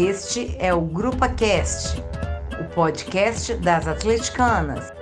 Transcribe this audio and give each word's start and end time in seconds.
Este 0.00 0.56
é 0.60 0.72
o 0.72 0.80
Grupa 0.80 1.28
Cast, 1.28 2.00
o 2.60 2.72
podcast 2.72 3.52
das 3.56 3.88
atleticanas. 3.88 4.92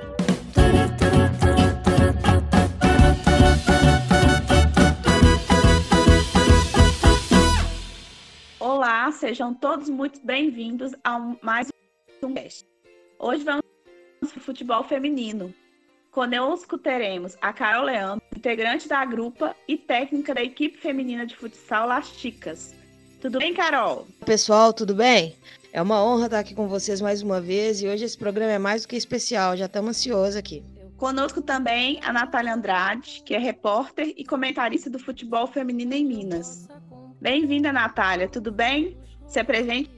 Olá, 8.59 9.13
sejam 9.13 9.53
todos 9.53 9.91
muito 9.91 10.19
bem-vindos 10.25 10.93
a 11.05 11.19
mais 11.43 11.69
um 12.23 12.33
cast. 12.33 12.67
Hoje 13.19 13.45
vamos 13.45 13.63
para 14.19 14.39
o 14.39 14.41
futebol 14.41 14.83
feminino. 14.83 15.53
Conosco 16.11 16.79
teremos 16.79 17.37
a 17.43 17.53
Carol 17.53 17.85
Leandro, 17.85 18.25
integrante 18.35 18.89
da 18.89 19.05
grupa 19.05 19.55
e 19.69 19.77
técnica 19.77 20.33
da 20.33 20.43
equipe 20.43 20.79
feminina 20.79 21.27
de 21.27 21.37
futsal 21.37 21.87
Las 21.87 22.07
Chicas. 22.07 22.86
Tudo 23.27 23.41
bem, 23.41 23.53
Carol? 23.53 24.07
Pessoal, 24.25 24.73
tudo 24.73 24.95
bem? 24.95 25.35
É 25.73 25.83
uma 25.83 26.01
honra 26.01 26.27
estar 26.27 26.39
aqui 26.39 26.55
com 26.55 26.69
vocês 26.69 27.01
mais 27.01 27.23
uma 27.23 27.41
vez 27.41 27.83
e 27.83 27.89
hoje 27.89 28.05
esse 28.05 28.17
programa 28.17 28.53
é 28.53 28.59
mais 28.59 28.83
do 28.83 28.89
que 28.89 28.95
especial, 28.95 29.57
já 29.57 29.65
estamos 29.65 29.91
ansiosos 29.91 30.37
aqui. 30.37 30.63
Conosco 30.97 31.43
também 31.43 31.99
a 32.05 32.13
Natália 32.13 32.55
Andrade, 32.55 33.25
que 33.27 33.35
é 33.35 33.39
repórter 33.39 34.15
e 34.17 34.25
comentarista 34.25 34.89
do 34.89 35.01
futebol 35.01 35.49
feminino 35.49 35.93
em 35.93 36.05
Minas. 36.05 36.69
Bem-vinda, 37.21 37.73
Natália, 37.73 38.29
tudo 38.29 38.53
bem? 38.53 38.97
Se 39.27 39.41
apresente. 39.41 39.91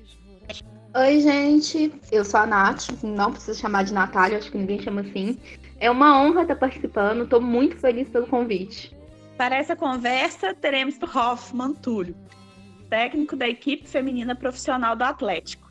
Oi, 0.96 1.20
gente, 1.20 1.92
eu 2.10 2.24
sou 2.24 2.40
a 2.40 2.46
Nath, 2.46 2.88
não 3.02 3.30
precisa 3.30 3.59
chamar 3.59 3.84
de 3.84 3.92
Natália, 3.92 4.38
acho 4.38 4.51
que 4.51 4.56
ninguém 4.56 4.80
chama 4.80 5.02
assim. 5.02 5.38
É 5.79 5.90
uma 5.90 6.18
honra 6.18 6.42
estar 6.42 6.56
participando, 6.56 7.24
estou 7.24 7.42
muito 7.42 7.76
feliz 7.76 8.09
pelo 8.09 8.26
convite. 8.26 8.96
Para 9.37 9.56
essa 9.56 9.76
conversa, 9.76 10.54
teremos 10.54 10.96
Hoffman 11.15 11.74
Túlio, 11.74 12.16
técnico 12.88 13.36
da 13.36 13.48
equipe 13.48 13.88
feminina 13.88 14.34
profissional 14.34 14.96
do 14.96 15.04
Atlético. 15.04 15.68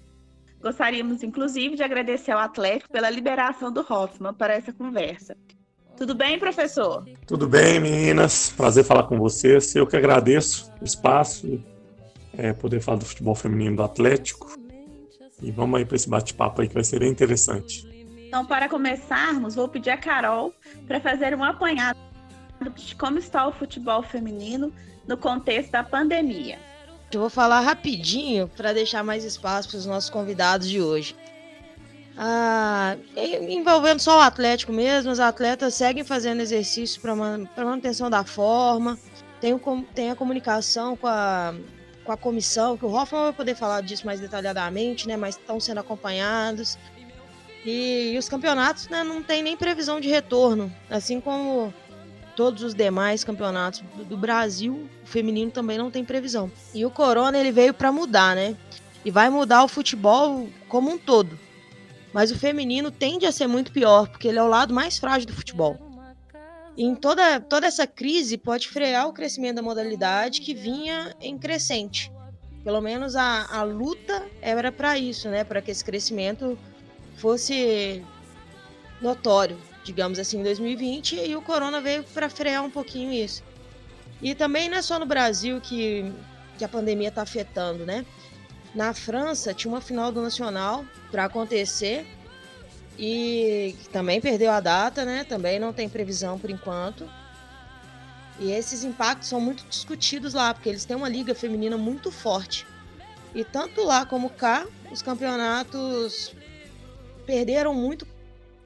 Gostaríamos, 0.62 1.24
inclusive, 1.24 1.76
de 1.76 1.84
agradecer 1.84 2.32
ao 2.32 2.40
Atlético 2.40 2.92
pela 2.92 3.10
liberação 3.10 3.72
do 3.72 3.86
Hoffman 3.88 4.34
para 4.34 4.54
essa 4.54 4.74
conversa. 4.74 5.36
Tudo 5.96 6.14
bem, 6.14 6.38
professor? 6.38 7.04
Tudo 7.26 7.48
bem, 7.48 7.80
meninas. 7.80 8.50
Prazer 8.56 8.84
falar 8.84 9.04
com 9.04 9.18
vocês. 9.18 9.76
Eu 9.76 9.88
que 9.88 9.98
agradeço 9.98 10.72
o 10.80 10.84
espaço 10.84 11.48
e 11.48 11.64
é, 12.38 12.54
poder 12.54 12.82
falar 12.82 13.00
do 13.00 13.06
futebol 13.06 13.34
feminino 13.34 13.78
do 13.78 13.84
Atlético. 13.84 14.56
E 15.42 15.52
vamos 15.52 15.80
aí 15.80 15.86
para 15.86 15.96
esse 15.96 16.10
bate-papo 16.10 16.62
aí 16.62 16.68
que 16.68 16.74
vai 16.74 16.84
ser 16.84 17.00
bem 17.00 17.10
interessante. 17.10 17.88
Então, 18.28 18.46
para 18.46 18.68
começarmos, 18.68 19.56
vou 19.56 19.68
pedir 19.68 19.90
a 19.90 19.98
Carol 19.98 20.54
para 20.88 21.00
fazer 21.00 21.36
um 21.36 21.44
apanhado 21.44 21.98
de 22.76 22.96
como 22.96 23.18
está 23.18 23.48
o 23.48 23.52
futebol 23.52 24.04
feminino 24.04 24.72
no 25.08 25.18
contexto 25.18 25.72
da 25.72 25.84
pandemia. 25.84 26.60
Eu 27.12 27.22
vou 27.22 27.30
falar 27.30 27.62
rapidinho 27.62 28.50
para 28.50 28.74
deixar 28.74 29.04
mais 29.04 29.24
espaço 29.24 29.70
para 29.70 29.78
os 29.78 29.86
nossos 29.86 30.10
convidados 30.10 30.68
de 30.68 30.82
hoje. 30.82 31.16
Ah, 32.18 32.98
envolvendo 33.16 34.00
só 34.00 34.18
o 34.18 34.22
Atlético 34.22 34.74
mesmo, 34.74 35.12
os 35.12 35.20
atletas 35.20 35.76
seguem 35.76 36.04
fazendo 36.04 36.42
exercícios 36.42 36.98
para 36.98 37.16
manutenção 37.64 38.10
da 38.10 38.24
forma, 38.24 38.98
tem, 39.40 39.54
o, 39.54 39.86
tem 39.94 40.10
a 40.10 40.16
comunicação 40.16 40.98
com 40.98 41.08
a, 41.08 41.54
com 42.04 42.12
a 42.12 42.18
comissão, 42.18 42.76
que 42.76 42.84
o 42.84 42.92
Hoffman 42.92 43.24
vai 43.24 43.34
poder 43.34 43.56
falar 43.56 43.82
disso 43.82 44.06
mais 44.06 44.20
detalhadamente, 44.20 45.08
né? 45.08 45.16
Mas 45.16 45.36
estão 45.36 45.60
sendo 45.60 45.80
acompanhados. 45.80 46.78
E, 47.64 48.14
e 48.14 48.18
os 48.18 48.28
campeonatos 48.28 48.88
né, 48.90 49.04
não 49.04 49.22
tem 49.22 49.44
nem 49.44 49.56
previsão 49.56 50.00
de 50.00 50.08
retorno, 50.08 50.74
assim 50.90 51.22
como 51.22 51.74
todos 52.38 52.62
os 52.62 52.76
demais 52.76 53.24
campeonatos 53.24 53.84
do, 54.08 54.16
Brasil, 54.16 54.88
o 55.04 55.08
feminino 55.08 55.50
também 55.50 55.76
não 55.76 55.90
tem 55.90 56.06
previsão. 56.06 56.52
E 56.72 56.86
o 56.86 56.92
Corona 56.92 57.36
ele 57.36 57.52
veio 57.52 57.74
para 57.74 57.92
mudar, 57.92 58.36
né? 58.36 58.56
E 59.04 59.10
vai 59.10 59.28
mudar 59.28 59.64
o 59.64 59.68
futebol 59.68 60.48
como 60.70 60.92
um 60.92 61.00
todo. 61.00 61.38
Mas 62.14 62.30
o 62.30 62.38
feminino 62.38 62.92
tende 62.92 63.26
a 63.26 63.32
ser 63.32 63.48
muito 63.48 63.72
pior, 63.72 64.08
porque 64.08 64.28
ele 64.28 64.38
é 64.38 64.44
o 64.44 64.48
lado 64.48 64.72
mais 64.72 65.00
frágil 65.00 65.26
do 65.28 65.34
futebol. 65.34 65.80
E 66.78 66.84
em 66.84 66.94
toda, 66.94 67.40
toda 67.40 67.66
essa 67.66 67.88
crise 67.88 68.38
pode 68.38 68.68
frear 68.68 69.08
o 69.08 69.14
crescimento 69.14 69.56
da 69.56 69.64
modalidade 69.64 70.42
que 70.42 70.54
vinha 70.54 71.16
em 71.20 71.40
crescente. 71.40 72.12
Pelo 72.64 72.82
menos 72.82 73.16
a, 73.16 73.48
a 73.50 73.64
luta 73.64 74.24
era 74.44 74.72
para 74.72 74.96
isso, 74.96 75.28
né? 75.28 75.44
Para 75.44 75.60
que 75.60 75.72
esse 75.72 75.84
crescimento 75.84 76.56
fosse 77.16 78.06
notório, 79.02 79.58
digamos 79.88 80.20
assim, 80.20 80.40
em 80.40 80.44
2020, 80.44 81.16
e 81.16 81.36
o 81.36 81.42
corona 81.42 81.80
veio 81.80 82.04
para 82.04 82.30
frear 82.30 82.62
um 82.64 82.70
pouquinho 82.70 83.12
isso. 83.14 83.42
E 84.22 84.36
também 84.36 84.68
não 84.70 84.78
é 84.78 84.82
só 84.82 85.00
no 85.00 85.06
Brasil 85.06 85.62
que, 85.62 86.12
que 86.58 86.66
a 86.66 86.68
pandemia 86.68 87.08
está 87.08 87.22
afetando, 87.22 87.86
né? 87.86 88.06
Na 88.76 88.94
França 88.94 89.54
tinha 89.54 89.72
uma 89.72 89.80
final 89.80 90.12
do 90.12 90.22
Nacional 90.22 90.86
para 91.10 91.24
acontecer 91.24 92.06
e 93.00 93.76
também 93.92 94.20
perdeu 94.20 94.52
a 94.52 94.60
data, 94.60 95.06
né? 95.06 95.24
Também 95.24 95.58
não 95.58 95.72
tem 95.72 95.88
previsão 95.88 96.38
por 96.38 96.50
enquanto. 96.50 97.10
E 98.40 98.52
esses 98.52 98.84
impactos 98.84 99.30
são 99.30 99.40
muito 99.40 99.64
discutidos 99.68 100.34
lá, 100.34 100.54
porque 100.54 100.68
eles 100.68 100.84
têm 100.84 100.98
uma 100.98 101.08
liga 101.08 101.34
feminina 101.34 101.78
muito 101.78 102.12
forte. 102.12 102.68
E 103.34 103.44
tanto 103.44 103.84
lá 103.84 104.06
como 104.06 104.30
cá, 104.30 104.68
os 104.92 105.02
campeonatos 105.02 106.36
perderam 107.26 107.74
muito 107.74 108.06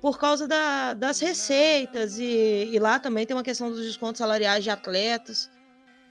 por 0.02 0.18
causa 0.18 0.48
da, 0.48 0.94
das 0.96 1.20
receitas 1.20 2.18
e, 2.18 2.70
e, 2.72 2.80
lá 2.80 3.00
também 3.00 3.26
tem 3.26 3.36
uma 3.36 3.44
questão 3.44 3.70
dos 3.70 3.86
descontos 3.86 4.18
salariais 4.18 4.64
de 4.64 4.70
atletas 4.72 5.50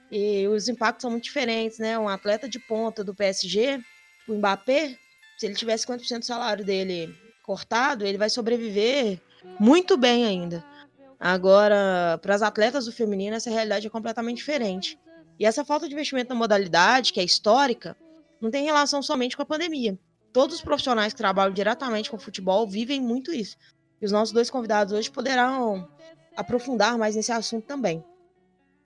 e 0.09 0.47
os 0.47 0.69
impactos 0.69 1.01
são 1.01 1.11
muito 1.11 1.25
diferentes, 1.25 1.77
né? 1.77 1.99
Um 1.99 2.07
atleta 2.07 2.47
de 2.47 2.57
ponta 2.57 3.03
do 3.03 3.13
PSG, 3.13 3.83
o 4.27 4.35
Mbappé, 4.35 4.97
se 5.37 5.45
ele 5.45 5.55
tiver 5.55 5.75
50% 5.75 6.19
do 6.19 6.25
salário 6.25 6.63
dele 6.63 7.13
cortado, 7.43 8.05
ele 8.05 8.17
vai 8.17 8.29
sobreviver 8.29 9.19
muito 9.59 9.97
bem 9.97 10.25
ainda. 10.25 10.63
Agora, 11.19 12.17
para 12.21 12.33
as 12.33 12.41
atletas 12.41 12.85
do 12.85 12.91
feminino, 12.91 13.35
essa 13.35 13.49
realidade 13.49 13.87
é 13.87 13.89
completamente 13.89 14.37
diferente. 14.37 14.97
E 15.37 15.45
essa 15.45 15.65
falta 15.65 15.87
de 15.87 15.93
investimento 15.93 16.29
na 16.29 16.35
modalidade, 16.35 17.11
que 17.11 17.19
é 17.19 17.23
histórica, 17.23 17.95
não 18.39 18.49
tem 18.49 18.63
relação 18.63 19.01
somente 19.01 19.35
com 19.35 19.43
a 19.43 19.45
pandemia 19.45 19.97
todos 20.31 20.55
os 20.55 20.61
profissionais 20.61 21.13
que 21.13 21.17
trabalham 21.17 21.53
diretamente 21.53 22.09
com 22.09 22.17
futebol 22.17 22.67
vivem 22.67 23.01
muito 23.01 23.33
isso. 23.33 23.57
E 24.01 24.05
os 24.05 24.11
nossos 24.11 24.33
dois 24.33 24.49
convidados 24.49 24.93
hoje 24.93 25.11
poderão 25.11 25.87
aprofundar 26.35 26.97
mais 26.97 27.15
nesse 27.15 27.31
assunto 27.31 27.65
também. 27.65 28.03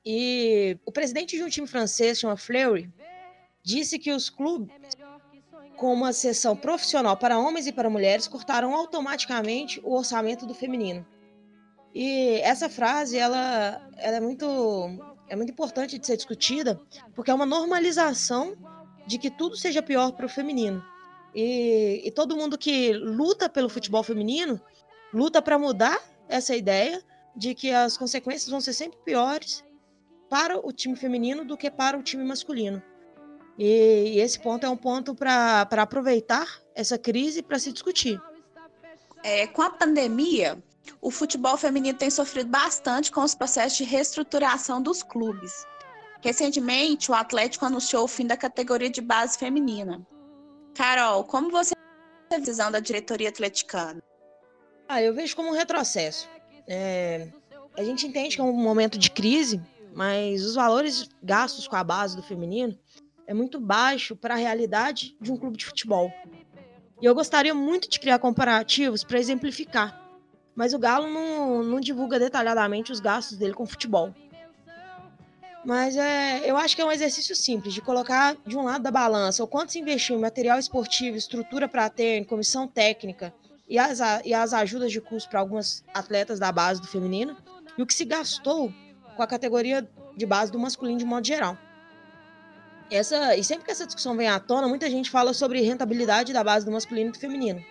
E 0.05 0.77
o 0.85 0.91
presidente 0.91 1.35
de 1.35 1.43
um 1.43 1.49
time 1.49 1.65
francês, 1.65 2.19
chama 2.19 2.37
Fleury, 2.37 2.91
disse 3.63 3.97
que 3.97 4.11
os 4.11 4.29
clubes 4.29 4.69
com 5.77 5.93
uma 5.93 6.13
sessão 6.13 6.55
profissional 6.55 7.17
para 7.17 7.39
homens 7.39 7.67
e 7.67 7.71
para 7.71 7.89
mulheres 7.89 8.27
cortaram 8.27 8.73
automaticamente 8.73 9.81
o 9.83 9.93
orçamento 9.95 10.45
do 10.45 10.53
feminino. 10.53 11.05
E 11.93 12.39
essa 12.41 12.69
frase, 12.69 13.17
ela, 13.17 13.81
ela 13.97 14.17
é 14.17 14.19
muito 14.19 15.15
é 15.27 15.35
muito 15.35 15.51
importante 15.51 15.97
de 15.97 16.05
ser 16.05 16.17
discutida, 16.17 16.79
porque 17.15 17.31
é 17.31 17.33
uma 17.33 17.45
normalização 17.45 18.55
de 19.07 19.17
que 19.17 19.31
tudo 19.31 19.55
seja 19.55 19.81
pior 19.81 20.11
para 20.11 20.25
o 20.25 20.29
feminino. 20.29 20.83
E, 21.33 22.01
e 22.05 22.11
todo 22.11 22.37
mundo 22.37 22.57
que 22.57 22.93
luta 22.93 23.49
pelo 23.49 23.69
futebol 23.69 24.03
feminino 24.03 24.61
luta 25.15 25.41
para 25.41 25.57
mudar 25.57 25.97
essa 26.27 26.53
ideia 26.53 27.01
de 27.33 27.55
que 27.55 27.71
as 27.71 27.97
consequências 27.97 28.49
vão 28.49 28.59
ser 28.59 28.73
sempre 28.73 28.99
piores 29.05 29.63
para 30.29 30.57
o 30.57 30.73
time 30.73 30.95
feminino 30.95 31.45
do 31.45 31.55
que 31.55 31.71
para 31.71 31.97
o 31.97 32.03
time 32.03 32.25
masculino. 32.25 32.83
E, 33.57 34.19
esse 34.19 34.37
ponto 34.37 34.65
é 34.65 34.69
um 34.69 34.75
ponto 34.75 35.15
para 35.15 35.61
aproveitar 35.61 36.45
essa 36.75 36.97
crise 36.97 37.41
para 37.41 37.57
se 37.57 37.71
discutir. 37.71 38.21
É, 39.23 39.47
com 39.47 39.61
a 39.61 39.69
pandemia, 39.69 40.61
o 41.01 41.09
futebol 41.09 41.55
feminino 41.55 41.97
tem 41.97 42.09
sofrido 42.09 42.49
bastante 42.49 43.09
com 43.09 43.21
os 43.21 43.33
processos 43.33 43.77
de 43.77 43.85
reestruturação 43.85 44.81
dos 44.81 45.01
clubes. 45.01 45.65
Recentemente, 46.21 47.09
o 47.09 47.13
Atlético 47.13 47.65
anunciou 47.65 48.03
o 48.03 48.07
fim 48.07 48.27
da 48.27 48.35
categoria 48.35 48.89
de 48.89 48.99
base 48.99 49.37
feminina. 49.37 50.05
Carol, 50.75 51.23
como 51.23 51.49
você 51.49 51.73
vê 52.29 52.35
a 52.35 52.39
visão 52.39 52.69
da 52.69 52.81
diretoria 52.81 53.29
atleticana? 53.29 54.03
Ah, 54.87 55.01
eu 55.01 55.13
vejo 55.13 55.35
como 55.35 55.49
um 55.49 55.53
retrocesso. 55.53 56.29
É, 56.67 57.27
a 57.75 57.83
gente 57.83 58.05
entende 58.05 58.35
que 58.35 58.41
é 58.41 58.43
um 58.43 58.53
momento 58.53 58.97
de 58.97 59.09
crise, 59.09 59.61
mas 59.93 60.43
os 60.43 60.55
valores 60.55 61.09
gastos 61.23 61.67
com 61.67 61.75
a 61.75 61.83
base 61.83 62.15
do 62.15 62.21
feminino 62.21 62.77
é 63.25 63.33
muito 63.33 63.59
baixo 63.59 64.15
para 64.15 64.35
a 64.35 64.37
realidade 64.37 65.15
de 65.19 65.31
um 65.31 65.37
clube 65.37 65.57
de 65.57 65.65
futebol. 65.65 66.11
E 67.01 67.05
eu 67.05 67.15
gostaria 67.15 67.53
muito 67.53 67.89
de 67.89 67.99
criar 67.99 68.19
comparativos 68.19 69.03
para 69.03 69.19
exemplificar, 69.19 69.99
mas 70.55 70.73
o 70.73 70.79
Galo 70.79 71.07
não, 71.07 71.63
não 71.63 71.79
divulga 71.79 72.19
detalhadamente 72.19 72.91
os 72.91 72.99
gastos 72.99 73.37
dele 73.37 73.53
com 73.53 73.65
futebol. 73.65 74.13
Mas 75.65 75.97
é, 75.97 76.47
eu 76.49 76.55
acho 76.57 76.75
que 76.75 76.81
é 76.81 76.85
um 76.85 76.91
exercício 76.91 77.35
simples 77.35 77.73
de 77.73 77.81
colocar 77.81 78.37
de 78.45 78.55
um 78.55 78.63
lado 78.63 78.83
da 78.83 78.91
balança 78.91 79.43
o 79.43 79.47
quanto 79.47 79.71
se 79.71 79.79
investiu 79.79 80.15
em 80.15 80.21
material 80.21 80.59
esportivo, 80.59 81.17
estrutura 81.17 81.67
para 81.67 81.89
ter, 81.89 82.23
comissão 82.25 82.67
técnica 82.67 83.33
e 83.67 83.79
as, 83.79 83.99
e 84.23 84.33
as 84.33 84.53
ajudas 84.53 84.91
de 84.91 85.01
custo 85.01 85.29
para 85.29 85.39
algumas 85.39 85.83
atletas 85.93 86.39
da 86.39 86.51
base 86.51 86.81
do 86.81 86.87
feminino, 86.87 87.35
e 87.77 87.81
o 87.81 87.85
que 87.85 87.93
se 87.93 88.05
gastou 88.05 88.71
com 89.15 89.23
a 89.23 89.27
categoria 89.27 89.87
de 90.15 90.25
base 90.25 90.51
do 90.51 90.59
masculino 90.59 90.97
de 90.97 91.05
modo 91.05 91.25
geral. 91.25 91.57
essa, 92.91 93.35
e 93.35 93.43
sempre 93.43 93.65
que 93.65 93.71
essa 93.71 93.85
discussão 93.85 94.15
vem 94.15 94.27
à 94.27 94.39
tona, 94.39 94.67
muita 94.67 94.89
gente 94.89 95.09
fala 95.09 95.33
sobre 95.33 95.61
rentabilidade 95.61 96.31
da 96.31 96.43
base 96.43 96.65
do 96.65 96.71
masculino 96.71 97.09
e 97.09 97.11
do 97.11 97.19
feminino. 97.19 97.63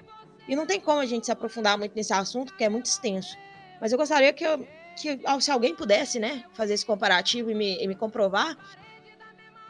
E 0.47 0.55
não 0.55 0.67
tem 0.67 0.81
como 0.81 1.01
a 1.01 1.07
gente 1.07 1.27
se 1.27 1.33
aprofundar 1.33 1.79
muito 1.79 1.95
nesse 1.95 2.13
assunto, 2.13 2.49
porque 2.49 2.65
é 2.65 2.69
muito 2.69 2.87
extenso. 2.87 3.37
Mas 3.81 3.93
eu 3.93 3.99
gostaria 3.99 4.33
que, 4.33 4.45
eu, 4.45 4.67
que 4.97 5.19
se 5.41 5.51
alguém 5.51 5.75
pudesse 5.75 6.19
né, 6.19 6.45
fazer 6.53 6.75
esse 6.75 6.85
comparativo 6.85 7.51
e 7.51 7.55
me, 7.55 7.83
e 7.83 7.87
me 7.87 7.95
comprovar, 7.95 8.57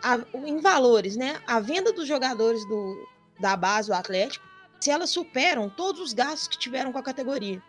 a, 0.03 0.19
em 0.35 0.61
valores, 0.61 1.17
né, 1.17 1.41
a 1.47 1.61
venda 1.61 1.93
dos 1.93 2.09
jogadores 2.09 2.67
do, 2.69 3.09
da 3.41 3.56
base 3.56 3.88
do 3.88 3.94
Atlético, 3.94 4.44
se 4.85 4.91
elas 4.91 5.09
superam 5.09 5.71
todos 5.71 5.99
os 5.99 6.13
gastos 6.13 6.47
que 6.47 6.59
tiveram 6.59 6.93
com 6.93 6.99
a 6.99 7.03
categoria. 7.03 7.63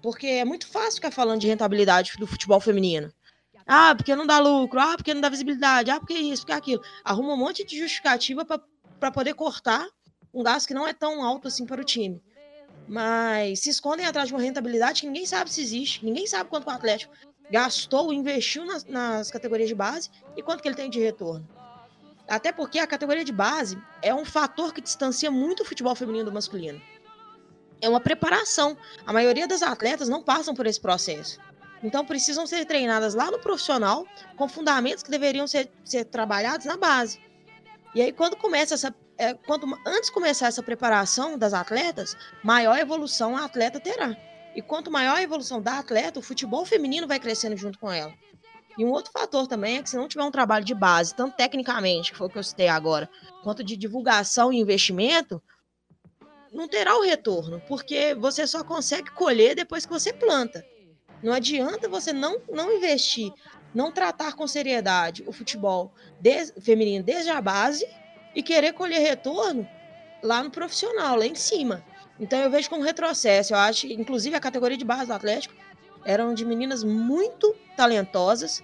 Porque 0.00 0.28
é 0.28 0.44
muito 0.44 0.68
fácil 0.68 0.94
ficar 0.94 1.10
falando 1.10 1.40
de 1.40 1.48
rentabilidade 1.48 2.12
do 2.20 2.26
futebol 2.26 2.60
feminino. 2.60 3.12
Ah, 3.66 3.92
porque 3.96 4.14
não 4.14 4.24
dá 4.24 4.38
lucro, 4.38 4.78
ah, 4.78 4.94
porque 4.96 5.12
não 5.12 5.20
dá 5.20 5.28
visibilidade, 5.28 5.90
ah, 5.90 5.98
porque 5.98 6.14
isso, 6.14 6.42
porque 6.42 6.52
aquilo. 6.52 6.82
Arruma 7.02 7.34
um 7.34 7.36
monte 7.36 7.64
de 7.64 7.76
justificativa 7.76 8.44
para 8.44 9.10
poder 9.10 9.34
cortar 9.34 9.84
um 10.32 10.40
gasto 10.40 10.68
que 10.68 10.74
não 10.74 10.86
é 10.86 10.92
tão 10.92 11.24
alto 11.24 11.48
assim 11.48 11.66
para 11.66 11.80
o 11.80 11.84
time. 11.84 12.22
Mas 12.86 13.58
se 13.58 13.70
escondem 13.70 14.06
atrás 14.06 14.28
de 14.28 14.34
uma 14.34 14.40
rentabilidade 14.40 15.00
que 15.00 15.08
ninguém 15.08 15.26
sabe 15.26 15.52
se 15.52 15.60
existe, 15.60 16.04
ninguém 16.04 16.28
sabe 16.28 16.48
quanto 16.48 16.68
o 16.68 16.70
Atlético 16.70 17.12
gastou, 17.50 18.12
investiu 18.12 18.64
nas, 18.64 18.84
nas 18.84 19.32
categorias 19.32 19.68
de 19.68 19.74
base 19.74 20.10
e 20.36 20.42
quanto 20.44 20.62
que 20.62 20.68
ele 20.68 20.76
tem 20.76 20.88
de 20.88 21.00
retorno. 21.00 21.44
Até 22.28 22.52
porque 22.52 22.78
a 22.78 22.86
categoria 22.86 23.24
de 23.24 23.32
base 23.32 23.78
é 24.00 24.14
um 24.14 24.24
fator 24.24 24.72
que 24.72 24.80
distancia 24.80 25.30
muito 25.30 25.62
o 25.62 25.66
futebol 25.66 25.94
feminino 25.94 26.26
do 26.26 26.32
masculino. 26.32 26.80
É 27.80 27.88
uma 27.88 28.00
preparação. 28.00 28.76
A 29.06 29.12
maioria 29.12 29.46
das 29.46 29.62
atletas 29.62 30.08
não 30.08 30.22
passam 30.22 30.54
por 30.54 30.66
esse 30.66 30.80
processo. 30.80 31.38
Então 31.82 32.06
precisam 32.06 32.46
ser 32.46 32.64
treinadas 32.64 33.14
lá 33.14 33.30
no 33.30 33.40
profissional, 33.40 34.06
com 34.36 34.48
fundamentos 34.48 35.02
que 35.02 35.10
deveriam 35.10 35.46
ser, 35.48 35.70
ser 35.84 36.04
trabalhados 36.04 36.64
na 36.64 36.76
base. 36.76 37.20
E 37.94 38.00
aí, 38.00 38.12
quando 38.12 38.36
começa 38.36 38.74
essa. 38.74 38.94
É, 39.18 39.34
quando, 39.34 39.66
antes 39.86 40.08
começar 40.08 40.46
essa 40.46 40.62
preparação 40.62 41.36
das 41.36 41.52
atletas, 41.52 42.16
maior 42.42 42.78
evolução 42.78 43.36
a 43.36 43.44
atleta 43.44 43.78
terá. 43.78 44.16
E 44.54 44.62
quanto 44.62 44.90
maior 44.90 45.16
a 45.16 45.22
evolução 45.22 45.60
da 45.60 45.78
atleta, 45.78 46.18
o 46.18 46.22
futebol 46.22 46.64
feminino 46.64 47.06
vai 47.06 47.18
crescendo 47.18 47.56
junto 47.56 47.78
com 47.78 47.90
ela. 47.90 48.12
E 48.78 48.84
um 48.84 48.90
outro 48.90 49.12
fator 49.12 49.46
também 49.46 49.78
é 49.78 49.82
que 49.82 49.90
se 49.90 49.96
não 49.96 50.08
tiver 50.08 50.24
um 50.24 50.30
trabalho 50.30 50.64
de 50.64 50.74
base, 50.74 51.14
tanto 51.14 51.36
tecnicamente, 51.36 52.12
que 52.12 52.18
foi 52.18 52.26
o 52.26 52.30
que 52.30 52.38
eu 52.38 52.42
citei 52.42 52.68
agora, 52.68 53.08
quanto 53.42 53.62
de 53.62 53.76
divulgação 53.76 54.52
e 54.52 54.58
investimento, 54.58 55.42
não 56.52 56.68
terá 56.68 56.96
o 56.96 57.02
retorno, 57.02 57.60
porque 57.66 58.14
você 58.14 58.46
só 58.46 58.62
consegue 58.62 59.10
colher 59.12 59.54
depois 59.54 59.86
que 59.86 59.92
você 59.92 60.12
planta. 60.12 60.64
Não 61.22 61.32
adianta 61.32 61.88
você 61.88 62.12
não, 62.12 62.40
não 62.50 62.72
investir, 62.72 63.32
não 63.74 63.92
tratar 63.92 64.34
com 64.34 64.46
seriedade 64.46 65.22
o 65.26 65.32
futebol 65.32 65.92
feminino 66.60 67.04
desde 67.04 67.30
a 67.30 67.40
base 67.40 67.86
e 68.34 68.42
querer 68.42 68.72
colher 68.72 69.00
retorno 69.00 69.66
lá 70.22 70.42
no 70.42 70.50
profissional, 70.50 71.16
lá 71.16 71.26
em 71.26 71.34
cima. 71.34 71.84
Então 72.18 72.38
eu 72.38 72.50
vejo 72.50 72.68
como 72.68 72.82
retrocesso. 72.82 73.54
Eu 73.54 73.58
acho, 73.58 73.86
inclusive, 73.86 74.36
a 74.36 74.40
categoria 74.40 74.76
de 74.76 74.84
base 74.84 75.06
do 75.06 75.14
Atlético 75.14 75.54
eram 76.04 76.34
de 76.34 76.44
meninas 76.44 76.82
muito 76.84 77.54
talentosas, 77.76 78.62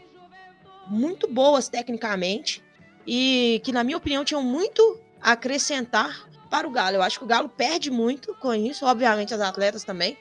muito 0.86 1.28
boas 1.28 1.68
tecnicamente 1.68 2.62
e 3.06 3.60
que, 3.64 3.72
na 3.72 3.84
minha 3.84 3.96
opinião, 3.96 4.24
tinham 4.24 4.42
muito 4.42 4.98
a 5.20 5.32
acrescentar 5.32 6.28
para 6.50 6.66
o 6.66 6.70
Galo. 6.70 6.96
Eu 6.96 7.02
acho 7.02 7.18
que 7.18 7.24
o 7.24 7.28
Galo 7.28 7.48
perde 7.48 7.90
muito 7.90 8.34
com 8.34 8.54
isso, 8.54 8.86
obviamente 8.86 9.34
as 9.34 9.40
atletas 9.40 9.84
também, 9.84 10.16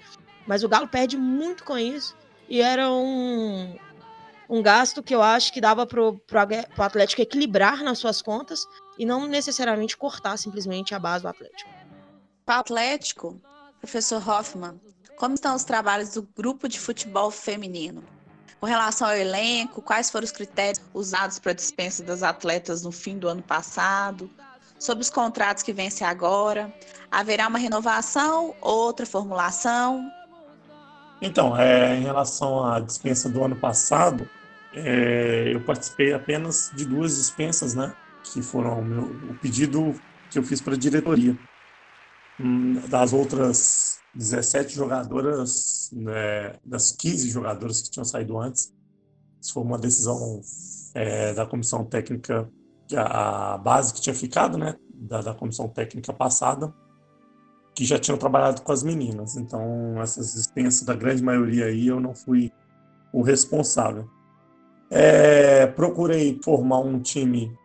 mas 0.45 0.63
o 0.63 0.69
Galo 0.69 0.87
perde 0.87 1.17
muito 1.17 1.63
com 1.63 1.77
isso 1.77 2.15
e 2.49 2.61
era 2.61 2.89
um, 2.89 3.75
um 4.49 4.61
gasto 4.61 5.03
que 5.03 5.13
eu 5.13 5.21
acho 5.21 5.51
que 5.51 5.59
dava 5.59 5.85
para 5.85 6.01
o 6.01 6.21
Atlético 6.77 7.21
equilibrar 7.21 7.83
nas 7.83 7.99
suas 7.99 8.21
contas 8.21 8.65
e 8.97 9.05
não 9.05 9.27
necessariamente 9.27 9.97
cortar 9.97 10.37
simplesmente 10.37 10.95
a 10.95 10.99
base 10.99 11.23
do 11.23 11.27
Atlético. 11.27 11.69
Para 12.45 12.59
Atlético, 12.59 13.41
professor 13.79 14.27
Hoffman, 14.27 14.79
como 15.17 15.33
estão 15.33 15.55
os 15.55 15.63
trabalhos 15.63 16.13
do 16.13 16.21
grupo 16.37 16.69
de 16.69 16.79
futebol 16.79 17.29
feminino? 17.31 18.03
Com 18.59 18.65
relação 18.65 19.07
ao 19.07 19.15
elenco, 19.15 19.81
quais 19.81 20.09
foram 20.09 20.25
os 20.25 20.31
critérios 20.31 20.81
usados 20.93 21.37
para 21.39 21.51
a 21.51 21.55
dispensa 21.55 22.03
das 22.03 22.23
atletas 22.23 22.83
no 22.83 22.91
fim 22.91 23.17
do 23.17 23.27
ano 23.27 23.41
passado? 23.41 24.29
Sobre 24.79 25.01
os 25.01 25.09
contratos 25.09 25.63
que 25.63 25.73
vencem 25.73 26.05
agora, 26.05 26.73
haverá 27.11 27.47
uma 27.47 27.57
renovação, 27.57 28.55
outra 28.61 29.05
formulação? 29.05 30.09
Então, 31.19 31.57
é, 31.57 31.95
em 31.95 32.03
relação 32.03 32.63
à 32.63 32.79
dispensa 32.79 33.27
do 33.27 33.43
ano 33.43 33.55
passado, 33.55 34.29
é, 34.73 35.51
eu 35.51 35.61
participei 35.61 36.13
apenas 36.13 36.71
de 36.75 36.85
duas 36.85 37.15
dispensas, 37.15 37.73
né? 37.73 37.91
Que 38.23 38.41
foram 38.41 38.79
o, 38.79 38.85
meu, 38.85 39.03
o 39.31 39.33
pedido 39.41 39.99
que 40.29 40.37
eu 40.37 40.43
fiz 40.43 40.61
para 40.61 40.75
a 40.75 40.77
diretoria. 40.77 41.35
Hum, 42.39 42.79
das 42.87 43.13
outras 43.13 43.96
17 44.17 44.73
jogadoras, 44.73 45.89
né, 45.93 46.55
das 46.65 46.91
15 46.91 47.29
jogadoras 47.29 47.81
que 47.81 47.91
tinham 47.91 48.05
saído 48.05 48.37
antes, 48.39 48.73
isso 49.39 49.53
foi 49.53 49.63
uma 49.63 49.77
decisão 49.77 50.41
é, 50.93 51.33
da 51.33 51.45
comissão 51.45 51.85
técnica, 51.85 52.49
a 52.95 53.57
base 53.57 53.93
que 53.93 54.01
tinha 54.01 54.15
ficado, 54.15 54.57
né? 54.57 54.75
Da, 54.93 55.21
da 55.21 55.33
comissão 55.33 55.69
técnica 55.69 56.11
passada, 56.11 56.73
que 57.75 57.85
já 57.85 57.99
tinham 57.99 58.17
trabalhado 58.17 58.61
com 58.63 58.71
as 58.71 58.81
meninas. 58.81 59.35
Então, 59.37 60.01
essas 60.01 60.33
dispensas 60.33 60.81
da 60.83 60.95
grande 60.95 61.23
maioria 61.23 61.65
aí, 61.65 61.87
eu 61.87 61.99
não 61.99 62.15
fui 62.15 62.51
o 63.13 63.21
responsável. 63.21 64.09
É, 64.89 65.67
procurei 65.67 66.39
formar 66.43 66.79
um 66.79 66.99
time 66.99 67.55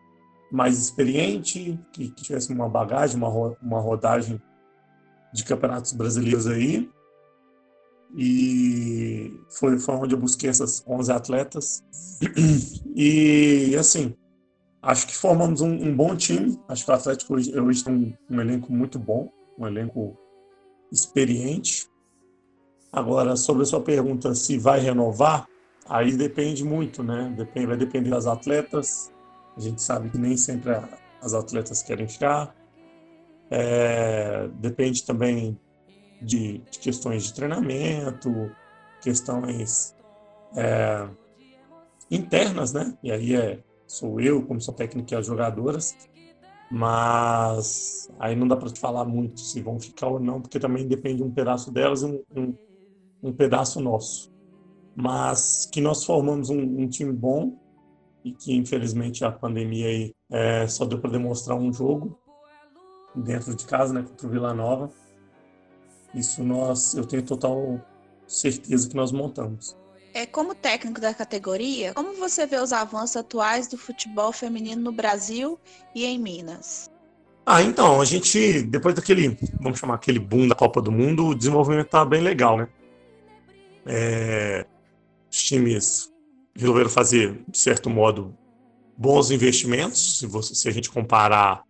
mais 0.51 0.77
experiente, 0.77 1.79
que, 1.91 2.09
que 2.09 2.23
tivesse 2.23 2.53
uma 2.53 2.69
bagagem, 2.69 3.17
uma, 3.17 3.57
uma 3.61 3.79
rodagem 3.79 4.39
de 5.33 5.43
campeonatos 5.43 5.93
brasileiros 5.93 6.47
aí. 6.47 6.89
E 8.15 9.39
foi, 9.49 9.79
foi 9.79 9.95
onde 9.95 10.13
eu 10.13 10.19
busquei 10.19 10.49
essas 10.49 10.83
11 10.87 11.11
atletas. 11.11 11.83
E, 12.95 13.75
assim, 13.75 14.13
acho 14.79 15.07
que 15.07 15.17
formamos 15.17 15.61
um, 15.61 15.71
um 15.71 15.95
bom 15.95 16.15
time. 16.15 16.59
Acho 16.67 16.85
que 16.85 16.91
o 16.91 16.93
Atlético 16.93 17.33
hoje, 17.33 17.59
hoje 17.59 17.83
tem 17.83 17.91
um, 18.29 18.35
um 18.35 18.39
elenco 18.39 18.71
muito 18.71 18.99
bom 18.99 19.31
um 19.57 19.67
elenco 19.67 20.17
experiente. 20.91 21.87
Agora, 22.91 23.35
sobre 23.35 23.63
a 23.63 23.65
sua 23.65 23.81
pergunta 23.81 24.35
se 24.35 24.57
vai 24.57 24.79
renovar, 24.79 25.47
aí 25.87 26.15
depende 26.15 26.63
muito, 26.63 27.03
né? 27.03 27.33
Depende, 27.35 27.67
vai 27.67 27.77
depender 27.77 28.11
das 28.11 28.27
atletas. 28.27 29.11
A 29.57 29.59
gente 29.59 29.81
sabe 29.81 30.09
que 30.09 30.17
nem 30.17 30.37
sempre 30.37 30.71
as 31.21 31.33
atletas 31.33 31.81
querem 31.81 32.07
ficar. 32.07 32.55
É, 33.49 34.47
depende 34.55 35.03
também 35.03 35.59
de, 36.21 36.59
de, 36.59 36.79
questões 36.79 37.23
de 37.23 37.33
treinamento, 37.33 38.51
questões 39.01 39.95
é, 40.55 41.07
internas, 42.09 42.73
né? 42.73 42.97
E 43.03 43.11
aí 43.11 43.35
é, 43.35 43.59
sou 43.85 44.19
eu, 44.19 44.43
como 44.45 44.61
sou 44.61 44.73
técnico 44.73 45.13
e 45.13 45.15
as 45.15 45.25
jogadoras, 45.25 45.95
mas 46.71 48.09
aí 48.19 48.35
não 48.35 48.47
dá 48.47 48.55
para 48.55 48.69
te 48.69 48.79
falar 48.79 49.05
muito 49.05 49.39
se 49.39 49.61
vão 49.61 49.79
ficar 49.79 50.07
ou 50.07 50.19
não, 50.19 50.41
porque 50.41 50.59
também 50.59 50.87
depende 50.87 51.21
um 51.21 51.31
pedaço 51.31 51.71
delas 51.71 52.01
e 52.01 52.05
um, 52.05 52.23
um, 52.35 52.55
um 53.21 53.33
pedaço 53.33 53.79
nosso. 53.79 54.33
Mas 54.95 55.67
que 55.71 55.81
nós 55.81 56.03
formamos 56.05 56.49
um, 56.49 56.59
um, 56.59 56.87
time 56.87 57.11
bom 57.11 57.59
e 58.23 58.31
que 58.31 58.55
infelizmente 58.55 59.25
a 59.25 59.31
pandemia 59.31 59.87
aí 59.87 60.13
é, 60.31 60.67
só 60.67 60.85
deu 60.85 60.99
para 60.99 61.11
demonstrar 61.11 61.57
um 61.57 61.73
jogo 61.73 62.19
dentro 63.15 63.55
de 63.55 63.65
casa, 63.65 63.93
né, 63.93 64.03
contra 64.03 64.27
o 64.27 64.29
Vila 64.29 64.53
Nova. 64.53 64.89
Isso 66.13 66.43
nós, 66.43 66.93
eu 66.93 67.05
tenho 67.05 67.23
total 67.23 67.81
certeza 68.27 68.87
que 68.87 68.95
nós 68.95 69.11
montamos. 69.11 69.75
É, 70.13 70.27
como 70.27 70.53
técnico 70.53 71.01
da 71.01 71.13
categoria, 71.13 71.93
como 71.93 72.13
você 72.13 72.45
vê 72.45 72.57
os 72.57 72.71
avanços 72.71 73.17
atuais 73.17 73.67
do 73.67 73.77
futebol 73.77 74.31
feminino 74.31 74.81
no 74.81 74.91
Brasil 74.91 75.59
e 75.95 76.05
em 76.05 76.19
Minas? 76.19 76.91
Ah, 77.45 77.61
então, 77.61 77.99
a 77.99 78.05
gente, 78.05 78.61
depois 78.61 78.93
daquele, 78.93 79.37
vamos 79.59 79.79
chamar 79.79 79.95
aquele 79.95 80.19
boom 80.19 80.47
da 80.47 80.55
Copa 80.55 80.81
do 80.81 80.91
Mundo, 80.91 81.27
o 81.27 81.35
desenvolvimento 81.35 81.89
tá 81.89 82.05
bem 82.05 82.21
legal, 82.21 82.57
né? 82.57 82.67
É, 83.85 84.65
os 85.29 85.43
times 85.43 86.13
resolveram 86.55 86.89
fazer, 86.89 87.43
de 87.47 87.57
certo 87.57 87.89
modo, 87.89 88.37
bons 88.95 89.31
investimentos, 89.31 90.19
se, 90.19 90.27
você, 90.27 90.53
se 90.53 90.69
a 90.69 90.71
gente 90.71 90.91
comparar 90.91 91.63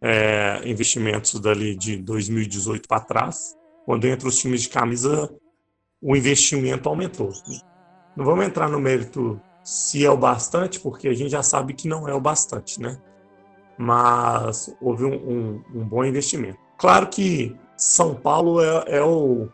é, 0.00 0.60
investimentos 0.64 1.38
dali 1.40 1.74
de 1.74 1.96
2018 1.96 2.88
para 2.88 3.00
trás, 3.00 3.56
quando 3.84 4.06
entre 4.06 4.28
os 4.28 4.38
times 4.38 4.62
de 4.62 4.68
camisa 4.68 5.30
o 6.00 6.16
investimento 6.16 6.88
aumentou. 6.88 7.32
Não 8.16 8.24
vamos 8.24 8.46
entrar 8.46 8.68
no 8.68 8.80
mérito 8.80 9.40
se 9.64 10.04
é 10.04 10.10
o 10.10 10.16
bastante, 10.16 10.80
porque 10.80 11.08
a 11.08 11.14
gente 11.14 11.30
já 11.30 11.42
sabe 11.42 11.74
que 11.74 11.88
não 11.88 12.08
é 12.08 12.14
o 12.14 12.20
bastante, 12.20 12.80
né? 12.80 12.98
Mas 13.76 14.74
houve 14.80 15.04
um, 15.04 15.14
um, 15.14 15.64
um 15.74 15.84
bom 15.84 16.04
investimento. 16.04 16.58
Claro 16.78 17.08
que 17.08 17.54
São 17.76 18.14
Paulo 18.14 18.62
é, 18.62 18.84
é 18.96 19.02
o, 19.02 19.48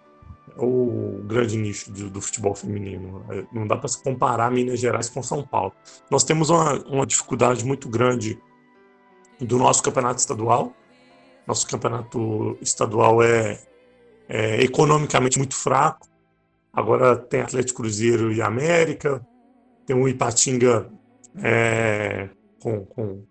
é 0.57 0.63
o 0.63 1.23
grande 1.27 1.57
nicho 1.57 1.91
do, 1.91 2.11
do, 2.11 2.21
futebol 2.21 2.55
feminino. 2.55 3.25
É, 3.31 3.45
não 3.53 3.67
dá 3.67 3.77
para 3.77 3.89
se 3.89 4.03
comparar 4.03 4.51
Minas 4.51 4.79
Gerais 4.79 5.09
com 5.09 5.23
São 5.23 5.43
Paulo. 5.43 5.73
Nós 6.11 6.23
temos 6.23 6.49
uma, 6.49 6.75
uma 6.85 7.07
dificuldade 7.07 7.65
muito 7.65 7.89
grande 7.89 8.39
do 9.41 9.59
nosso 9.59 9.83
campeonato 9.83 10.21
estadual. 10.21 10.73
Nosso 11.47 11.67
campeonato 11.67 12.57
estadual 12.61 13.23
é, 13.23 13.59
é 14.29 14.63
economicamente 14.63 15.39
muito 15.39 15.55
fraco. 15.55 16.09
Agora 16.73 17.17
tem 17.17 17.41
Atlético 17.41 17.83
Cruzeiro 17.83 18.33
e 18.33 18.43
América, 18.43 19.25
tem 19.87 19.95
o 19.95 20.09
Ipatinga 20.09 20.91
é, 21.43 22.29
com, 22.61 22.85
com 22.87 23.25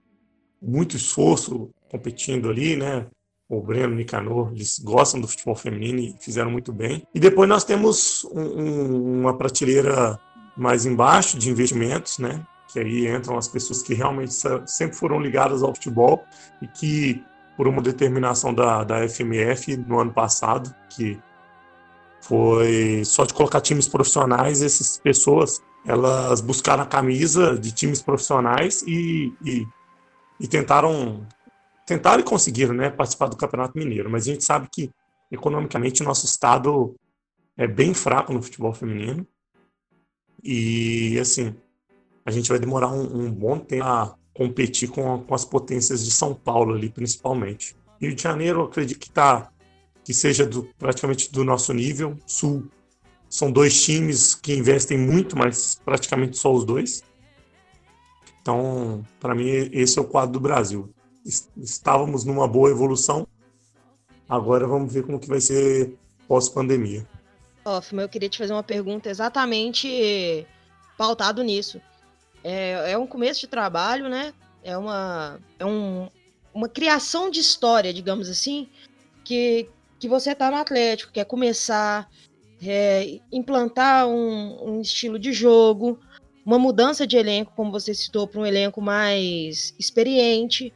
muito 0.62 0.96
esforço 0.96 1.70
competindo 1.90 2.50
ali, 2.50 2.76
né? 2.76 3.06
O 3.50 3.62
Breno 3.62 3.96
Nicanor, 3.96 4.52
eles 4.54 4.80
gostam 4.80 5.20
do 5.20 5.28
futebol 5.28 5.56
feminino 5.56 6.00
e 6.00 6.16
fizeram 6.20 6.50
muito 6.50 6.72
bem. 6.72 7.06
E 7.14 7.20
depois 7.20 7.48
nós 7.48 7.64
temos 7.64 8.24
um, 8.32 8.42
um, 8.42 9.20
uma 9.22 9.38
prateleira 9.38 10.20
mais 10.56 10.86
embaixo 10.86 11.38
de 11.38 11.50
investimentos, 11.50 12.18
né? 12.18 12.46
Que 12.74 12.80
aí 12.80 13.08
entram 13.08 13.38
as 13.38 13.48
pessoas 13.48 13.84
que 13.84 13.94
realmente 13.94 14.34
sempre 14.65 14.98
foram 14.98 15.20
ligadas 15.20 15.62
ao 15.62 15.75
futebol 15.75 16.25
e 16.60 16.68
que, 16.68 17.24
por 17.56 17.68
uma 17.68 17.84
determinação 17.84 18.51
da, 18.51 18.84
da 18.84 19.08
FMF 19.08 19.77
no 19.77 20.00
ano 20.00 20.12
passado, 20.12 20.74
que 20.89 21.22
foi 22.20 23.03
só 23.06 23.25
de 23.25 23.34
colocar 23.34 23.62
times 23.62 23.88
profissionais, 23.88 24.63
essas 24.63 24.98
pessoas 24.98 25.62
elas 25.86 26.42
buscaram 26.42 26.82
a 26.82 26.88
camisa 26.88 27.60
de 27.60 27.72
times 27.72 28.01
profissionais 28.01 28.82
e, 28.88 29.34
e, 29.46 29.68
e 30.39 30.48
tentaram 30.48 31.27
tentaram 31.86 32.22
e 32.22 32.24
conseguiram 32.24 32.74
né, 32.74 32.89
participar 32.89 33.27
do 33.27 33.36
Campeonato 33.36 33.77
Mineiro. 33.77 34.10
Mas 34.10 34.24
a 34.24 34.32
gente 34.32 34.44
sabe 34.44 34.68
que 34.72 34.89
economicamente 35.30 36.01
nosso 36.01 36.25
estado 36.25 36.96
é 37.58 37.68
bem 37.68 37.94
fraco 37.94 38.34
no 38.34 38.42
futebol 38.42 38.74
feminino 38.74 39.27
e 40.42 41.20
assim 41.20 41.56
a 42.25 42.32
gente 42.32 42.50
vai 42.50 42.60
demorar 42.60 42.89
um, 42.89 43.25
um 43.25 43.32
bom 43.32 43.60
tempo 43.60 43.86
a 43.86 44.15
competir 44.34 44.89
com, 44.89 45.20
com, 45.24 45.36
as 45.36 45.46
potências 45.46 46.03
de 46.03 46.12
São 46.12 46.34
Paulo 46.34 46.74
ali 46.74 46.89
principalmente. 46.89 47.75
Rio 48.01 48.15
de 48.15 48.22
Janeiro 48.22 48.62
eu 48.62 48.65
acredito 48.65 49.00
que 49.00 49.10
tá 49.10 49.50
que 50.03 50.13
seja 50.13 50.46
do, 50.46 50.63
praticamente 50.77 51.32
do 51.32 51.44
nosso 51.44 51.74
nível. 51.74 52.18
Sul 52.25 52.68
são 53.30 53.51
dois 53.51 53.82
times 53.82 54.36
que 54.36 54.53
investem 54.53 54.98
muito, 54.98 55.38
mas 55.38 55.80
praticamente 55.84 56.38
só 56.38 56.53
os 56.53 56.65
dois. 56.65 57.03
Então, 58.42 59.06
para 59.20 59.34
mim, 59.34 59.48
esse 59.72 59.98
é 59.98 60.01
o 60.01 60.06
quadro 60.06 60.34
do 60.34 60.39
Brasil. 60.39 60.94
Estávamos 61.56 62.25
numa 62.25 62.48
boa 62.48 62.70
evolução, 62.70 63.25
agora 64.27 64.68
vamos 64.68 64.92
ver 64.92 65.03
como 65.03 65.18
que 65.18 65.30
vai 65.30 65.39
ser 65.39 65.98
pós-pandemia. 66.27 67.08
Hoffman, 67.65 68.03
eu 68.03 68.10
queria 68.10 68.27
te 68.27 68.38
fazer 68.38 68.51
uma 68.51 68.63
pergunta 68.63 69.10
exatamente 69.10 70.46
pautado 70.98 71.42
nisso. 71.42 71.82
É, 72.44 72.92
é 72.92 72.98
um 72.98 73.08
começo 73.08 73.40
de 73.42 73.48
trabalho, 73.48 74.10
né? 74.10 74.34
É 74.64 74.78
uma, 74.78 75.40
é 75.60 75.66
um, 75.66 76.10
uma 76.54 76.70
criação 76.70 77.30
de 77.30 77.40
história, 77.40 77.94
digamos 77.94 78.30
assim, 78.30 78.68
que, 79.24 79.70
que 80.00 80.08
você 80.08 80.32
está 80.32 80.52
no 80.52 80.58
Atlético, 80.58 81.12
quer 81.12 81.26
começar, 81.26 82.10
é, 82.62 83.20
implantar 83.32 84.08
um, 84.08 84.76
um, 84.76 84.82
estilo 84.82 85.18
de 85.18 85.34
jogo, 85.34 86.00
uma 86.46 86.60
mudança 86.60 87.08
de 87.08 87.18
elenco, 87.18 87.54
como 87.56 87.72
você 87.72 87.94
citou, 87.94 88.28
para 88.28 88.42
um 88.42 88.46
elenco 88.46 88.82
mais 88.82 89.74
experiente. 89.80 90.74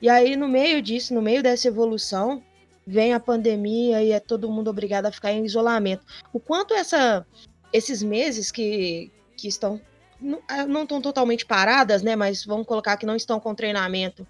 E 0.00 0.08
aí, 0.08 0.36
no 0.36 0.48
meio 0.48 0.82
disso, 0.82 1.14
no 1.14 1.22
meio 1.22 1.42
dessa 1.42 1.68
evolução, 1.68 2.42
vem 2.86 3.14
a 3.14 3.20
pandemia 3.20 4.02
e 4.02 4.10
é 4.10 4.18
todo 4.18 4.50
mundo 4.50 4.68
obrigado 4.68 5.06
a 5.06 5.12
ficar 5.12 5.32
em 5.32 5.44
isolamento. 5.44 6.04
O 6.32 6.40
quanto 6.40 6.74
essa, 6.74 7.26
esses 7.72 8.02
meses 8.02 8.50
que, 8.50 9.10
que 9.36 9.48
estão 9.48 9.80
não 10.22 10.82
estão 10.82 11.00
totalmente 11.00 11.44
paradas, 11.44 12.02
né? 12.02 12.14
Mas 12.16 12.44
vamos 12.44 12.66
colocar 12.66 12.96
que 12.96 13.06
não 13.06 13.16
estão 13.16 13.40
com 13.40 13.54
treinamento 13.54 14.26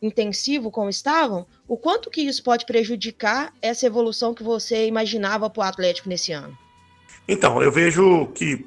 intensivo 0.00 0.70
como 0.70 0.90
estavam, 0.90 1.46
o 1.66 1.76
quanto 1.76 2.10
que 2.10 2.20
isso 2.20 2.42
pode 2.42 2.66
prejudicar 2.66 3.52
essa 3.62 3.86
evolução 3.86 4.34
que 4.34 4.42
você 4.42 4.86
imaginava 4.86 5.48
para 5.48 5.60
o 5.60 5.64
Atlético 5.64 6.08
nesse 6.08 6.32
ano? 6.32 6.56
Então, 7.26 7.62
eu 7.62 7.72
vejo 7.72 8.26
que 8.28 8.66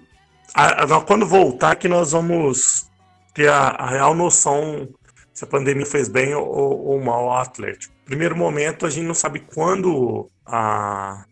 a, 0.54 0.84
a, 0.84 1.02
quando 1.02 1.26
voltar 1.26 1.76
que 1.76 1.88
nós 1.88 2.12
vamos 2.12 2.88
ter 3.34 3.50
a, 3.50 3.70
a, 3.70 3.90
real 3.90 4.16
noção 4.16 4.90
se 5.34 5.44
a 5.44 5.48
pandemia 5.48 5.86
fez 5.86 6.10
bem 6.10 6.34
ou, 6.34 6.88
ou 6.88 7.00
mal 7.00 7.30
ao 7.30 7.38
Atlético. 7.38 7.94
Primeiro 8.06 8.36
momento, 8.36 8.86
a 8.86 8.90
gente 8.90 9.06
não 9.06 9.14
sabe 9.14 9.40
quando 9.40 10.28
a 10.46 11.24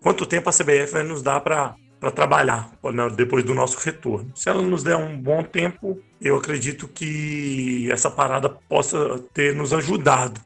quanto 0.00 0.26
tempo 0.26 0.48
a 0.48 0.52
CBF 0.52 0.92
vai 0.92 1.02
nos 1.02 1.22
dar 1.22 1.40
para 1.40 1.76
para 1.98 2.10
trabalhar 2.10 2.70
né, 2.92 3.08
depois 3.16 3.44
do 3.44 3.54
nosso 3.54 3.78
retorno. 3.78 4.30
Se 4.34 4.48
ela 4.48 4.62
nos 4.62 4.82
der 4.82 4.96
um 4.96 5.18
bom 5.18 5.42
tempo, 5.42 6.00
eu 6.20 6.36
acredito 6.36 6.88
que 6.88 7.90
essa 7.90 8.10
parada 8.10 8.48
possa 8.48 9.18
ter 9.32 9.54
nos 9.54 9.72
ajudado. 9.72 10.40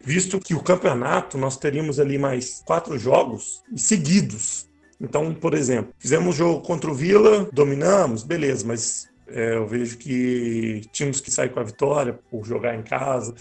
Visto 0.00 0.38
que 0.38 0.54
o 0.54 0.62
campeonato 0.62 1.38
nós 1.38 1.56
teríamos 1.56 1.98
ali 1.98 2.18
mais 2.18 2.62
quatro 2.66 2.98
jogos 2.98 3.62
seguidos. 3.74 4.68
Então, 5.00 5.32
por 5.34 5.54
exemplo, 5.54 5.94
fizemos 5.98 6.36
jogo 6.36 6.60
contra 6.60 6.90
o 6.90 6.94
Vila, 6.94 7.48
dominamos, 7.52 8.22
beleza, 8.22 8.66
mas 8.66 9.08
é, 9.28 9.56
eu 9.56 9.66
vejo 9.66 9.96
que 9.98 10.82
tínhamos 10.92 11.20
que 11.20 11.30
sair 11.30 11.48
com 11.50 11.60
a 11.60 11.64
vitória 11.64 12.18
por 12.30 12.44
jogar 12.44 12.74
em 12.74 12.82
casa. 12.82 13.34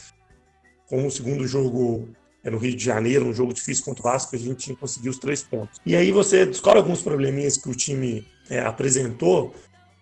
Com 0.88 1.05
o 1.05 1.12
segundo 1.12 1.48
jogo 1.48 2.10
é 2.43 2.50
no 2.50 2.57
Rio 2.57 2.75
de 2.75 2.83
Janeiro, 2.83 3.25
um 3.25 3.33
jogo 3.33 3.53
difícil 3.53 3.85
contra 3.85 4.01
o 4.01 4.12
Vasco, 4.12 4.35
a 4.35 4.39
gente 4.39 4.75
conseguiu 4.75 5.12
os 5.12 5.17
três 5.17 5.41
pontos. 5.41 5.79
E 5.85 5.95
aí 5.95 6.12
você 6.12 6.45
descobre 6.45 6.79
alguns 6.79 7.01
probleminhas 7.01 7.57
que 7.57 7.69
o 7.69 7.75
time 7.75 8.27
é, 8.50 8.59
apresentou 8.59 9.55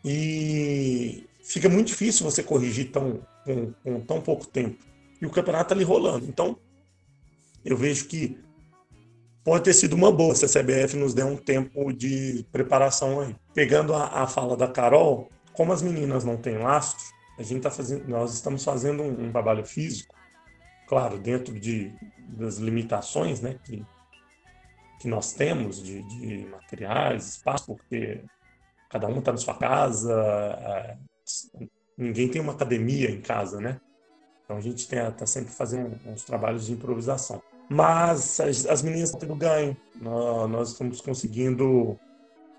e 0.03 1.23
fica 1.43 1.69
muito 1.69 1.87
difícil 1.87 2.25
você 2.25 2.41
corrigir 2.41 2.91
tão, 2.91 3.21
com, 3.45 3.71
com 3.83 4.01
tão 4.01 4.21
pouco 4.21 4.47
tempo. 4.47 4.83
E 5.21 5.25
o 5.25 5.29
campeonato 5.29 5.69
tá 5.69 5.75
ali 5.75 5.83
rolando. 5.83 6.25
Então, 6.25 6.57
eu 7.63 7.77
vejo 7.77 8.05
que 8.07 8.39
pode 9.43 9.63
ter 9.63 9.73
sido 9.73 9.93
uma 9.93 10.11
boa 10.11 10.33
se 10.33 10.45
a 10.45 10.47
CBF 10.47 10.97
nos 10.97 11.13
der 11.13 11.25
um 11.25 11.37
tempo 11.37 11.93
de 11.93 12.43
preparação 12.51 13.21
aí. 13.21 13.35
Pegando 13.53 13.93
a, 13.93 14.23
a 14.23 14.27
fala 14.27 14.57
da 14.57 14.67
Carol, 14.67 15.29
como 15.53 15.71
as 15.71 15.83
meninas 15.83 16.23
não 16.23 16.37
têm 16.37 16.57
lastro, 16.57 17.05
a 17.37 17.43
gente 17.43 17.61
tá 17.61 17.69
fazendo, 17.69 18.07
nós 18.07 18.33
estamos 18.33 18.63
fazendo 18.63 19.03
um, 19.03 19.27
um 19.27 19.31
trabalho 19.31 19.63
físico 19.63 20.15
claro, 20.91 21.17
dentro 21.17 21.57
de, 21.57 21.89
das 22.27 22.57
limitações 22.57 23.39
né, 23.39 23.57
que, 23.63 23.81
que 24.99 25.07
nós 25.07 25.31
temos 25.31 25.81
de, 25.81 26.03
de 26.03 26.45
materiais, 26.47 27.29
espaço, 27.29 27.65
porque 27.67 28.21
cada 28.89 29.07
um 29.07 29.19
está 29.19 29.31
na 29.31 29.37
sua 29.37 29.53
casa, 29.53 30.99
ninguém 31.97 32.27
tem 32.27 32.41
uma 32.41 32.51
academia 32.51 33.09
em 33.09 33.21
casa, 33.21 33.61
né? 33.61 33.79
Então 34.43 34.57
a 34.57 34.59
gente 34.59 34.79
está 34.79 35.25
sempre 35.25 35.53
fazendo 35.53 35.97
uns 36.05 36.25
trabalhos 36.25 36.65
de 36.65 36.73
improvisação. 36.73 37.41
Mas 37.69 38.41
as, 38.41 38.65
as 38.65 38.81
meninas 38.81 39.11
estão 39.11 39.21
tendo 39.21 39.35
ganho, 39.35 39.77
nós, 39.95 40.49
nós 40.49 40.71
estamos 40.71 40.99
conseguindo 40.99 41.97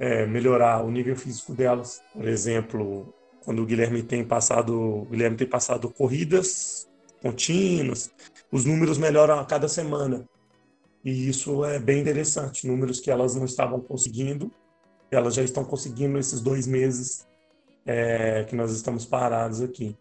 é, 0.00 0.24
melhorar 0.24 0.82
o 0.82 0.90
nível 0.90 1.14
físico 1.16 1.52
delas. 1.52 2.00
Por 2.14 2.26
exemplo, 2.26 3.12
quando 3.44 3.62
o 3.62 3.66
Guilherme 3.66 4.02
tem 4.02 4.24
passado, 4.24 5.06
Guilherme 5.10 5.36
tem 5.36 5.46
passado 5.46 5.90
corridas 5.90 6.90
contínuos, 7.22 8.10
os 8.50 8.64
números 8.64 8.98
melhoram 8.98 9.38
a 9.38 9.44
cada 9.44 9.68
semana. 9.68 10.28
E 11.04 11.28
isso 11.28 11.64
é 11.64 11.78
bem 11.78 12.00
interessante. 12.00 12.66
Números 12.66 13.00
que 13.00 13.10
elas 13.10 13.34
não 13.34 13.44
estavam 13.44 13.80
conseguindo, 13.80 14.50
elas 15.10 15.34
já 15.34 15.42
estão 15.42 15.64
conseguindo 15.64 16.18
esses 16.18 16.40
dois 16.40 16.66
meses 16.66 17.26
é, 17.86 18.44
que 18.44 18.54
nós 18.54 18.72
estamos 18.72 19.06
parados 19.06 19.60
aqui. 19.60 19.96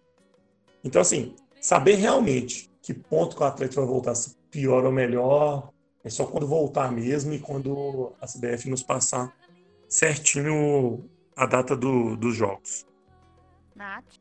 Então, 0.84 1.02
assim, 1.02 1.36
saber 1.60 1.96
realmente 1.96 2.70
que 2.82 2.94
ponto 2.94 3.36
que 3.36 3.44
o 3.44 3.46
atleta 3.46 3.76
vai 3.76 3.86
voltar, 3.86 4.16
se 4.16 4.36
pior 4.50 4.84
ou 4.86 4.92
melhor, 4.92 5.72
é 6.04 6.10
só 6.10 6.26
quando 6.26 6.48
voltar 6.48 6.92
mesmo 6.92 7.34
e 7.34 7.40
quando 7.40 8.14
a 8.20 8.26
CBF 8.26 8.70
nos 8.70 8.82
passar 8.82 9.34
certinho 9.88 11.08
a 11.36 11.46
data 11.46 11.76
do, 11.76 12.16
dos 12.16 12.36
jogos. 12.36 12.86
Nath, 13.76 14.16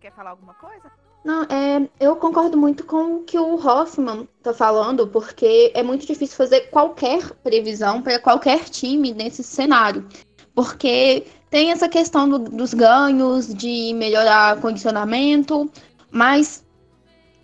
quer 0.00 0.12
falar 0.12 0.30
alguma 0.30 0.54
coisa? 0.54 1.05
Não, 1.26 1.42
é, 1.42 1.88
eu 1.98 2.14
concordo 2.14 2.56
muito 2.56 2.84
com 2.84 3.16
o 3.16 3.24
que 3.24 3.36
o 3.36 3.56
Hoffman 3.56 4.28
está 4.38 4.54
falando, 4.54 5.08
porque 5.08 5.72
é 5.74 5.82
muito 5.82 6.06
difícil 6.06 6.36
fazer 6.36 6.70
qualquer 6.70 7.32
previsão 7.42 8.00
para 8.00 8.20
qualquer 8.20 8.62
time 8.66 9.12
nesse 9.12 9.42
cenário. 9.42 10.06
Porque 10.54 11.26
tem 11.50 11.72
essa 11.72 11.88
questão 11.88 12.28
do, 12.28 12.38
dos 12.38 12.72
ganhos, 12.72 13.52
de 13.52 13.92
melhorar 13.94 14.60
condicionamento, 14.60 15.68
mas 16.12 16.64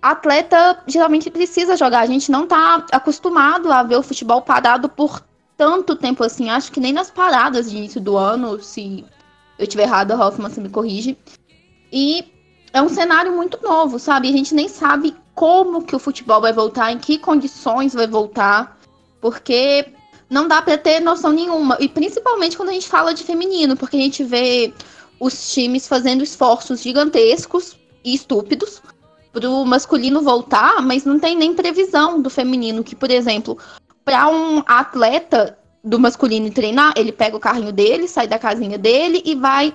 atleta 0.00 0.80
geralmente 0.86 1.28
precisa 1.28 1.76
jogar. 1.76 2.02
A 2.02 2.06
gente 2.06 2.30
não 2.30 2.44
está 2.44 2.86
acostumado 2.92 3.72
a 3.72 3.82
ver 3.82 3.96
o 3.96 4.02
futebol 4.04 4.42
parado 4.42 4.88
por 4.88 5.20
tanto 5.56 5.96
tempo 5.96 6.22
assim. 6.22 6.50
Acho 6.50 6.70
que 6.70 6.78
nem 6.78 6.92
nas 6.92 7.10
paradas 7.10 7.68
de 7.68 7.78
início 7.78 8.00
do 8.00 8.16
ano, 8.16 8.62
se 8.62 9.04
eu 9.58 9.64
estiver 9.64 9.82
errado, 9.82 10.12
Hoffman, 10.12 10.48
você 10.48 10.60
me 10.60 10.68
corrige. 10.68 11.18
E 11.92 12.31
é 12.72 12.80
um 12.80 12.88
cenário 12.88 13.32
muito 13.32 13.58
novo, 13.62 13.98
sabe? 13.98 14.28
A 14.28 14.32
gente 14.32 14.54
nem 14.54 14.68
sabe 14.68 15.14
como 15.34 15.82
que 15.82 15.94
o 15.94 15.98
futebol 15.98 16.40
vai 16.40 16.52
voltar, 16.52 16.92
em 16.92 16.98
que 16.98 17.18
condições 17.18 17.94
vai 17.94 18.06
voltar, 18.06 18.78
porque 19.20 19.92
não 20.28 20.48
dá 20.48 20.62
para 20.62 20.78
ter 20.78 21.00
noção 21.00 21.32
nenhuma. 21.32 21.76
E 21.80 21.88
principalmente 21.88 22.56
quando 22.56 22.70
a 22.70 22.72
gente 22.72 22.88
fala 22.88 23.12
de 23.12 23.22
feminino, 23.22 23.76
porque 23.76 23.96
a 23.96 24.00
gente 24.00 24.24
vê 24.24 24.72
os 25.20 25.52
times 25.52 25.86
fazendo 25.86 26.22
esforços 26.24 26.82
gigantescos 26.82 27.76
e 28.04 28.14
estúpidos 28.14 28.82
pro 29.32 29.64
masculino 29.64 30.22
voltar, 30.22 30.82
mas 30.82 31.04
não 31.04 31.18
tem 31.18 31.36
nem 31.36 31.54
previsão 31.54 32.20
do 32.20 32.28
feminino, 32.28 32.84
que, 32.84 32.96
por 32.96 33.10
exemplo, 33.10 33.58
para 34.04 34.28
um 34.28 34.62
atleta 34.66 35.58
do 35.84 35.98
masculino 35.98 36.50
treinar, 36.50 36.92
ele 36.96 37.12
pega 37.12 37.36
o 37.36 37.40
carrinho 37.40 37.72
dele, 37.72 38.08
sai 38.08 38.26
da 38.26 38.38
casinha 38.38 38.78
dele 38.78 39.22
e 39.24 39.34
vai 39.34 39.74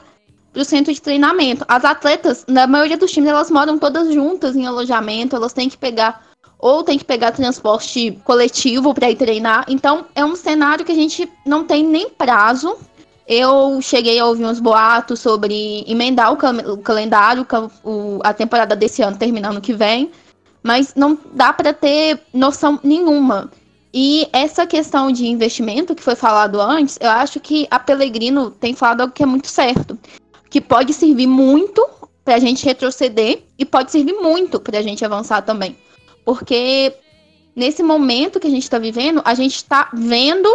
pro 0.57 0.65
centro 0.65 0.91
de 0.91 0.99
treinamento. 0.99 1.63
As 1.67 1.85
atletas, 1.85 2.43
na 2.47 2.65
maioria 2.65 2.97
dos 2.97 3.11
times, 3.11 3.29
elas 3.29 3.51
moram 3.51 3.77
todas 3.77 4.11
juntas 4.11 4.55
em 4.55 4.65
alojamento, 4.65 5.35
elas 5.35 5.53
têm 5.53 5.69
que 5.69 5.77
pegar 5.77 6.25
ou 6.57 6.83
tem 6.83 6.97
que 6.97 7.05
pegar 7.05 7.31
transporte 7.31 8.19
coletivo 8.23 8.91
para 8.91 9.11
ir 9.11 9.15
treinar. 9.15 9.65
Então, 9.67 10.05
é 10.15 10.25
um 10.25 10.35
cenário 10.35 10.83
que 10.83 10.91
a 10.91 10.95
gente 10.95 11.31
não 11.45 11.63
tem 11.63 11.85
nem 11.85 12.09
prazo. 12.09 12.75
Eu 13.27 13.79
cheguei 13.83 14.17
a 14.17 14.25
ouvir 14.25 14.45
uns 14.45 14.59
boatos 14.59 15.19
sobre 15.19 15.85
emendar 15.87 16.33
o, 16.33 16.73
o 16.73 16.77
calendário, 16.77 17.45
o, 17.83 18.19
a 18.23 18.33
temporada 18.33 18.75
desse 18.75 19.03
ano 19.03 19.15
terminando 19.15 19.61
que 19.61 19.73
vem, 19.73 20.09
mas 20.63 20.95
não 20.95 21.15
dá 21.33 21.53
para 21.53 21.71
ter 21.71 22.19
noção 22.33 22.79
nenhuma. 22.83 23.51
E 23.93 24.27
essa 24.33 24.65
questão 24.65 25.11
de 25.11 25.27
investimento 25.27 25.93
que 25.93 26.03
foi 26.03 26.15
falado 26.15 26.59
antes, 26.59 26.97
eu 26.99 27.11
acho 27.11 27.39
que 27.39 27.67
a 27.69 27.77
Pellegrino 27.77 28.49
tem 28.49 28.73
falado 28.73 29.01
algo 29.01 29.13
que 29.13 29.23
é 29.23 29.25
muito 29.25 29.47
certo, 29.47 29.97
que 30.49 30.61
pode 30.61 30.93
servir 30.93 31.27
muito 31.27 31.87
para 32.23 32.35
a 32.35 32.39
gente 32.39 32.65
retroceder 32.65 33.43
e 33.57 33.65
pode 33.65 33.91
servir 33.91 34.13
muito 34.13 34.59
para 34.59 34.79
a 34.79 34.81
gente 34.81 35.03
avançar 35.05 35.41
também. 35.41 35.77
Porque 36.25 36.93
nesse 37.55 37.81
momento 37.81 38.39
que 38.39 38.47
a 38.47 38.49
gente 38.49 38.63
está 38.63 38.77
vivendo, 38.77 39.21
a 39.23 39.33
gente 39.33 39.55
está 39.55 39.89
vendo 39.93 40.53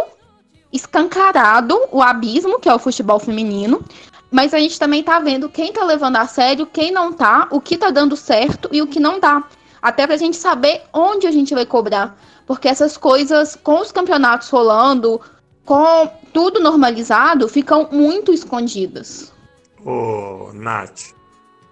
escancarado 0.71 1.79
o 1.91 2.01
abismo 2.01 2.59
que 2.59 2.69
é 2.69 2.73
o 2.73 2.79
futebol 2.79 3.19
feminino, 3.19 3.83
mas 4.29 4.53
a 4.53 4.59
gente 4.59 4.79
também 4.79 4.99
está 4.99 5.19
vendo 5.19 5.49
quem 5.49 5.69
está 5.69 5.83
levando 5.83 6.15
a 6.15 6.27
sério, 6.27 6.65
quem 6.65 6.91
não 6.91 7.09
está, 7.09 7.47
o 7.51 7.59
que 7.59 7.75
está 7.75 7.89
dando 7.89 8.15
certo 8.15 8.69
e 8.71 8.81
o 8.81 8.87
que 8.87 8.99
não 8.99 9.19
dá. 9.19 9.43
Até 9.81 10.05
para 10.05 10.15
a 10.15 10.19
gente 10.19 10.37
saber 10.37 10.81
onde 10.93 11.27
a 11.27 11.31
gente 11.31 11.53
vai 11.53 11.65
cobrar. 11.65 12.17
Porque 12.45 12.67
essas 12.67 12.97
coisas, 12.97 13.55
com 13.55 13.79
os 13.81 13.91
campeonatos 13.91 14.49
rolando, 14.49 15.19
com 15.65 16.07
tudo 16.31 16.59
normalizado, 16.59 17.49
ficam 17.49 17.89
muito 17.91 18.31
escondidas. 18.31 19.32
Ô, 19.85 20.51
Nath, 20.53 21.13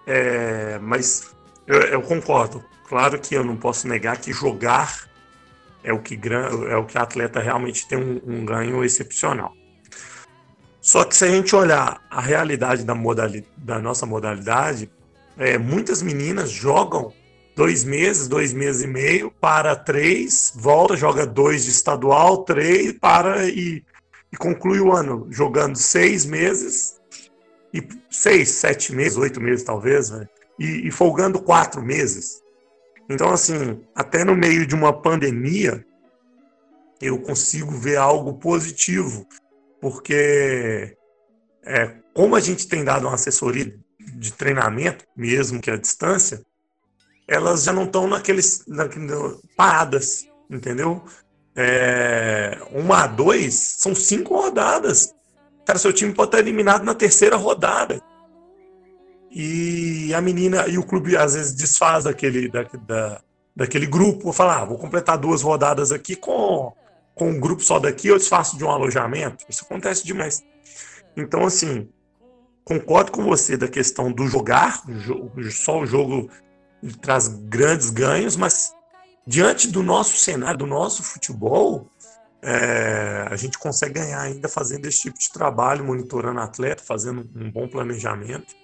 é, 0.06 0.78
mas 0.80 1.34
eu, 1.68 1.80
eu 1.82 2.02
concordo. 2.02 2.64
Claro 2.88 3.20
que 3.20 3.36
eu 3.36 3.44
não 3.44 3.56
posso 3.56 3.88
negar 3.88 4.18
que 4.18 4.34
jogar 4.34 5.10
é 5.84 5.94
o 5.94 6.00
que, 6.00 6.20
é 6.70 6.76
o 6.76 6.86
que 6.86 6.98
atleta 6.98 7.40
realmente 7.40 7.88
tem 7.88 7.98
um, 7.98 8.22
um 8.26 8.46
ganho 8.46 8.84
excepcional. 8.84 9.54
Só 10.82 11.04
que 11.04 11.16
se 11.16 11.26
a 11.26 11.28
gente 11.28 11.56
olhar 11.56 12.02
a 12.10 12.20
realidade 12.20 12.84
da, 12.84 12.96
modalidade, 12.96 13.48
da 13.56 13.80
nossa 13.80 14.06
modalidade, 14.06 14.92
é, 15.38 15.58
muitas 15.58 16.02
meninas 16.02 16.50
jogam 16.50 17.14
dois 17.56 17.84
meses, 17.84 18.28
dois 18.28 18.54
meses 18.54 18.84
e 18.84 18.88
meio, 18.88 19.32
para 19.40 19.76
três, 19.76 20.52
volta, 20.56 20.96
joga 20.96 21.26
dois 21.26 21.64
de 21.64 21.72
estadual, 21.72 22.44
três, 22.44 22.94
para 22.94 23.48
e, 23.48 23.84
e 24.32 24.38
conclui 24.38 24.80
o 24.80 24.92
ano 24.92 25.28
jogando 25.30 25.76
seis 25.76 26.26
meses, 26.26 27.00
e 27.74 27.88
seis, 28.10 28.50
sete 28.50 28.94
meses, 28.94 29.18
oito 29.18 29.40
meses 29.40 29.64
talvez, 29.64 30.10
né? 30.10 30.28
e, 30.60 30.88
e 30.88 30.92
folgando 30.92 31.42
quatro 31.42 31.82
meses. 31.82 32.42
Então, 33.10 33.32
assim, 33.32 33.82
até 33.96 34.24
no 34.24 34.36
meio 34.36 34.66
de 34.66 34.76
uma 34.76 34.94
pandemia, 34.94 35.86
eu 37.02 37.20
consigo 37.20 37.72
ver 37.72 37.98
algo 37.98 38.36
positivo, 38.36 39.28
porque 39.82 40.96
é, 41.64 41.96
como 42.14 42.36
a 42.36 42.40
gente 42.40 42.68
tem 42.68 42.84
dado 42.84 43.08
uma 43.08 43.16
assessoria 43.16 43.76
de 44.00 44.34
treinamento, 44.34 45.06
mesmo 45.16 45.60
que 45.60 45.72
à 45.72 45.78
distância, 45.78 46.42
elas 47.28 47.64
já 47.64 47.74
não 47.74 47.86
estão 47.86 48.08
naqueles, 48.08 48.64
naqueles 48.68 49.12
paradas, 49.58 50.28
entendeu? 50.50 51.04
É, 51.56 52.58
uma 52.72 53.04
a 53.04 53.08
dois 53.08 53.76
são 53.78 53.96
cinco 53.96 54.36
rodadas. 54.36 55.14
Cara, 55.72 55.80
seu 55.80 55.94
time 55.94 56.14
pode 56.14 56.28
estar 56.28 56.40
eliminado 56.40 56.84
na 56.84 56.94
terceira 56.94 57.38
rodada 57.38 58.02
e 59.32 60.14
a 60.14 60.20
menina 60.20 60.68
e 60.68 60.78
o 60.78 60.84
clube 60.84 61.16
às 61.16 61.34
vezes 61.34 61.56
desfaz 61.56 62.04
daquele, 62.04 62.50
da, 62.50 62.64
da, 62.86 63.22
daquele 63.56 63.86
grupo, 63.86 64.26
vou 64.26 64.34
falar, 64.34 64.64
ah, 64.64 64.66
vou 64.66 64.78
completar 64.78 65.18
duas 65.18 65.42
rodadas 65.42 65.94
aqui 65.94 66.18
com, 66.18 66.74
com 67.16 67.30
um 67.30 67.40
grupo 67.40 67.64
só 67.64 67.80
daqui, 67.80 68.10
eu 68.10 68.18
desfaço 68.18 68.58
de 68.58 68.66
um 68.66 68.70
alojamento. 68.70 69.46
Isso 69.48 69.64
acontece 69.64 70.06
demais. 70.06 70.44
Então, 71.16 71.46
assim, 71.46 71.88
concordo 72.66 73.14
com 73.14 73.24
você 73.24 73.56
da 73.56 73.70
questão 73.70 74.12
do 74.12 74.28
jogar, 74.28 74.84
só 75.52 75.80
o 75.80 75.86
jogo 75.86 76.30
traz 77.02 77.30
grandes 77.30 77.90
ganhos, 77.92 78.36
mas 78.36 78.74
diante 79.26 79.70
do 79.70 79.82
nosso 79.82 80.18
cenário, 80.18 80.58
do 80.58 80.68
nosso 80.68 81.02
futebol, 81.02 81.90
é, 82.42 83.28
a 83.30 83.36
gente 83.36 83.58
consegue 83.58 83.94
ganhar 83.94 84.22
ainda 84.22 84.50
fazendo 84.50 84.86
esse 84.86 85.02
tipo 85.02 85.20
de 85.20 85.30
trabalho, 85.32 85.86
monitorando 85.86 86.40
atleta, 86.40 86.84
fazendo 86.84 87.30
um 87.36 87.52
bom 87.52 87.68
planejamento 87.68 88.62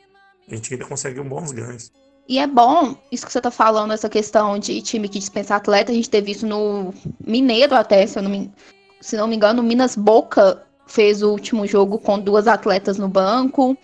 a 0.49 0.55
gente 0.55 0.73
ainda 0.73 0.85
consegue 0.85 1.21
bons 1.21 1.51
ganhos. 1.51 1.91
E 2.27 2.39
é 2.39 2.47
bom 2.47 2.95
isso 3.11 3.25
que 3.25 3.31
você 3.31 3.39
está 3.39 3.51
falando, 3.51 3.93
essa 3.93 4.09
questão 4.09 4.57
de 4.57 4.81
time 4.81 5.07
que 5.07 5.19
dispensa 5.19 5.55
atleta. 5.55 5.91
A 5.91 5.95
gente 5.95 6.09
teve 6.09 6.31
isso 6.31 6.45
no 6.45 6.93
Mineiro 7.25 7.75
até, 7.75 8.05
se, 8.05 8.17
eu 8.17 8.23
não 8.23 8.29
me, 8.29 8.51
se 8.99 9.15
não 9.15 9.27
me 9.27 9.35
engano, 9.35 9.63
Minas 9.63 9.95
Boca 9.95 10.63
fez 10.85 11.21
o 11.21 11.31
último 11.31 11.65
jogo 11.67 11.99
com 11.99 12.19
duas 12.19 12.47
atletas 12.47 12.97
no 12.97 13.07
banco. 13.07 13.77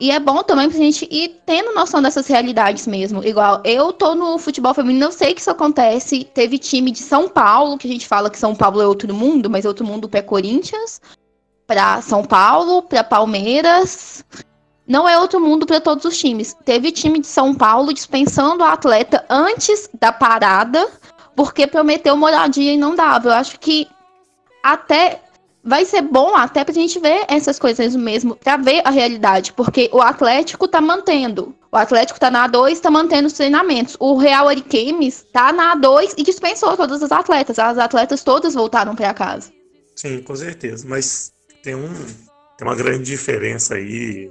E 0.00 0.10
é 0.10 0.18
bom 0.18 0.42
também 0.42 0.68
pra 0.68 0.78
gente 0.78 1.06
ir 1.10 1.40
tendo 1.44 1.74
noção 1.74 2.00
dessas 2.00 2.26
realidades 2.26 2.86
mesmo. 2.86 3.22
Igual, 3.22 3.60
eu 3.64 3.92
tô 3.92 4.14
no 4.14 4.38
futebol 4.38 4.72
feminino, 4.72 5.04
eu 5.04 5.12
sei 5.12 5.34
que 5.34 5.40
isso 5.42 5.50
acontece. 5.50 6.24
Teve 6.24 6.58
time 6.58 6.90
de 6.90 7.00
São 7.00 7.28
Paulo, 7.28 7.76
que 7.76 7.86
a 7.86 7.90
gente 7.90 8.08
fala 8.08 8.30
que 8.30 8.38
São 8.38 8.54
Paulo 8.54 8.80
é 8.80 8.86
outro 8.86 9.12
mundo, 9.14 9.50
mas 9.50 9.66
é 9.66 9.68
outro 9.68 9.86
mundo 9.86 10.08
para 10.08 10.22
Corinthians, 10.22 11.02
para 11.66 12.00
São 12.00 12.24
Paulo, 12.24 12.82
para 12.82 13.04
Palmeiras 13.04 14.24
não 14.90 15.08
é 15.08 15.16
outro 15.16 15.38
mundo 15.38 15.66
para 15.66 15.80
todos 15.80 16.04
os 16.04 16.18
times. 16.18 16.52
Teve 16.64 16.90
time 16.90 17.20
de 17.20 17.26
São 17.28 17.54
Paulo 17.54 17.94
dispensando 17.94 18.64
a 18.64 18.72
atleta 18.72 19.24
antes 19.30 19.88
da 20.00 20.10
parada, 20.10 20.84
porque 21.36 21.64
prometeu 21.64 22.16
moradia 22.16 22.72
e 22.72 22.76
não 22.76 22.96
dava. 22.96 23.28
Eu 23.28 23.34
acho 23.34 23.60
que 23.60 23.86
até 24.64 25.22
vai 25.62 25.84
ser 25.84 26.02
bom 26.02 26.34
até 26.34 26.64
pra 26.64 26.74
gente 26.74 26.98
ver 26.98 27.24
essas 27.28 27.58
coisas 27.58 27.94
mesmo, 27.94 28.36
pra 28.36 28.56
ver 28.56 28.82
a 28.84 28.90
realidade, 28.90 29.52
porque 29.52 29.90
o 29.92 30.00
Atlético 30.00 30.66
tá 30.66 30.80
mantendo. 30.80 31.54
O 31.72 31.76
Atlético 31.76 32.18
tá 32.18 32.30
na 32.30 32.48
A2, 32.48 32.80
tá 32.80 32.90
mantendo 32.90 33.28
os 33.28 33.32
treinamentos. 33.32 33.96
O 34.00 34.16
Real 34.16 34.48
Ariquemes 34.48 35.24
tá 35.32 35.52
na 35.52 35.76
A2 35.76 36.14
e 36.16 36.22
dispensou 36.22 36.76
todas 36.76 37.00
as 37.02 37.12
atletas. 37.12 37.58
As 37.60 37.78
atletas 37.78 38.24
todas 38.24 38.54
voltaram 38.54 38.96
para 38.96 39.14
casa. 39.14 39.52
Sim, 39.94 40.20
com 40.22 40.34
certeza. 40.34 40.84
Mas 40.88 41.32
tem 41.62 41.76
um 41.76 41.88
tem 42.60 42.68
uma 42.68 42.76
grande 42.76 43.04
diferença 43.04 43.74
aí 43.74 44.30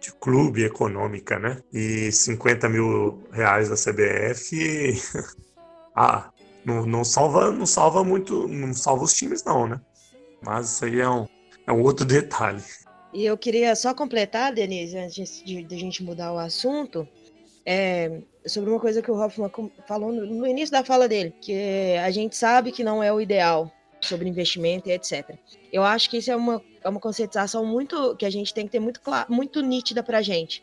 de 0.00 0.12
clube 0.20 0.64
econômica, 0.64 1.38
né? 1.38 1.58
E 1.72 2.12
50 2.12 2.68
mil 2.68 3.22
reais 3.32 3.70
da 3.70 3.74
CBF, 3.74 5.00
ah, 5.96 6.30
não, 6.64 6.84
não, 6.84 7.04
salva, 7.04 7.50
não 7.50 7.64
salva 7.64 8.04
muito, 8.04 8.46
não 8.48 8.74
salva 8.74 9.04
os 9.04 9.14
times 9.14 9.42
não, 9.44 9.66
né? 9.66 9.80
Mas 10.44 10.70
isso 10.70 10.84
aí 10.84 11.00
é 11.00 11.08
um, 11.08 11.26
é 11.66 11.72
um 11.72 11.82
outro 11.82 12.04
detalhe. 12.04 12.62
E 13.12 13.24
eu 13.24 13.38
queria 13.38 13.74
só 13.76 13.94
completar, 13.94 14.52
Denise, 14.52 14.98
antes 14.98 15.42
de, 15.44 15.62
de 15.62 15.74
a 15.74 15.78
gente 15.78 16.02
mudar 16.02 16.32
o 16.32 16.38
assunto, 16.38 17.06
é, 17.64 18.20
sobre 18.46 18.70
uma 18.70 18.80
coisa 18.80 19.00
que 19.00 19.10
o 19.10 19.14
Hoffman 19.14 19.50
falou 19.86 20.12
no, 20.12 20.26
no 20.26 20.46
início 20.46 20.72
da 20.72 20.84
fala 20.84 21.08
dele, 21.08 21.32
que 21.40 21.96
a 22.02 22.10
gente 22.10 22.36
sabe 22.36 22.72
que 22.72 22.84
não 22.84 23.02
é 23.02 23.12
o 23.12 23.20
ideal 23.20 23.72
sobre 24.00 24.28
investimento 24.28 24.88
e 24.88 24.92
etc. 24.92 25.36
Eu 25.72 25.82
acho 25.82 26.10
que 26.10 26.18
isso 26.18 26.30
é 26.30 26.36
uma 26.36 26.62
é 26.82 26.88
uma 26.88 27.00
conscientização 27.00 27.64
muito 27.64 28.14
que 28.16 28.26
a 28.26 28.30
gente 28.30 28.52
tem 28.52 28.66
que 28.66 28.72
ter 28.72 28.80
muito 28.80 29.00
muito 29.28 29.62
nítida 29.62 30.02
para 30.02 30.18
a 30.18 30.22
gente, 30.22 30.62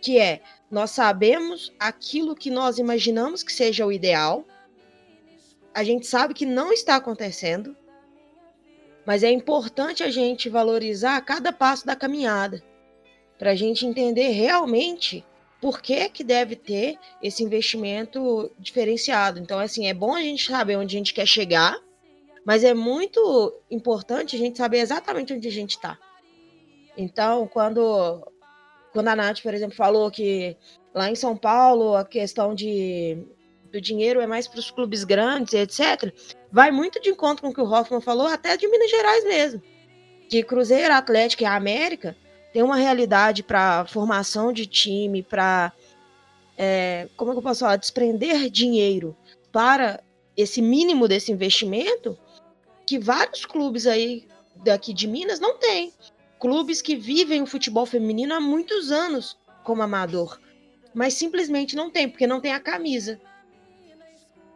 que 0.00 0.18
é 0.18 0.40
nós 0.70 0.92
sabemos 0.92 1.72
aquilo 1.78 2.34
que 2.34 2.50
nós 2.50 2.78
imaginamos 2.78 3.42
que 3.42 3.52
seja 3.52 3.84
o 3.84 3.92
ideal, 3.92 4.44
a 5.74 5.84
gente 5.84 6.06
sabe 6.06 6.32
que 6.32 6.46
não 6.46 6.72
está 6.72 6.96
acontecendo, 6.96 7.76
mas 9.10 9.24
é 9.24 9.30
importante 9.32 10.04
a 10.04 10.08
gente 10.08 10.48
valorizar 10.48 11.20
cada 11.22 11.52
passo 11.52 11.84
da 11.84 11.96
caminhada 11.96 12.62
para 13.36 13.50
a 13.50 13.56
gente 13.56 13.84
entender 13.84 14.28
realmente 14.28 15.26
por 15.60 15.82
que, 15.82 16.08
que 16.08 16.22
deve 16.22 16.54
ter 16.54 16.96
esse 17.20 17.42
investimento 17.42 18.48
diferenciado. 18.56 19.40
Então, 19.40 19.58
assim, 19.58 19.88
é 19.88 19.92
bom 19.92 20.14
a 20.14 20.22
gente 20.22 20.46
saber 20.46 20.76
onde 20.76 20.94
a 20.94 20.98
gente 20.98 21.12
quer 21.12 21.26
chegar 21.26 21.76
mas 22.44 22.64
é 22.64 22.72
muito 22.72 23.52
importante 23.70 24.36
a 24.36 24.38
gente 24.38 24.56
saber 24.56 24.78
exatamente 24.78 25.32
onde 25.32 25.48
a 25.48 25.52
gente 25.52 25.72
está. 25.72 25.98
Então, 26.96 27.46
quando, 27.46 28.26
quando 28.92 29.08
a 29.08 29.16
Nath, 29.16 29.42
por 29.42 29.52
exemplo, 29.52 29.76
falou 29.76 30.10
que 30.10 30.56
lá 30.94 31.10
em 31.10 31.14
São 31.14 31.36
Paulo 31.36 31.96
a 31.96 32.04
questão 32.04 32.54
de, 32.54 33.18
do 33.70 33.80
dinheiro 33.80 34.20
é 34.20 34.26
mais 34.26 34.48
para 34.48 34.58
os 34.58 34.70
clubes 34.70 35.04
grandes, 35.04 35.52
etc., 35.52 36.12
vai 36.50 36.70
muito 36.70 37.00
de 37.00 37.10
encontro 37.10 37.42
com 37.42 37.48
o 37.48 37.54
que 37.54 37.60
o 37.60 37.70
Hoffman 37.70 38.00
falou, 38.00 38.26
até 38.26 38.56
de 38.56 38.68
Minas 38.68 38.90
Gerais 38.90 39.24
mesmo. 39.24 39.62
Que 40.28 40.42
Cruzeiro, 40.42 40.94
Atlético 40.94 41.42
e 41.42 41.46
América 41.46 42.16
tem 42.52 42.62
uma 42.62 42.76
realidade 42.76 43.42
para 43.42 43.86
formação 43.86 44.52
de 44.52 44.66
time, 44.66 45.22
para 45.22 45.72
é, 46.56 47.08
como 47.16 47.30
é 47.30 47.34
que 47.34 47.38
eu 47.38 47.42
posso 47.42 47.60
falar, 47.60 47.76
desprender 47.76 48.50
dinheiro 48.50 49.16
para 49.52 50.02
esse 50.36 50.60
mínimo 50.60 51.06
desse 51.06 51.32
investimento 51.32 52.18
que 52.86 52.98
vários 52.98 53.44
clubes 53.44 53.86
aí 53.86 54.26
daqui 54.56 54.92
de 54.92 55.06
Minas 55.06 55.40
não 55.40 55.58
têm. 55.58 55.92
Clubes 56.38 56.80
que 56.80 56.96
vivem 56.96 57.42
o 57.42 57.46
futebol 57.46 57.86
feminino 57.86 58.34
há 58.34 58.40
muitos 58.40 58.90
anos 58.90 59.36
como 59.62 59.82
amador, 59.82 60.40
mas 60.94 61.14
simplesmente 61.14 61.76
não 61.76 61.90
tem, 61.90 62.08
porque 62.08 62.26
não 62.26 62.40
tem 62.40 62.52
a 62.52 62.60
camisa. 62.60 63.20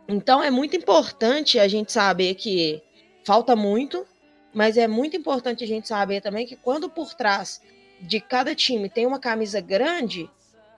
Então 0.07 0.43
é 0.43 0.51
muito 0.51 0.77
importante 0.77 1.59
a 1.59 1.67
gente 1.67 1.93
saber 1.93 2.35
que 2.35 2.83
falta 3.25 3.57
muito, 3.57 4.07
mas 4.53 4.77
é 4.77 4.87
muito 4.87 5.17
importante 5.17 5.65
a 5.65 5.67
gente 5.67 5.89
saber 5.89 6.21
também 6.21 6.47
que 6.47 6.57
quando 6.57 6.89
por 6.89 7.15
trás 7.15 7.61
de 8.01 8.21
cada 8.21 8.55
time 8.55 8.89
tem 8.89 9.07
uma 9.07 9.19
camisa 9.19 9.61
grande, 9.61 10.31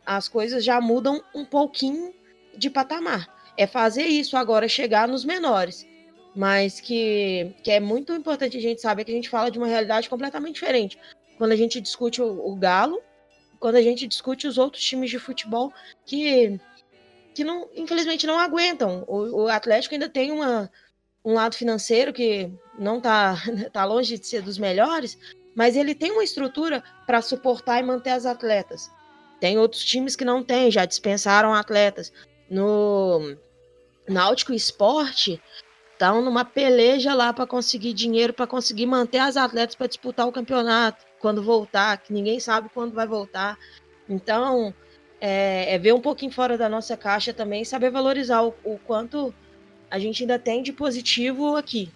as 0.05 0.29
coisas 0.29 0.65
já 0.65 0.81
mudam 0.81 1.21
um 1.35 1.45
pouquinho 1.45 2.15
de 2.57 2.71
patamar. 2.71 3.35
É 3.57 3.67
fazer 3.67 4.05
isso 4.05 4.37
agora 4.37 4.69
chegar 4.69 5.09
nos 5.09 5.25
menores. 5.25 5.87
Mas 6.35 6.81
que, 6.81 7.55
que 7.62 7.71
é 7.71 7.81
muito 7.81 8.12
importante 8.12 8.57
a 8.57 8.61
gente 8.61 8.81
saber 8.81 9.05
que 9.05 9.11
a 9.11 9.15
gente 9.15 9.29
fala 9.29 9.51
de 9.51 9.59
uma 9.59 9.67
realidade 9.67 10.09
completamente 10.09 10.55
diferente. 10.55 10.99
Quando 11.39 11.53
a 11.53 11.57
gente 11.57 11.81
discute 11.81 12.21
o, 12.21 12.47
o 12.47 12.55
Galo, 12.55 13.01
quando 13.59 13.77
a 13.77 13.83
gente 13.83 14.07
discute 14.07 14.47
os 14.47 14.59
outros 14.59 14.85
times 14.85 15.11
de 15.11 15.19
futebol 15.19 15.73
que, 16.05 16.61
que 17.37 17.44
não, 17.44 17.68
infelizmente 17.75 18.27
não 18.27 18.38
aguentam. 18.38 19.05
O, 19.07 19.42
o 19.42 19.49
Atlético 19.49 19.94
ainda 19.94 20.09
tem 20.09 20.33
uma, 20.33 20.70
um 21.22 21.35
lado 21.35 21.55
financeiro 21.55 22.11
que 22.11 22.51
não 22.79 22.96
está 22.96 23.37
tá 23.72 23.85
longe 23.85 24.18
de 24.18 24.27
ser 24.27 24.40
dos 24.40 24.57
melhores, 24.57 25.18
mas 25.55 25.77
ele 25.77 25.94
tem 25.94 26.12
uma 26.12 26.25
estrutura 26.25 26.83
para 27.07 27.20
suportar 27.20 27.79
e 27.79 27.83
manter 27.83 28.11
as 28.11 28.25
atletas. 28.25 28.90
Tem 29.38 29.59
outros 29.59 29.85
times 29.85 30.16
que 30.16 30.25
não 30.25 30.42
têm, 30.42 30.70
já 30.70 30.87
dispensaram 30.87 31.53
atletas. 31.53 32.11
No 32.49 33.37
Náutico 34.09 34.55
Esporte, 34.55 35.38
estão 35.92 36.22
numa 36.22 36.44
peleja 36.44 37.12
lá 37.12 37.35
para 37.35 37.46
conseguir 37.46 37.92
dinheiro, 37.92 38.33
para 38.33 38.46
conseguir 38.46 38.87
manter 38.87 39.18
as 39.18 39.37
atletas 39.37 39.75
para 39.75 39.88
disputar 39.88 40.27
o 40.27 40.33
campeonato 40.33 41.05
quando 41.20 41.42
voltar, 41.42 41.99
que 41.99 42.14
ninguém 42.14 42.40
sabe 42.40 42.70
quando 42.72 42.94
vai 42.94 43.07
voltar. 43.07 43.59
Então, 44.09 44.75
é, 45.20 45.74
é 45.74 45.79
ver 45.79 45.92
um 45.92 46.00
pouquinho 46.00 46.33
fora 46.33 46.59
da 46.59 46.68
nossa 46.68 46.96
caixa 46.96 47.33
também, 47.33 47.64
saber 47.64 47.90
valorizar 47.90 48.42
o, 48.42 48.55
o 48.64 48.79
quanto 48.79 49.35
a 49.90 49.98
gente 49.98 50.22
ainda 50.22 50.38
tem 50.38 50.62
de 50.62 50.72
positivo 50.72 51.57
aqui. 51.57 51.90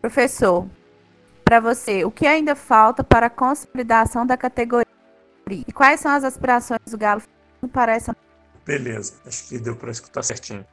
Professor, 0.00 0.66
para 1.44 1.60
você, 1.60 2.04
o 2.04 2.10
que 2.10 2.26
ainda 2.26 2.54
falta 2.54 3.04
para 3.04 3.26
a 3.26 3.30
consolidação 3.30 4.24
da 4.26 4.36
categoria? 4.36 4.86
E 5.50 5.72
quais 5.72 6.00
são 6.00 6.12
as 6.12 6.24
aspirações 6.24 6.80
do 6.86 6.96
Galo 6.96 7.22
para 7.72 7.92
essa? 7.92 8.16
Beleza, 8.64 9.14
acho 9.26 9.48
que 9.48 9.58
deu 9.58 9.74
para 9.74 9.90
escutar 9.90 10.22
certinho. 10.22 10.64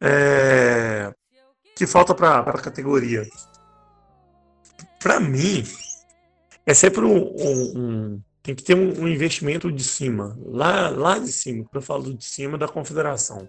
É... 0.00 1.12
que 1.74 1.86
falta 1.86 2.14
para 2.14 2.38
a 2.38 2.62
categoria? 2.62 3.26
Para 5.00 5.18
mim, 5.18 5.64
é 6.64 6.72
sempre 6.72 7.04
um, 7.04 7.18
um, 7.18 8.22
tem 8.42 8.54
que 8.54 8.62
ter 8.62 8.74
um, 8.74 9.02
um, 9.02 9.08
investimento 9.08 9.70
de 9.70 9.84
cima, 9.84 10.38
lá, 10.44 10.88
lá 10.88 11.18
de 11.18 11.30
cima, 11.30 11.64
para 11.68 11.78
eu 11.78 11.82
falo 11.82 12.14
de 12.14 12.24
cima 12.24 12.56
da 12.56 12.68
confederação. 12.68 13.48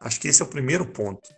Acho 0.00 0.20
que 0.20 0.28
esse 0.28 0.40
é 0.40 0.44
o 0.44 0.48
primeiro 0.48 0.86
ponto. 0.86 1.28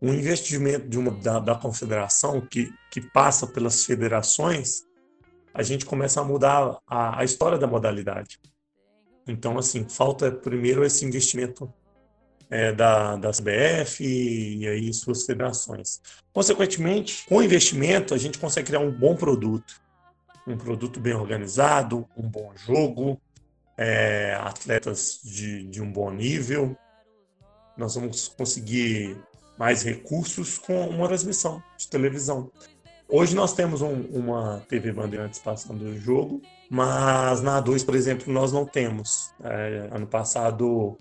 Um 0.00 0.12
investimento 0.12 0.88
de 0.88 0.98
uma, 0.98 1.10
da, 1.10 1.38
da 1.40 1.54
confederação 1.54 2.40
que, 2.40 2.70
que 2.90 3.00
passa 3.00 3.46
pelas 3.46 3.84
federações 3.84 4.86
a 5.56 5.62
gente 5.62 5.86
começa 5.86 6.20
a 6.20 6.24
mudar 6.24 6.78
a, 6.86 7.20
a 7.20 7.24
história 7.24 7.56
da 7.56 7.66
modalidade. 7.66 8.38
Então, 9.26 9.56
assim, 9.56 9.88
falta 9.88 10.30
primeiro 10.30 10.84
esse 10.84 11.02
investimento 11.06 11.72
é, 12.50 12.72
da, 12.72 13.16
da 13.16 13.30
CBF 13.30 14.04
e, 14.04 14.68
aí 14.68 14.92
suas 14.92 15.24
federações. 15.24 16.02
Consequentemente, 16.30 17.24
com 17.26 17.36
o 17.36 17.42
investimento, 17.42 18.12
a 18.12 18.18
gente 18.18 18.38
consegue 18.38 18.66
criar 18.66 18.80
um 18.80 18.92
bom 18.92 19.16
produto. 19.16 19.80
Um 20.46 20.56
produto 20.56 21.00
bem 21.00 21.14
organizado, 21.14 22.06
um 22.16 22.28
bom 22.28 22.52
jogo, 22.54 23.20
é, 23.76 24.34
atletas 24.40 25.20
de, 25.24 25.64
de 25.64 25.82
um 25.82 25.90
bom 25.90 26.10
nível. 26.10 26.76
Nós 27.76 27.94
vamos 27.94 28.28
conseguir 28.28 29.16
mais 29.58 29.82
recursos 29.82 30.58
com 30.58 30.88
uma 30.88 31.08
transmissão 31.08 31.62
de 31.76 31.88
televisão. 31.88 32.50
Hoje 33.08 33.34
nós 33.34 33.52
temos 33.52 33.82
um, 33.82 34.02
uma 34.12 34.62
TV 34.68 34.92
Bandeirantes 34.92 35.38
passando 35.38 35.82
o 35.82 35.98
jogo, 35.98 36.42
mas 36.68 37.40
na 37.40 37.62
A2, 37.62 37.84
por 37.84 37.94
exemplo, 37.94 38.32
nós 38.32 38.52
não 38.52 38.66
temos. 38.66 39.32
É, 39.42 39.88
ano 39.92 40.06
passado 40.06 40.96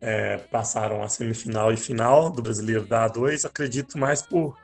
é, 0.00 0.38
passaram 0.38 1.02
a 1.02 1.08
semifinal 1.08 1.72
e 1.72 1.76
final 1.76 2.30
do 2.30 2.42
Brasileiro 2.42 2.86
da 2.86 3.08
A2, 3.08 3.44
acredito 3.44 3.98
mais 3.98 4.22
por 4.22 4.56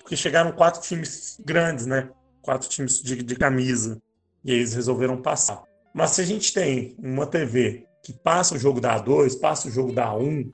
porque 0.00 0.16
chegaram 0.16 0.50
quatro 0.50 0.80
times 0.80 1.40
grandes, 1.44 1.86
né? 1.86 2.08
Quatro 2.50 2.68
times 2.68 3.00
de, 3.00 3.22
de 3.22 3.36
camisa. 3.36 4.02
E 4.44 4.50
eles 4.50 4.74
resolveram 4.74 5.22
passar. 5.22 5.62
Mas 5.94 6.10
se 6.10 6.20
a 6.20 6.24
gente 6.24 6.52
tem 6.52 6.96
uma 6.98 7.24
TV 7.24 7.86
que 8.02 8.12
passa 8.12 8.56
o 8.56 8.58
jogo 8.58 8.80
da 8.80 9.00
A2, 9.00 9.38
passa 9.38 9.68
o 9.68 9.70
jogo 9.70 9.92
da 9.92 10.08
A1, 10.08 10.50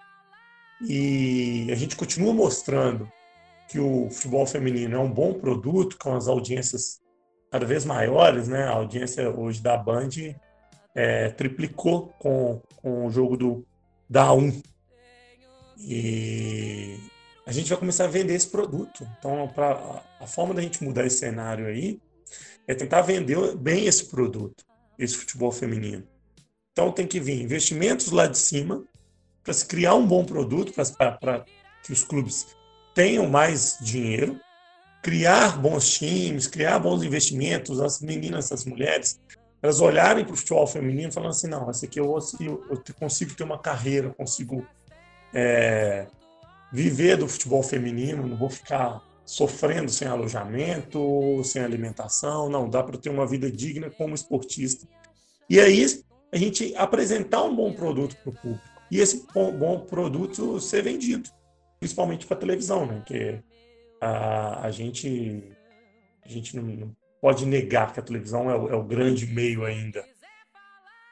e 0.87 1.69
a 1.73 1.75
gente 1.75 1.97
continua 1.97 2.35
mostrando 2.35 3.11
que 3.71 3.79
o 3.79 4.11
futebol 4.11 4.45
feminino 4.47 4.97
é 4.97 4.99
um 4.99 5.11
bom 5.11 5.33
produto, 5.33 5.97
com 5.99 6.15
as 6.15 6.29
audiências 6.29 7.01
cada 7.51 7.65
vez 7.65 7.87
maiores, 7.87 8.47
né? 8.47 8.65
A 8.65 8.73
audiência 8.73 9.31
hoje 9.31 9.63
da 9.63 9.79
Band 9.79 10.11
é, 10.95 11.31
triplicou 11.31 12.09
com, 12.19 12.61
com 12.77 13.07
o 13.07 13.11
jogo 13.11 13.39
do, 13.39 13.67
da 14.07 14.35
1. 14.35 14.61
E 15.79 16.99
a 17.47 17.53
gente 17.53 17.69
vai 17.69 17.79
começar 17.79 18.05
a 18.05 18.09
vender 18.09 18.35
esse 18.35 18.49
produto. 18.49 19.09
Então, 19.19 19.49
pra, 19.55 20.03
a 20.21 20.27
forma 20.27 20.53
da 20.53 20.61
gente 20.61 20.83
mudar 20.83 21.07
esse 21.07 21.19
cenário 21.19 21.67
aí 21.67 22.01
é 22.67 22.75
tentar 22.75 23.03
vender 23.03 23.57
bem 23.57 23.87
esse 23.87 24.07
produto, 24.07 24.65
esse 24.99 25.17
futebol 25.17 25.53
feminino. 25.53 26.05
Então, 26.73 26.91
tem 26.91 27.07
que 27.07 27.21
vir 27.21 27.41
investimentos 27.41 28.11
lá 28.11 28.27
de 28.27 28.37
cima 28.37 28.85
para 29.45 29.55
se 29.55 29.65
criar 29.65 29.95
um 29.95 30.05
bom 30.05 30.25
produto, 30.25 30.73
para 30.73 31.45
que 31.85 31.93
os 31.93 32.03
clubes 32.03 32.49
tenham 32.93 33.29
mais 33.29 33.79
dinheiro, 33.81 34.41
criar 35.01 35.57
bons 35.57 35.89
times, 35.97 36.49
criar 36.49 36.81
bons 36.81 37.05
investimentos, 37.05 37.81
as 37.81 38.01
meninas, 38.01 38.51
as 38.51 38.65
mulheres, 38.65 39.21
elas 39.63 39.81
olharem 39.81 40.25
para 40.25 40.35
o 40.35 40.37
futebol 40.37 40.67
feminino 40.67 41.13
falando 41.13 41.31
assim, 41.31 41.47
não, 41.47 41.71
esse 41.71 41.87
aqui 41.87 42.01
eu, 42.01 42.19
eu, 42.41 42.65
eu 42.69 42.95
consigo 42.99 43.35
ter 43.35 43.45
uma 43.45 43.59
carreira, 43.59 44.13
consigo 44.15 44.67
é, 45.33 46.09
viver 46.73 47.17
do 47.17 47.29
futebol 47.29 47.63
feminino, 47.63 48.27
não 48.27 48.37
vou 48.37 48.51
ficar 48.51 49.03
sofrendo 49.25 49.91
sem 49.91 50.07
alojamento, 50.07 51.43
sem 51.45 51.63
alimentação, 51.63 52.49
não, 52.49 52.69
dá 52.69 52.83
para 52.83 52.99
ter 52.99 53.11
uma 53.11 53.27
vida 53.27 53.51
digna 53.51 53.91
como 53.91 54.15
esportista. 54.15 54.87
E 55.49 55.61
aí 55.61 55.85
a 56.33 56.37
gente 56.37 56.75
apresentar 56.77 57.43
um 57.43 57.55
bom 57.55 57.73
produto 57.73 58.17
para 58.17 58.31
o 58.31 58.35
público 58.35 58.77
e 58.91 59.01
esse 59.01 59.27
bom, 59.35 59.81
produto 59.81 60.61
ser 60.61 60.83
vendido 60.83 61.29
principalmente 61.79 62.27
para 62.27 62.37
televisão, 62.37 62.87
né? 62.87 63.03
Que 63.07 63.39
a, 64.01 64.67
a 64.67 64.71
gente 64.71 65.43
a 66.25 66.29
gente 66.29 66.57
não, 66.57 66.63
não, 66.63 66.97
pode 67.21 67.47
negar 67.47 67.93
que 67.93 68.01
a 68.01 68.03
televisão 68.03 68.51
é 68.51 68.57
o, 68.57 68.69
é 68.71 68.75
o 68.75 68.83
grande 68.83 69.27
meio 69.27 69.65
ainda 69.65 70.05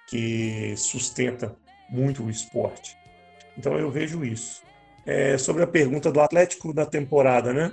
que 0.09 0.75
sustenta 0.77 1.57
muito 1.89 2.25
o 2.25 2.31
esporte. 2.31 2.97
Então 3.57 3.79
eu 3.79 3.91
vejo 3.91 4.25
isso. 4.25 4.63
É, 5.07 5.37
sobre 5.37 5.63
a 5.63 5.67
pergunta 5.67 6.11
do 6.11 6.21
Atlético 6.21 6.73
da 6.73 6.87
temporada, 6.87 7.53
né? 7.53 7.73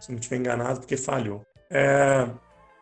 Se 0.00 0.10
não 0.10 0.18
estiver 0.18 0.36
enganado, 0.36 0.80
porque 0.80 0.96
falhou. 0.96 1.44
É, 1.70 2.28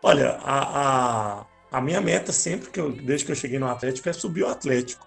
olha, 0.03 0.33
a, 0.43 1.41
a, 1.41 1.47
a, 1.71 1.81
minha 1.81 2.01
meta 2.01 2.33
sempre, 2.33 2.71
que 2.71 2.81
eu, 2.81 2.91
desde 2.91 3.25
que 3.25 3.33
eu 3.33 3.37
cheguei 3.37 3.59
no 3.59 3.69
Atlético, 3.69 4.09
é 4.09 4.13
subir 4.13 4.43
o 4.43 4.49
Atlético. 4.49 5.07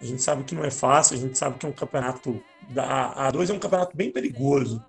A 0.00 0.04
gente 0.04 0.22
sabe 0.22 0.44
que 0.44 0.54
não 0.54 0.64
é 0.64 0.70
fácil, 0.70 1.16
a 1.16 1.20
gente 1.20 1.38
sabe 1.38 1.58
que 1.58 1.66
é 1.66 1.68
um 1.68 1.72
campeonato. 1.72 2.42
A 2.76 3.30
A2 3.30 3.50
é 3.50 3.52
um 3.52 3.58
campeonato 3.58 3.96
bem 3.96 4.10
perigoso. 4.10 4.84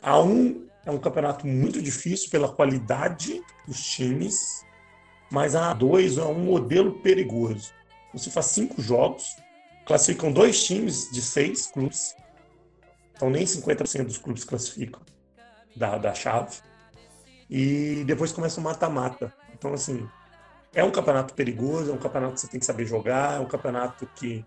A 0.00 0.18
1 0.20 0.66
é 0.84 0.90
um 0.90 0.98
campeonato 0.98 1.46
muito 1.46 1.80
difícil 1.80 2.28
pela 2.30 2.52
qualidade 2.52 3.40
dos 3.66 3.80
times, 3.80 4.64
mas 5.30 5.54
a 5.54 5.74
A2 5.74 6.20
é 6.20 6.24
um 6.24 6.44
modelo 6.44 7.00
perigoso. 7.00 7.72
Você 8.12 8.30
faz 8.30 8.46
cinco 8.46 8.82
jogos, 8.82 9.36
classificam 9.86 10.32
dois 10.32 10.64
times 10.64 11.10
de 11.10 11.20
seis 11.20 11.66
clubes, 11.66 12.14
então 13.14 13.30
nem 13.30 13.44
50% 13.44 14.04
dos 14.04 14.18
clubes 14.18 14.44
classificam 14.44 15.00
da, 15.76 15.98
da 15.98 16.14
chave, 16.14 16.56
e 17.48 18.02
depois 18.06 18.32
começa 18.32 18.60
o 18.60 18.64
mata-mata. 18.64 19.32
Então, 19.52 19.74
assim, 19.74 20.08
é 20.74 20.82
um 20.82 20.90
campeonato 20.90 21.34
perigoso, 21.34 21.90
é 21.90 21.94
um 21.94 21.98
campeonato 21.98 22.34
que 22.34 22.40
você 22.40 22.48
tem 22.48 22.58
que 22.58 22.64
saber 22.66 22.86
jogar, 22.86 23.36
é 23.36 23.40
um 23.40 23.46
campeonato 23.46 24.08
que, 24.16 24.44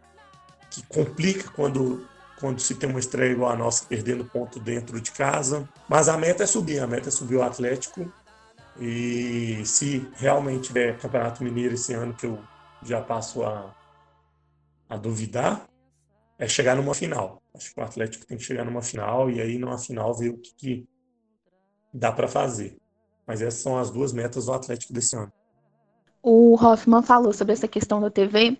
que 0.72 0.84
complica 0.88 1.52
quando, 1.52 2.08
quando 2.40 2.60
se 2.60 2.74
tem 2.76 2.90
uma 2.90 3.00
estreia 3.00 3.32
igual 3.32 3.52
a 3.52 3.56
nossa, 3.56 3.86
perdendo 3.86 4.26
ponto 4.26 4.60
dentro 4.60 5.00
de 5.00 5.12
casa. 5.12 5.70
Mas 5.88 6.10
a 6.10 6.18
meta 6.18 6.44
é 6.44 6.48
subir, 6.48 6.80
a 6.80 6.88
meta 6.88 7.10
é 7.10 7.12
subir 7.12 7.36
o 7.36 7.44
Atlético. 7.44 8.12
E 8.80 9.62
se 9.66 10.10
realmente 10.16 10.68
tiver 10.68 10.98
Campeonato 10.98 11.44
Mineiro 11.44 11.76
esse 11.76 11.94
ano, 11.94 12.14
que 12.14 12.26
eu 12.26 12.40
já 12.84 13.02
passo 13.02 13.44
a, 13.44 13.72
a 14.90 14.98
duvidar 14.98 15.68
é 16.38 16.48
chegar 16.48 16.76
numa 16.76 16.94
final. 16.94 17.42
Acho 17.54 17.74
que 17.74 17.80
o 17.80 17.84
Atlético 17.84 18.26
tem 18.26 18.38
que 18.38 18.44
chegar 18.44 18.66
numa 18.66 18.82
final 18.82 19.30
e 19.30 19.42
aí 19.42 19.58
numa 19.58 19.78
final 19.78 20.14
ver 20.14 20.30
o 20.30 20.38
que, 20.38 20.54
que 20.56 20.88
dá 21.94 22.12
para 22.12 22.28
fazer. 22.28 22.78
Mas 23.26 23.42
essas 23.42 23.62
são 23.62 23.78
as 23.78 23.90
duas 23.90 24.14
metas 24.14 24.46
do 24.46 24.54
Atlético 24.54 24.94
desse 24.94 25.16
ano. 25.16 25.32
O 26.22 26.56
Hoffman 26.56 27.02
falou 27.02 27.32
sobre 27.32 27.54
essa 27.54 27.68
questão 27.68 28.02
da 28.02 28.10
TV 28.10 28.58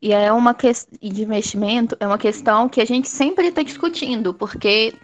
e 0.00 0.12
é 0.12 0.32
uma 0.32 0.54
de 0.54 1.22
investimento, 1.22 1.96
é 1.98 2.06
uma 2.06 2.18
questão 2.18 2.68
que 2.68 2.80
a 2.80 2.84
gente 2.84 3.08
sempre 3.08 3.48
está 3.48 3.62
discutindo, 3.62 4.34
porque 4.34 4.94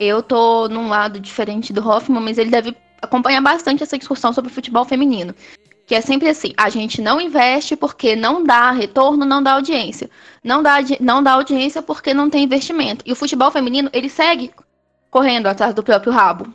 eu 0.00 0.22
tô 0.22 0.68
num 0.68 0.88
lado 0.88 1.20
diferente 1.20 1.72
do 1.72 1.86
Hoffman, 1.86 2.20
mas 2.20 2.38
ele 2.38 2.50
deve 2.50 2.76
acompanhar 3.00 3.40
bastante 3.40 3.82
essa 3.82 3.98
discussão 3.98 4.32
sobre 4.32 4.50
o 4.50 4.54
futebol 4.54 4.84
feminino. 4.84 5.34
Que 5.86 5.94
é 5.94 6.00
sempre 6.00 6.28
assim, 6.28 6.52
a 6.56 6.70
gente 6.70 7.02
não 7.02 7.20
investe 7.20 7.76
porque 7.76 8.16
não 8.16 8.42
dá 8.42 8.70
retorno, 8.70 9.24
não 9.24 9.42
dá 9.42 9.52
audiência. 9.52 10.10
Não 10.42 10.62
dá, 10.62 10.76
não 11.00 11.22
dá 11.22 11.32
audiência 11.32 11.82
porque 11.82 12.14
não 12.14 12.30
tem 12.30 12.44
investimento. 12.44 13.04
E 13.06 13.12
o 13.12 13.16
futebol 13.16 13.50
feminino, 13.50 13.90
ele 13.92 14.08
segue 14.08 14.50
correndo 15.10 15.46
atrás 15.46 15.74
do 15.74 15.82
próprio 15.82 16.12
rabo 16.12 16.52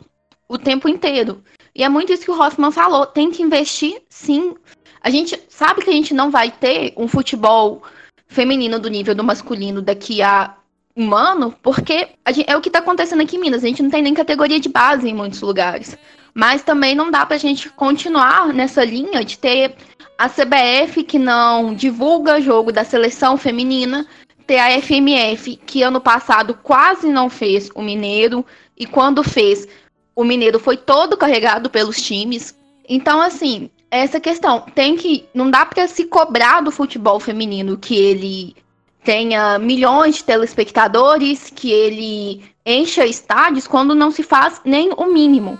o 0.48 0.58
tempo 0.58 0.88
inteiro. 0.88 1.42
E 1.74 1.84
é 1.84 1.88
muito 1.88 2.12
isso 2.12 2.24
que 2.24 2.30
o 2.30 2.38
Hoffman 2.38 2.72
falou, 2.72 3.06
tem 3.06 3.30
que 3.30 3.42
investir 3.42 4.02
sim. 4.08 4.54
A 5.00 5.08
gente 5.08 5.40
sabe 5.48 5.82
que 5.82 5.90
a 5.90 5.92
gente 5.92 6.12
não 6.12 6.30
vai 6.30 6.50
ter 6.50 6.92
um 6.96 7.06
futebol 7.06 7.82
feminino 8.26 8.78
do 8.78 8.90
nível 8.90 9.14
do 9.14 9.24
masculino 9.24 9.80
daqui 9.80 10.20
a 10.20 10.56
um 10.96 11.14
ano, 11.14 11.54
porque 11.62 12.08
gente, 12.28 12.50
é 12.50 12.56
o 12.56 12.60
que 12.60 12.68
está 12.68 12.80
acontecendo 12.80 13.22
aqui 13.22 13.36
em 13.36 13.40
Minas. 13.40 13.62
A 13.62 13.66
gente 13.68 13.82
não 13.82 13.90
tem 13.90 14.02
nem 14.02 14.12
categoria 14.12 14.58
de 14.58 14.68
base 14.68 15.08
em 15.08 15.14
muitos 15.14 15.40
lugares. 15.40 15.96
Mas 16.34 16.62
também 16.62 16.94
não 16.94 17.10
dá 17.10 17.26
para 17.26 17.36
a 17.36 17.40
gente 17.40 17.68
continuar 17.70 18.52
nessa 18.52 18.84
linha 18.84 19.24
de 19.24 19.38
ter 19.38 19.74
a 20.16 20.28
CBF 20.28 21.02
que 21.02 21.18
não 21.18 21.74
divulga 21.74 22.40
jogo 22.40 22.70
da 22.70 22.84
seleção 22.84 23.36
feminina, 23.36 24.06
ter 24.46 24.58
a 24.58 24.80
FMF 24.80 25.56
que 25.64 25.82
ano 25.82 26.00
passado 26.00 26.58
quase 26.62 27.08
não 27.08 27.30
fez 27.30 27.70
o 27.74 27.82
Mineiro 27.82 28.44
e 28.76 28.86
quando 28.86 29.22
fez, 29.22 29.66
o 30.14 30.24
Mineiro 30.24 30.58
foi 30.58 30.76
todo 30.76 31.16
carregado 31.16 31.70
pelos 31.70 32.02
times. 32.02 32.54
Então, 32.88 33.20
assim, 33.20 33.70
essa 33.90 34.20
questão 34.20 34.60
tem 34.74 34.96
que 34.96 35.26
não 35.34 35.50
dá 35.50 35.64
para 35.64 35.86
se 35.88 36.04
cobrar 36.04 36.60
do 36.60 36.70
futebol 36.70 37.18
feminino 37.18 37.78
que 37.78 37.94
ele 37.94 38.56
tenha 39.02 39.58
milhões 39.58 40.16
de 40.16 40.24
telespectadores, 40.24 41.50
que 41.54 41.70
ele 41.70 42.42
encha 42.64 43.06
estádios 43.06 43.66
quando 43.66 43.94
não 43.94 44.10
se 44.10 44.22
faz 44.22 44.60
nem 44.64 44.90
o 44.96 45.06
mínimo. 45.06 45.58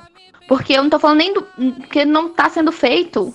Porque 0.50 0.72
eu 0.72 0.82
não 0.82 0.90
tô 0.90 0.98
falando 0.98 1.18
nem 1.18 1.32
do. 1.32 1.42
Porque 1.42 2.04
não 2.04 2.28
tá 2.28 2.50
sendo 2.50 2.72
feito 2.72 3.32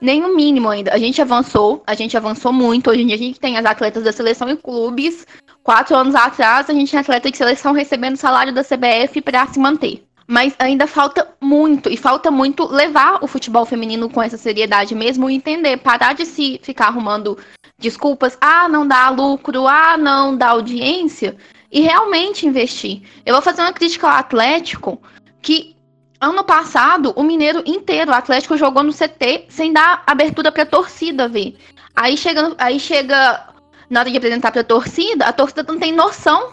nem 0.00 0.24
o 0.24 0.36
mínimo 0.36 0.68
ainda. 0.68 0.94
A 0.94 0.96
gente 0.96 1.20
avançou, 1.20 1.82
a 1.84 1.92
gente 1.92 2.16
avançou 2.16 2.52
muito. 2.52 2.88
Hoje 2.88 3.02
em 3.02 3.06
dia 3.08 3.16
a 3.16 3.18
gente 3.18 3.40
tem 3.40 3.58
as 3.58 3.66
atletas 3.66 4.04
da 4.04 4.12
seleção 4.12 4.48
em 4.48 4.54
clubes. 4.54 5.26
Quatro 5.64 5.96
anos 5.96 6.14
atrás, 6.14 6.70
a 6.70 6.72
gente 6.72 6.88
tinha 6.88 7.00
atleta 7.00 7.28
de 7.28 7.36
seleção 7.36 7.72
recebendo 7.72 8.16
salário 8.16 8.54
da 8.54 8.62
CBF 8.62 9.20
para 9.20 9.44
se 9.48 9.58
manter. 9.58 10.04
Mas 10.24 10.54
ainda 10.60 10.86
falta 10.86 11.26
muito, 11.40 11.90
e 11.90 11.96
falta 11.96 12.30
muito 12.30 12.64
levar 12.64 13.18
o 13.24 13.26
futebol 13.26 13.66
feminino 13.66 14.08
com 14.08 14.22
essa 14.22 14.38
seriedade 14.38 14.94
mesmo 14.94 15.28
e 15.28 15.34
entender, 15.34 15.78
parar 15.78 16.12
de 16.12 16.24
se 16.24 16.60
ficar 16.62 16.86
arrumando 16.86 17.36
desculpas, 17.76 18.38
ah, 18.40 18.68
não 18.68 18.86
dá 18.86 19.10
lucro, 19.10 19.66
ah, 19.66 19.96
não 19.98 20.36
dá 20.36 20.50
audiência, 20.50 21.36
e 21.72 21.80
realmente 21.80 22.46
investir. 22.46 23.02
Eu 23.26 23.34
vou 23.34 23.42
fazer 23.42 23.62
uma 23.62 23.72
crítica 23.72 24.08
ao 24.08 24.16
Atlético, 24.16 25.02
que 25.42 25.74
Ano 26.20 26.44
passado, 26.44 27.14
o 27.16 27.22
Mineiro 27.22 27.62
inteiro, 27.64 28.10
o 28.10 28.14
Atlético 28.14 28.54
jogou 28.54 28.82
no 28.82 28.92
CT 28.92 29.46
sem 29.48 29.72
dar 29.72 30.02
abertura 30.06 30.52
pra 30.52 30.66
torcida 30.66 31.26
ver. 31.26 31.56
Aí 31.96 32.14
chega, 32.14 32.54
aí 32.58 32.78
chega 32.78 33.48
na 33.88 34.00
hora 34.00 34.10
de 34.10 34.18
apresentar 34.18 34.52
pra 34.52 34.62
torcida, 34.62 35.24
a 35.24 35.32
torcida 35.32 35.62
não 35.62 35.78
tem 35.78 35.92
noção 35.92 36.50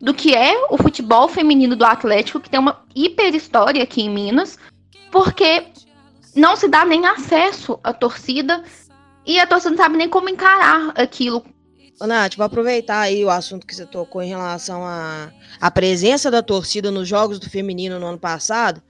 do 0.00 0.14
que 0.14 0.34
é 0.34 0.56
o 0.70 0.78
futebol 0.78 1.28
feminino 1.28 1.76
do 1.76 1.84
Atlético, 1.84 2.40
que 2.40 2.48
tem 2.48 2.58
uma 2.58 2.82
hiper 2.96 3.34
história 3.34 3.82
aqui 3.82 4.00
em 4.00 4.08
Minas, 4.08 4.58
porque 5.12 5.66
não 6.34 6.56
se 6.56 6.66
dá 6.66 6.82
nem 6.86 7.04
acesso 7.04 7.78
à 7.84 7.92
torcida 7.92 8.64
e 9.26 9.38
a 9.38 9.46
torcida 9.46 9.70
não 9.70 9.76
sabe 9.84 9.98
nem 9.98 10.08
como 10.08 10.30
encarar 10.30 10.92
aquilo. 10.94 11.44
Nath, 12.00 12.36
vou 12.36 12.46
aproveitar 12.46 13.00
aí 13.00 13.22
o 13.22 13.30
assunto 13.30 13.66
que 13.66 13.74
você 13.74 13.84
tocou 13.84 14.22
em 14.22 14.30
relação 14.30 14.82
à, 14.82 15.30
à 15.60 15.70
presença 15.70 16.30
da 16.30 16.42
torcida 16.42 16.90
nos 16.90 17.06
jogos 17.06 17.38
do 17.38 17.50
feminino 17.50 18.00
no 18.00 18.06
ano 18.06 18.18
passado 18.18 18.82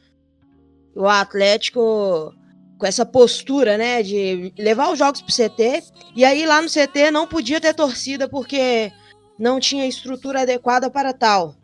o 0.95 1.07
Atlético 1.07 2.35
com 2.79 2.87
essa 2.87 3.07
postura, 3.07 3.79
né, 3.79 4.03
de 4.03 4.53
levar 4.59 4.91
os 4.91 4.99
jogos 4.99 5.23
pro 5.23 5.33
CT, 5.33 5.83
e 6.15 6.25
aí 6.25 6.45
lá 6.45 6.61
no 6.61 6.69
CT 6.69 7.11
não 7.11 7.27
podia 7.27 7.61
ter 7.61 7.73
torcida 7.73 8.29
porque 8.29 8.93
não 9.39 9.61
tinha 9.61 9.87
estrutura 9.87 10.43
adequada 10.43 10.91
para 10.91 11.13
tal. 11.13 11.55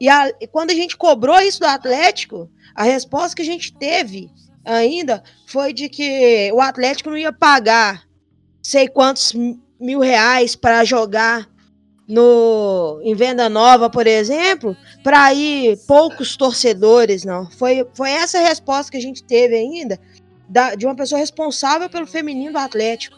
E, 0.00 0.08
a, 0.08 0.30
quando 0.50 0.70
a 0.70 0.74
gente 0.74 0.96
cobrou 0.96 1.40
isso 1.40 1.60
do 1.60 1.66
Atlético, 1.66 2.50
a 2.74 2.82
resposta 2.82 3.36
que 3.36 3.42
a 3.42 3.46
gente 3.46 3.72
teve 3.72 4.28
ainda 4.64 5.22
foi 5.46 5.72
de 5.72 5.88
que 5.88 6.50
o 6.52 6.60
Atlético 6.60 7.10
não 7.10 7.18
ia 7.18 7.32
pagar 7.32 8.04
sei 8.62 8.86
quantos 8.88 9.32
mil 9.80 10.00
reais 10.00 10.54
para 10.54 10.84
jogar 10.84 11.48
no 12.12 13.00
em 13.02 13.14
venda 13.14 13.48
nova, 13.48 13.88
por 13.88 14.06
exemplo, 14.06 14.76
para 15.02 15.32
ir 15.32 15.78
poucos 15.86 16.36
torcedores, 16.36 17.24
não. 17.24 17.50
Foi, 17.52 17.86
foi 17.94 18.10
essa 18.10 18.38
resposta 18.38 18.92
que 18.92 18.98
a 18.98 19.00
gente 19.00 19.24
teve 19.24 19.54
ainda 19.54 19.98
da, 20.46 20.74
de 20.74 20.84
uma 20.84 20.94
pessoa 20.94 21.18
responsável 21.18 21.88
pelo 21.88 22.06
feminino 22.06 22.52
do 22.52 22.58
Atlético. 22.58 23.16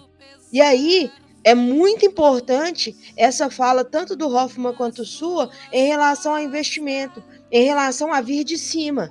E 0.52 0.60
aí 0.60 1.10
é 1.42 1.56
muito 1.56 2.06
importante 2.06 2.96
essa 3.16 3.50
fala 3.50 3.84
tanto 3.84 4.14
do 4.14 4.28
Hoffman 4.28 4.72
quanto 4.72 5.04
sua 5.04 5.50
em 5.72 5.88
relação 5.88 6.32
ao 6.32 6.40
investimento, 6.40 7.20
em 7.50 7.64
relação 7.64 8.12
a 8.12 8.20
vir 8.20 8.44
de 8.44 8.56
cima. 8.56 9.10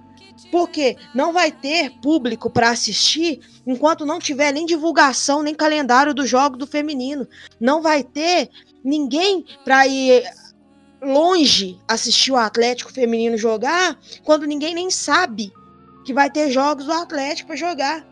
Porque 0.49 0.95
não 1.13 1.33
vai 1.33 1.51
ter 1.51 1.89
público 1.99 2.49
para 2.49 2.69
assistir 2.69 3.41
enquanto 3.67 4.05
não 4.05 4.19
tiver 4.19 4.53
nem 4.53 4.65
divulgação, 4.65 5.43
nem 5.43 5.53
calendário 5.53 6.13
do 6.13 6.25
jogo 6.25 6.55
do 6.55 6.65
feminino. 6.65 7.27
Não 7.59 7.81
vai 7.81 8.01
ter 8.01 8.49
ninguém 8.83 9.45
para 9.63 9.87
ir 9.87 10.23
longe 11.01 11.79
assistir 11.87 12.31
o 12.31 12.37
Atlético 12.37 12.91
feminino 12.91 13.37
jogar, 13.37 13.99
quando 14.23 14.45
ninguém 14.45 14.73
nem 14.73 14.89
sabe 14.89 15.51
que 16.05 16.13
vai 16.13 16.29
ter 16.29 16.51
jogos 16.51 16.85
do 16.85 16.93
Atlético 16.93 17.47
para 17.47 17.55
jogar. 17.55 18.05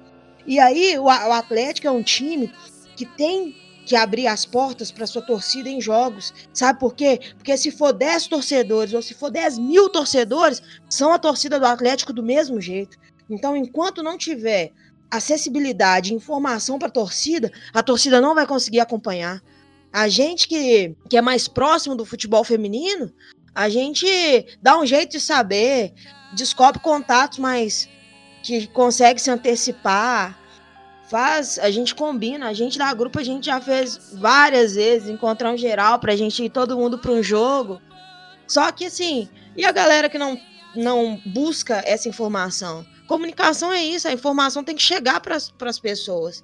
E 0.45 0.59
aí 0.59 0.97
o, 0.97 1.09
Atlético 1.09 1.87
é 1.87 1.91
um 1.91 2.03
time 2.03 2.51
que 2.95 3.05
tem 3.05 3.55
que 3.85 3.95
abrir 3.95 4.27
as 4.27 4.45
portas 4.45 4.91
para 4.91 5.07
sua 5.07 5.21
torcida 5.21 5.69
em 5.69 5.81
jogos. 5.81 6.33
Sabe 6.53 6.79
por 6.79 6.95
quê? 6.95 7.19
Porque 7.35 7.57
se 7.57 7.71
for 7.71 7.91
10 7.91 8.27
torcedores 8.27 8.93
ou 8.93 9.01
se 9.01 9.13
for 9.13 9.29
10 9.29 9.57
mil 9.57 9.89
torcedores, 9.89 10.61
são 10.89 11.11
a 11.11 11.19
torcida 11.19 11.59
do 11.59 11.65
Atlético 11.65 12.13
do 12.13 12.23
mesmo 12.23 12.61
jeito. 12.61 12.97
Então, 13.29 13.55
enquanto 13.55 14.03
não 14.03 14.17
tiver 14.17 14.71
acessibilidade, 15.09 16.13
informação 16.13 16.79
para 16.79 16.87
a 16.87 16.91
torcida, 16.91 17.51
a 17.73 17.83
torcida 17.83 18.21
não 18.21 18.33
vai 18.33 18.47
conseguir 18.47 18.79
acompanhar. 18.79 19.41
A 19.93 20.07
gente 20.07 20.47
que, 20.47 20.95
que 21.09 21.17
é 21.17 21.21
mais 21.21 21.47
próximo 21.47 21.95
do 21.95 22.05
futebol 22.05 22.43
feminino, 22.43 23.11
a 23.53 23.67
gente 23.67 24.07
dá 24.61 24.79
um 24.79 24.85
jeito 24.85 25.11
de 25.11 25.19
saber, 25.19 25.93
descobre 26.33 26.81
contatos 26.81 27.39
mais 27.39 27.89
que 28.41 28.67
consegue 28.67 29.21
se 29.21 29.29
antecipar, 29.29 30.39
faz, 31.09 31.59
a 31.59 31.69
gente 31.69 31.93
combina, 31.93 32.47
a 32.47 32.53
gente 32.53 32.77
da 32.77 32.93
grupo 32.93 33.19
a 33.19 33.23
gente 33.23 33.47
já 33.47 33.59
fez 33.59 34.13
várias 34.13 34.75
vezes 34.75 35.09
encontrar 35.09 35.51
um 35.51 35.57
geral 35.57 35.99
pra 35.99 36.15
gente 36.15 36.41
ir 36.41 36.49
todo 36.49 36.77
mundo 36.77 36.97
para 36.97 37.11
um 37.11 37.21
jogo. 37.21 37.81
Só 38.47 38.71
que 38.71 38.85
assim, 38.85 39.27
e 39.57 39.65
a 39.65 39.71
galera 39.71 40.09
que 40.09 40.17
não 40.17 40.39
não 40.73 41.21
busca 41.25 41.83
essa 41.85 42.07
informação? 42.07 42.85
Comunicação 43.05 43.73
é 43.73 43.83
isso, 43.83 44.07
a 44.07 44.13
informação 44.13 44.63
tem 44.63 44.73
que 44.73 44.81
chegar 44.81 45.19
para 45.19 45.35
as 45.35 45.79
pessoas. 45.79 46.41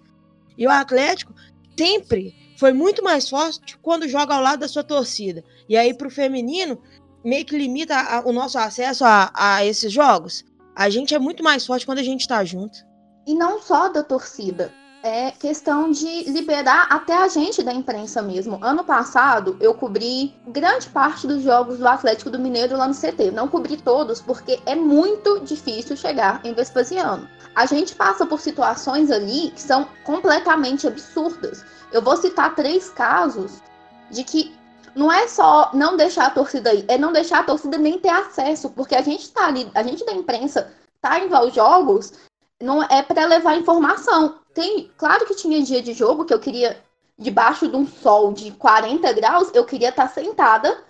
E 0.58 0.68
o 0.68 0.70
Atlético 0.70 1.34
sempre 1.78 2.36
foi 2.58 2.74
muito 2.74 3.04
mais 3.04 3.30
forte 3.30 3.78
quando 3.82 4.08
joga 4.08 4.34
ao 4.34 4.42
lado 4.42 4.60
da 4.60 4.68
sua 4.68 4.84
torcida. 4.84 5.44
E 5.70 5.78
aí, 5.78 5.94
para 5.94 6.08
o 6.08 6.12
feminino, 6.12 6.82
meio 7.24 7.46
que 7.46 7.58
limita 7.58 7.96
a, 7.96 8.28
o 8.28 8.34
nosso 8.34 8.58
acesso 8.58 9.06
a, 9.06 9.32
a 9.34 9.66
esses 9.66 9.92
jogos. 9.92 10.44
A 10.76 10.90
gente 10.90 11.14
é 11.14 11.20
muito 11.20 11.44
mais 11.44 11.66
forte 11.66 11.86
quando 11.86 12.00
a 12.00 12.04
gente 12.04 12.22
está 12.22 12.44
junto. 12.44 12.80
E 13.28 13.36
não 13.36 13.62
só 13.62 13.90
da 13.90 14.04
torcida. 14.04 14.74
É 15.04 15.32
questão 15.32 15.92
de 15.92 16.24
liberar 16.24 16.88
até 16.90 17.16
a 17.16 17.28
gente 17.28 17.62
da 17.62 17.72
imprensa 17.72 18.22
mesmo. 18.22 18.58
Ano 18.64 18.84
passado, 18.84 19.56
eu 19.60 19.74
cobri 19.74 20.34
grande 20.48 20.90
parte 20.90 21.28
dos 21.28 21.44
jogos 21.44 21.78
do 21.78 21.88
Atlético 21.88 22.32
do 22.32 22.40
Mineiro 22.40 22.76
lá 22.76 22.88
no 22.88 22.96
CT. 22.96 23.32
Não 23.32 23.48
cobri 23.48 23.78
todos, 23.78 24.20
porque 24.20 24.60
é 24.66 24.76
muito 24.76 25.40
difícil 25.42 25.96
chegar 25.96 26.42
em 26.44 26.54
Vespasiano. 26.54 27.28
A 27.56 27.66
gente 27.66 27.96
passa 27.96 28.26
por 28.26 28.40
situações 28.40 29.12
ali 29.12 29.52
que 29.52 29.62
são 29.62 29.88
completamente 30.04 30.88
absurdas. 30.88 31.64
Eu 31.92 32.02
vou 32.02 32.18
citar 32.18 32.56
três 32.56 32.90
casos 32.90 33.62
de 34.10 34.24
que 34.24 34.56
não 34.96 35.12
é 35.12 35.28
só 35.28 35.70
não 35.74 35.96
deixar 35.96 36.28
a 36.28 36.32
torcida 36.32 36.72
aí, 36.72 36.84
é 36.88 36.98
não 36.98 37.12
deixar 37.12 37.40
a 37.40 37.44
torcida 37.44 37.78
nem 37.78 38.00
ter 38.00 38.10
acesso, 38.10 38.70
porque 38.72 38.96
a 38.96 39.02
gente 39.02 39.30
tá 39.32 39.46
ali, 39.46 39.70
a 39.76 39.84
gente 39.84 40.06
da 40.06 40.14
imprensa 40.14 40.74
tá 41.00 41.20
indo 41.20 41.36
aos 41.36 41.54
jogos, 41.54 42.14
não 42.62 42.82
é 42.84 43.04
para 43.04 43.26
levar 43.26 43.58
informação. 43.58 44.40
tem, 44.54 44.92
claro 44.98 45.26
que 45.26 45.36
tinha 45.36 45.62
dia 45.62 45.82
de 45.82 45.94
jogo 45.94 46.26
que 46.26 46.34
eu 46.34 46.40
queria 46.40 46.82
debaixo 47.18 47.68
de 47.68 47.76
um 47.76 47.88
sol 47.88 48.32
de 48.34 48.52
40 48.52 49.12
graus, 49.14 49.50
eu 49.54 49.66
queria 49.66 49.90
estar 49.90 50.08
sentada 50.08 50.84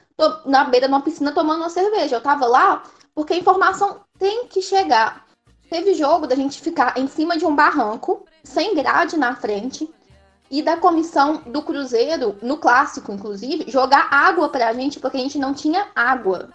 na 0.46 0.64
beira 0.64 0.88
de 0.88 0.94
uma 0.94 1.02
piscina 1.02 1.32
tomando 1.32 1.60
uma 1.60 1.70
cerveja. 1.70 2.16
Eu 2.16 2.22
tava 2.22 2.46
lá 2.46 2.84
porque 3.14 3.34
a 3.34 3.38
informação 3.38 4.02
tem 4.18 4.48
que 4.48 4.62
chegar. 4.62 5.26
Teve 5.70 5.94
jogo 5.94 6.28
da 6.28 6.36
gente 6.36 6.62
ficar 6.62 6.98
em 6.98 7.08
cima 7.08 7.38
de 7.38 7.46
um 7.46 7.56
barranco, 7.56 8.26
sem 8.44 8.74
grade 8.74 9.18
na 9.18 9.36
frente, 9.36 9.90
e 10.50 10.62
da 10.62 10.78
comissão 10.78 11.42
do 11.46 11.62
Cruzeiro, 11.62 12.38
no 12.42 12.58
clássico, 12.58 13.12
inclusive, 13.12 13.70
jogar 13.70 14.08
água 14.12 14.50
pra 14.50 14.74
gente, 14.74 15.00
porque 15.00 15.18
a 15.18 15.20
gente 15.20 15.38
não 15.38 15.54
tinha 15.54 15.88
água. 15.96 16.50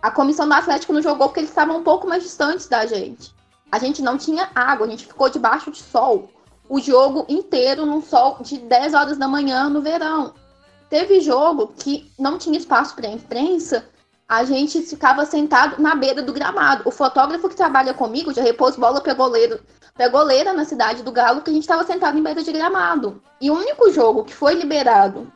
A 0.00 0.10
comissão 0.10 0.46
do 0.46 0.54
Atlético 0.54 0.92
não 0.92 1.02
jogou 1.02 1.28
porque 1.28 1.40
eles 1.40 1.50
estavam 1.50 1.78
um 1.78 1.82
pouco 1.82 2.06
mais 2.06 2.22
distantes 2.22 2.66
da 2.66 2.86
gente. 2.86 3.34
A 3.70 3.78
gente 3.78 4.02
não 4.02 4.16
tinha 4.16 4.50
água, 4.54 4.86
a 4.86 4.90
gente 4.90 5.06
ficou 5.06 5.28
debaixo 5.28 5.70
de 5.70 5.82
sol. 5.82 6.30
O 6.68 6.80
jogo 6.80 7.26
inteiro 7.28 7.84
num 7.84 8.00
sol 8.02 8.38
de 8.40 8.58
10 8.58 8.94
horas 8.94 9.18
da 9.18 9.28
manhã 9.28 9.68
no 9.68 9.82
verão. 9.82 10.34
Teve 10.88 11.20
jogo 11.20 11.72
que 11.76 12.10
não 12.18 12.38
tinha 12.38 12.58
espaço 12.58 12.94
para 12.94 13.08
imprensa 13.08 13.84
a 14.28 14.44
gente 14.44 14.80
ficava 14.82 15.24
sentado 15.26 15.80
na 15.80 15.94
beira 15.94 16.22
do 16.22 16.32
gramado. 16.32 16.82
O 16.86 16.90
fotógrafo 16.90 17.48
que 17.48 17.56
trabalha 17.56 17.92
comigo 17.92 18.32
já 18.32 18.42
repôs 18.42 18.76
bola 18.76 19.00
para 19.00 19.14
goleiro, 19.14 19.60
para 19.94 20.08
goleira 20.08 20.52
na 20.52 20.64
cidade 20.64 21.02
do 21.02 21.12
Galo, 21.12 21.40
que 21.40 21.50
a 21.50 21.52
gente 21.52 21.62
estava 21.62 21.84
sentado 21.84 22.18
em 22.18 22.22
beira 22.22 22.42
de 22.42 22.52
gramado. 22.52 23.22
E 23.40 23.50
o 23.50 23.54
único 23.54 23.90
jogo 23.92 24.24
que 24.24 24.34
foi 24.34 24.54
liberado 24.54 25.32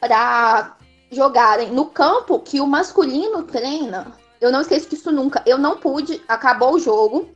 para 0.00 0.76
jogarem 1.10 1.70
no 1.70 1.86
campo 1.86 2.40
que 2.40 2.60
o 2.60 2.66
masculino 2.66 3.44
treina, 3.44 4.08
eu 4.40 4.50
não 4.50 4.62
esqueço 4.62 4.90
disso 4.90 5.12
nunca. 5.12 5.42
Eu 5.46 5.58
não 5.58 5.76
pude, 5.76 6.20
acabou 6.26 6.74
o 6.74 6.80
jogo. 6.80 7.30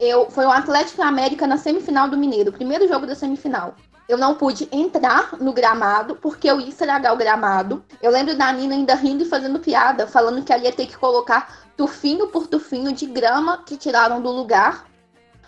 Eu 0.00 0.30
foi 0.30 0.44
o 0.44 0.50
Atlético 0.50 1.02
América 1.02 1.46
na 1.46 1.58
semifinal 1.58 2.08
do 2.08 2.16
Mineiro, 2.16 2.52
primeiro 2.52 2.88
jogo 2.88 3.06
da 3.06 3.14
semifinal 3.14 3.74
eu 4.08 4.16
não 4.16 4.34
pude 4.34 4.68
entrar 4.70 5.36
no 5.40 5.52
gramado 5.52 6.14
porque 6.16 6.48
eu 6.48 6.60
ia 6.60 6.68
estragar 6.68 7.12
o 7.12 7.16
gramado. 7.16 7.84
Eu 8.00 8.10
lembro 8.10 8.36
da 8.36 8.52
Nina 8.52 8.74
ainda 8.74 8.94
rindo 8.94 9.24
e 9.24 9.28
fazendo 9.28 9.58
piada, 9.58 10.06
falando 10.06 10.44
que 10.44 10.52
ela 10.52 10.62
ia 10.62 10.72
ter 10.72 10.86
que 10.86 10.96
colocar 10.96 11.66
tufinho 11.76 12.28
por 12.28 12.46
tufinho 12.46 12.92
de 12.92 13.06
grama 13.06 13.62
que 13.64 13.76
tiraram 13.76 14.22
do 14.22 14.30
lugar, 14.30 14.86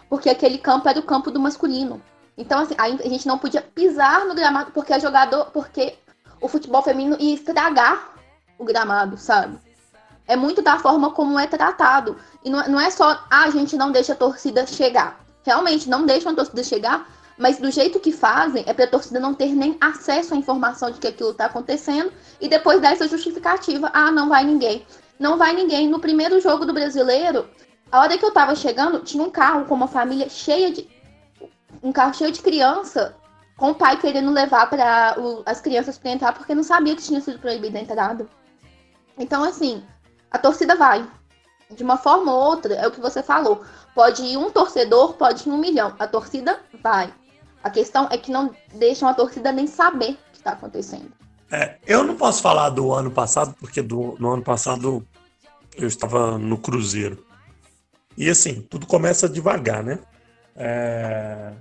porque 0.08 0.30
aquele 0.30 0.58
campo 0.58 0.88
era 0.88 0.98
o 0.98 1.02
campo 1.02 1.30
do 1.30 1.40
masculino. 1.40 2.02
Então, 2.36 2.60
assim, 2.60 2.74
a 2.78 2.88
gente 3.08 3.26
não 3.26 3.36
podia 3.36 3.60
pisar 3.60 4.24
no 4.24 4.34
gramado 4.34 4.70
porque 4.70 4.92
a 4.92 4.98
jogador, 4.98 5.46
porque 5.46 5.98
o 6.40 6.48
futebol 6.48 6.82
feminino 6.82 7.16
ia 7.18 7.34
estragar 7.34 8.14
o 8.58 8.64
gramado, 8.64 9.16
sabe? 9.16 9.58
É 10.26 10.36
muito 10.36 10.62
da 10.62 10.78
forma 10.78 11.10
como 11.10 11.38
é 11.38 11.46
tratado. 11.46 12.16
E 12.44 12.50
não, 12.50 12.78
é 12.78 12.90
só, 12.90 13.10
ah, 13.30 13.44
a 13.44 13.50
gente 13.50 13.76
não 13.76 13.90
deixa 13.90 14.12
a 14.12 14.16
torcida 14.16 14.66
chegar. 14.66 15.18
Realmente, 15.44 15.88
não 15.88 16.04
deixam 16.04 16.32
a 16.32 16.34
torcida 16.34 16.62
chegar, 16.62 17.08
mas 17.38 17.58
do 17.58 17.70
jeito 17.70 17.98
que 17.98 18.12
fazem, 18.12 18.62
é 18.66 18.74
para 18.74 18.84
a 18.84 18.88
torcida 18.88 19.18
não 19.18 19.32
ter 19.32 19.54
nem 19.54 19.76
acesso 19.80 20.34
à 20.34 20.36
informação 20.36 20.90
de 20.90 21.00
que 21.00 21.06
aquilo 21.08 21.30
está 21.30 21.46
acontecendo 21.46 22.12
e 22.40 22.48
depois 22.48 22.80
dessa 22.80 23.08
justificativa, 23.08 23.90
ah, 23.94 24.10
não 24.10 24.28
vai 24.28 24.44
ninguém. 24.44 24.84
Não 25.18 25.36
vai 25.36 25.54
ninguém. 25.54 25.88
No 25.88 25.98
primeiro 25.98 26.40
jogo 26.40 26.64
do 26.64 26.72
brasileiro, 26.72 27.48
a 27.90 28.00
hora 28.00 28.18
que 28.18 28.24
eu 28.24 28.28
estava 28.28 28.54
chegando, 28.54 29.00
tinha 29.00 29.22
um 29.22 29.30
carro 29.30 29.64
com 29.64 29.74
uma 29.74 29.88
família 29.88 30.28
cheia 30.28 30.70
de. 30.70 30.88
Um 31.82 31.92
carro 31.92 32.14
cheio 32.14 32.32
de 32.32 32.40
criança, 32.40 33.14
com 33.56 33.70
o 33.70 33.74
pai 33.74 33.98
querendo 33.98 34.30
levar 34.30 34.68
para 34.68 35.16
as 35.46 35.60
crianças 35.60 35.98
para 35.98 36.10
entrar, 36.10 36.32
porque 36.32 36.54
não 36.54 36.62
sabia 36.62 36.96
que 36.96 37.02
tinha 37.02 37.20
sido 37.20 37.38
proibida 37.38 37.78
a 37.78 37.82
entrada. 37.82 38.26
Então, 39.16 39.44
assim, 39.44 39.82
a 40.30 40.38
torcida 40.38 40.74
vai. 40.74 41.06
De 41.70 41.82
uma 41.82 41.98
forma 41.98 42.32
ou 42.32 42.42
outra, 42.42 42.74
é 42.74 42.86
o 42.86 42.90
que 42.90 43.00
você 43.00 43.22
falou. 43.22 43.62
Pode 43.94 44.22
ir 44.22 44.36
um 44.36 44.50
torcedor, 44.50 45.14
pode 45.14 45.48
ir 45.48 45.52
um 45.52 45.58
milhão. 45.58 45.94
A 45.98 46.06
torcida 46.06 46.60
vai. 46.82 47.12
A 47.62 47.68
questão 47.68 48.08
é 48.10 48.16
que 48.16 48.30
não 48.30 48.54
deixam 48.74 49.08
a 49.08 49.14
torcida 49.14 49.52
nem 49.52 49.66
saber 49.66 50.12
o 50.12 50.32
que 50.32 50.38
está 50.38 50.52
acontecendo. 50.52 51.12
É, 51.50 51.78
eu 51.86 52.04
não 52.04 52.16
posso 52.16 52.42
falar 52.42 52.70
do 52.70 52.92
ano 52.92 53.10
passado, 53.10 53.54
porque 53.58 53.82
do, 53.82 54.16
no 54.18 54.32
ano 54.32 54.42
passado 54.42 55.06
eu 55.76 55.86
estava 55.86 56.38
no 56.38 56.58
Cruzeiro. 56.58 57.27
E 58.18 58.28
assim, 58.28 58.62
tudo 58.62 58.84
começa 58.84 59.28
devagar, 59.28 59.84
né? 59.84 60.00
É, 60.56 61.52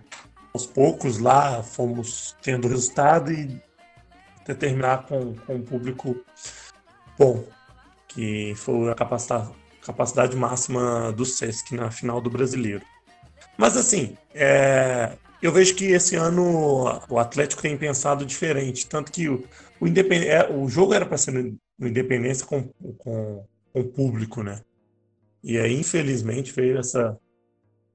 aos 0.52 0.66
poucos 0.66 1.20
lá 1.20 1.62
fomos 1.62 2.36
tendo 2.42 2.68
resultado 2.68 3.32
e 3.32 3.62
até 4.42 4.56
terminar 4.56 5.06
com, 5.06 5.36
com 5.36 5.54
um 5.54 5.62
público 5.62 6.20
bom, 7.16 7.44
que 8.08 8.56
foi 8.56 8.90
a 8.90 8.96
capacidade, 8.96 9.52
capacidade 9.84 10.36
máxima 10.36 11.12
do 11.12 11.26
Sesc 11.26 11.76
na 11.76 11.92
final 11.92 12.20
do 12.20 12.30
brasileiro. 12.32 12.84
Mas 13.56 13.78
assim, 13.78 14.18
é, 14.34 15.16
eu 15.40 15.52
vejo 15.52 15.76
que 15.76 15.86
esse 15.86 16.16
ano 16.16 16.86
o 17.08 17.20
Atlético 17.20 17.62
tem 17.62 17.78
pensado 17.78 18.26
diferente, 18.26 18.88
tanto 18.88 19.12
que 19.12 19.30
o, 19.30 19.44
o, 19.80 19.86
independ... 19.88 20.28
É, 20.28 20.52
o 20.52 20.68
jogo 20.68 20.96
era 20.96 21.06
para 21.06 21.20
ser 21.20 21.34
no 21.34 21.88
Independência 21.88 22.48
com, 22.48 22.64
com, 22.98 23.46
com 23.72 23.80
o 23.80 23.84
público, 23.84 24.42
né? 24.42 24.60
E 25.44 25.58
aí, 25.58 25.80
infelizmente, 25.80 26.52
veio 26.52 26.78
essa, 26.78 27.18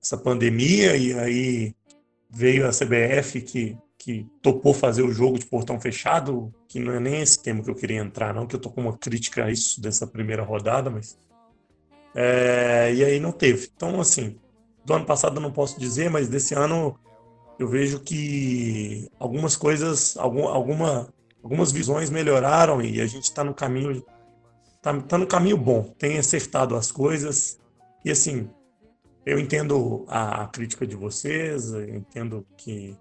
essa 0.03 0.17
pandemia 0.17 0.97
e 0.97 1.13
aí 1.19 1.75
veio 2.31 2.67
a 2.67 2.71
CBF 2.71 3.41
que, 3.43 3.77
que 3.99 4.27
topou 4.41 4.73
fazer 4.73 5.03
o 5.03 5.13
jogo 5.13 5.39
de 5.39 5.47
portão 5.47 5.81
fechado, 5.81 6.53
que 6.67 6.81
não 6.81 6.93
é 6.95 7.01
nem 7.01 7.21
esse 7.21 7.43
tema 7.43 7.63
que 7.63 7.71
eu 7.71 7.75
queria 7.75 8.01
entrar, 8.01 8.35
não, 8.35 8.47
que 8.47 8.57
eu 8.57 8.61
tô 8.61 8.71
com 8.71 8.81
uma 8.81 8.97
crítica 8.97 9.45
a 9.45 9.51
isso 9.51 9.81
dessa 9.81 10.07
primeira 10.07 10.43
rodada, 10.43 10.91
mas. 10.91 11.19
É, 12.15 12.93
e 12.95 13.05
aí 13.05 13.21
não 13.21 13.33
teve. 13.33 13.71
Então, 13.75 14.01
assim, 14.01 14.39
do 14.85 14.95
ano 14.95 15.07
passado 15.07 15.37
eu 15.37 15.41
não 15.41 15.53
posso 15.53 15.79
dizer, 15.79 16.11
mas 16.11 16.29
desse 16.29 16.55
ano 16.55 16.99
eu 17.59 17.69
vejo 17.69 18.01
que 18.01 19.09
algumas 19.19 19.57
coisas, 19.57 20.17
algum, 20.17 20.47
alguma, 20.47 21.13
algumas 21.43 21.71
visões 21.71 22.11
melhoraram 22.11 22.83
e 22.83 23.01
a 23.01 23.07
gente 23.07 23.25
está 23.25 23.45
no 23.45 23.55
caminho 23.55 24.05
tá, 24.83 25.01
tá 25.01 25.17
no 25.17 25.27
caminho 25.27 25.57
bom, 25.57 25.85
tem 25.99 26.19
acertado 26.19 26.77
as 26.77 26.91
coisas 26.91 27.59
e 28.05 28.11
assim 28.11 28.51
eu 29.25 29.39
entendo 29.39 30.05
a, 30.09 30.43
a 30.43 30.49
crítica 30.49 30.85
de 30.85 30.97
vocês, 30.97 31.73
entendo 31.73 32.45
que, 32.57 32.99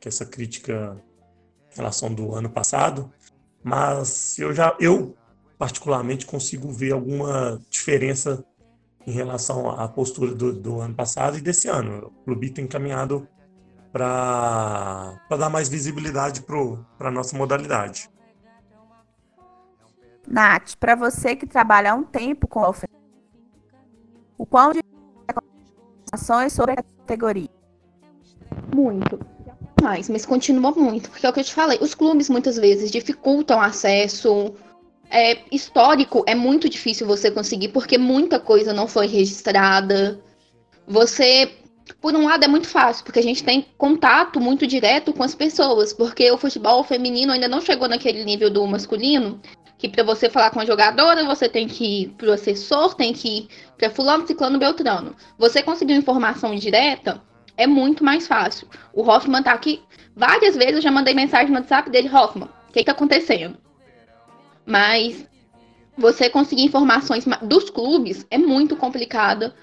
que 0.00 0.08
essa 0.08 0.24
crítica 0.24 0.96
em 1.72 1.76
relação 1.76 2.12
do 2.12 2.34
ano 2.34 2.48
passado, 2.48 3.12
mas 3.62 4.38
eu 4.38 4.54
já 4.54 4.74
eu 4.80 5.14
particularmente 5.58 6.24
consigo 6.24 6.72
ver 6.72 6.92
alguma 6.92 7.60
diferença 7.68 8.42
em 9.06 9.10
relação 9.10 9.68
à 9.70 9.88
postura 9.88 10.34
do, 10.34 10.52
do 10.52 10.80
ano 10.80 10.94
passado 10.94 11.36
e 11.36 11.40
desse 11.40 11.68
ano. 11.68 12.06
O 12.06 12.24
clube 12.24 12.50
tem 12.50 12.66
caminhado 12.66 13.26
para 13.92 15.18
dar 15.30 15.50
mais 15.50 15.68
visibilidade 15.68 16.42
para 16.42 17.08
a 17.08 17.10
nossa 17.10 17.36
modalidade. 17.36 18.08
Nath, 20.30 20.76
para 20.78 20.94
você 20.94 21.34
que 21.34 21.46
trabalha 21.46 21.92
há 21.92 21.94
um 21.94 22.04
tempo 22.04 22.46
com 22.46 22.60
a 22.60 22.74
o 24.36 24.46
quão 24.46 24.72
de 24.72 24.80
informações 26.08 26.52
sobre 26.52 26.72
a 26.72 26.76
categoria? 26.76 27.48
Muito. 28.74 29.18
Mais, 29.82 30.08
mas 30.08 30.26
continua 30.26 30.72
muito, 30.72 31.08
porque 31.10 31.24
é 31.24 31.30
o 31.30 31.32
que 31.32 31.40
eu 31.40 31.44
te 31.44 31.54
falei, 31.54 31.78
os 31.80 31.94
clubes 31.94 32.28
muitas 32.28 32.56
vezes 32.56 32.90
dificultam 32.90 33.60
acesso. 33.60 34.54
É, 35.10 35.38
histórico 35.50 36.22
é 36.26 36.34
muito 36.34 36.68
difícil 36.68 37.06
você 37.06 37.30
conseguir, 37.30 37.68
porque 37.68 37.96
muita 37.96 38.38
coisa 38.38 38.74
não 38.74 38.86
foi 38.86 39.06
registrada. 39.06 40.20
Você 40.86 41.50
por 42.00 42.14
um 42.14 42.26
lado 42.26 42.44
é 42.44 42.48
muito 42.48 42.68
fácil, 42.68 43.04
porque 43.04 43.18
a 43.18 43.22
gente 43.22 43.42
tem 43.42 43.66
contato 43.76 44.40
muito 44.40 44.66
direto 44.66 45.12
com 45.12 45.22
as 45.22 45.34
pessoas, 45.34 45.92
porque 45.92 46.30
o 46.30 46.38
futebol 46.38 46.84
feminino 46.84 47.32
ainda 47.32 47.48
não 47.48 47.60
chegou 47.60 47.88
naquele 47.88 48.24
nível 48.24 48.50
do 48.50 48.66
masculino, 48.66 49.40
que 49.78 49.88
para 49.88 50.02
você 50.02 50.28
falar 50.28 50.50
com 50.50 50.60
a 50.60 50.64
jogadora, 50.64 51.24
você 51.24 51.48
tem 51.48 51.68
que 51.68 52.02
ir 52.02 52.08
pro 52.10 52.32
assessor, 52.32 52.94
tem 52.94 53.12
que 53.12 53.28
ir 53.28 53.48
para 53.78 53.88
fulano, 53.88 54.26
ciclano, 54.26 54.58
beltrano. 54.58 55.14
Você 55.38 55.62
conseguir 55.62 55.94
informação 55.94 56.54
direta 56.56 57.22
é 57.56 57.66
muito 57.66 58.04
mais 58.04 58.26
fácil. 58.26 58.68
O 58.92 59.08
Hoffman 59.08 59.42
tá 59.42 59.52
aqui 59.52 59.80
várias 60.16 60.56
vezes, 60.56 60.74
eu 60.74 60.82
já 60.82 60.90
mandei 60.90 61.14
mensagem 61.14 61.48
no 61.48 61.60
WhatsApp 61.60 61.88
dele, 61.90 62.10
Hoffman, 62.12 62.48
o 62.68 62.72
que 62.72 62.82
tá 62.82 62.92
acontecendo? 62.92 63.56
Mas 64.66 65.26
você 65.96 66.28
conseguir 66.28 66.64
informações 66.64 67.24
dos 67.42 67.70
clubes 67.70 68.26
é 68.30 68.36
muito 68.36 68.76
complicado 68.76 69.54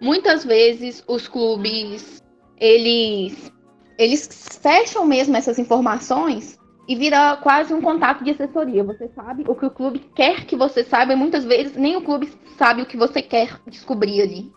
muitas 0.00 0.44
vezes 0.44 1.04
os 1.06 1.28
clubes 1.28 2.22
eles 2.58 3.52
eles 3.98 4.58
fecham 4.60 5.06
mesmo 5.06 5.36
essas 5.36 5.58
informações 5.58 6.58
e 6.86 6.96
vira 6.96 7.36
quase 7.36 7.72
um 7.72 7.80
contato 7.80 8.24
de 8.24 8.30
assessoria. 8.30 8.84
Você 8.84 9.08
sabe 9.14 9.44
o 9.46 9.54
que 9.54 9.66
o 9.66 9.70
clube 9.70 10.00
quer 10.14 10.44
que 10.44 10.56
você 10.56 10.84
saiba 10.84 11.12
e 11.12 11.16
muitas 11.16 11.44
vezes 11.44 11.76
nem 11.76 11.96
o 11.96 12.02
clube 12.02 12.32
sabe 12.58 12.82
o 12.82 12.86
que 12.86 12.96
você 12.96 13.22
quer 13.22 13.60
descobrir 13.66 14.20
ali. 14.22 14.52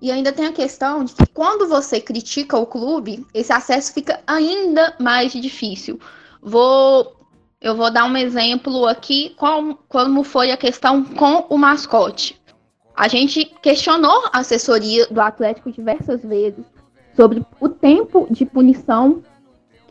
E 0.00 0.10
ainda 0.10 0.32
tem 0.32 0.46
a 0.46 0.52
questão 0.52 1.04
de 1.04 1.14
que 1.14 1.26
quando 1.26 1.68
você 1.68 2.00
critica 2.00 2.58
o 2.58 2.66
clube, 2.66 3.24
esse 3.32 3.52
acesso 3.52 3.94
fica 3.94 4.20
ainda 4.26 4.94
mais 4.98 5.32
difícil. 5.32 5.98
Vou 6.42 7.16
eu 7.60 7.76
vou 7.76 7.92
dar 7.92 8.06
um 8.06 8.16
exemplo 8.16 8.86
aqui 8.86 9.34
como, 9.36 9.78
como 9.88 10.24
foi 10.24 10.50
a 10.50 10.56
questão 10.56 11.04
com 11.04 11.46
o 11.48 11.56
mascote. 11.56 12.42
A 12.96 13.06
gente 13.06 13.44
questionou 13.62 14.24
a 14.32 14.40
assessoria 14.40 15.06
do 15.06 15.20
Atlético 15.20 15.70
diversas 15.70 16.24
vezes, 16.24 16.64
sobre 17.14 17.46
o 17.60 17.68
tempo 17.68 18.26
de 18.30 18.44
punição 18.44 19.22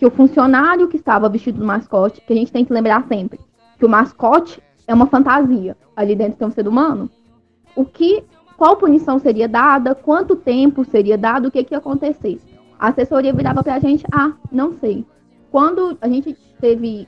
que 0.01 0.05
o 0.07 0.09
funcionário 0.09 0.87
que 0.87 0.97
estava 0.97 1.29
vestido 1.29 1.59
do 1.59 1.63
mascote, 1.63 2.21
que 2.21 2.33
a 2.33 2.35
gente 2.35 2.51
tem 2.51 2.65
que 2.65 2.73
lembrar 2.73 3.07
sempre, 3.07 3.39
que 3.77 3.85
o 3.85 3.89
mascote 3.89 4.59
é 4.87 4.95
uma 4.95 5.05
fantasia, 5.05 5.77
ali 5.95 6.15
dentro 6.15 6.39
tem 6.39 6.47
um 6.47 6.51
ser 6.51 6.67
humano. 6.67 7.07
O 7.75 7.85
que, 7.85 8.23
qual 8.57 8.77
punição 8.77 9.19
seria 9.19 9.47
dada, 9.47 9.93
quanto 9.93 10.35
tempo 10.35 10.83
seria 10.83 11.19
dado, 11.19 11.49
o 11.49 11.51
que 11.51 11.63
que 11.63 11.75
ia 11.75 11.77
acontecer? 11.77 12.41
A 12.79 12.87
assessoria 12.87 13.31
virava 13.31 13.61
para 13.61 13.75
a 13.75 13.79
gente, 13.79 14.03
ah, 14.11 14.33
não 14.51 14.73
sei. 14.79 15.05
Quando 15.51 15.95
a 16.01 16.07
gente 16.07 16.33
teve 16.59 17.07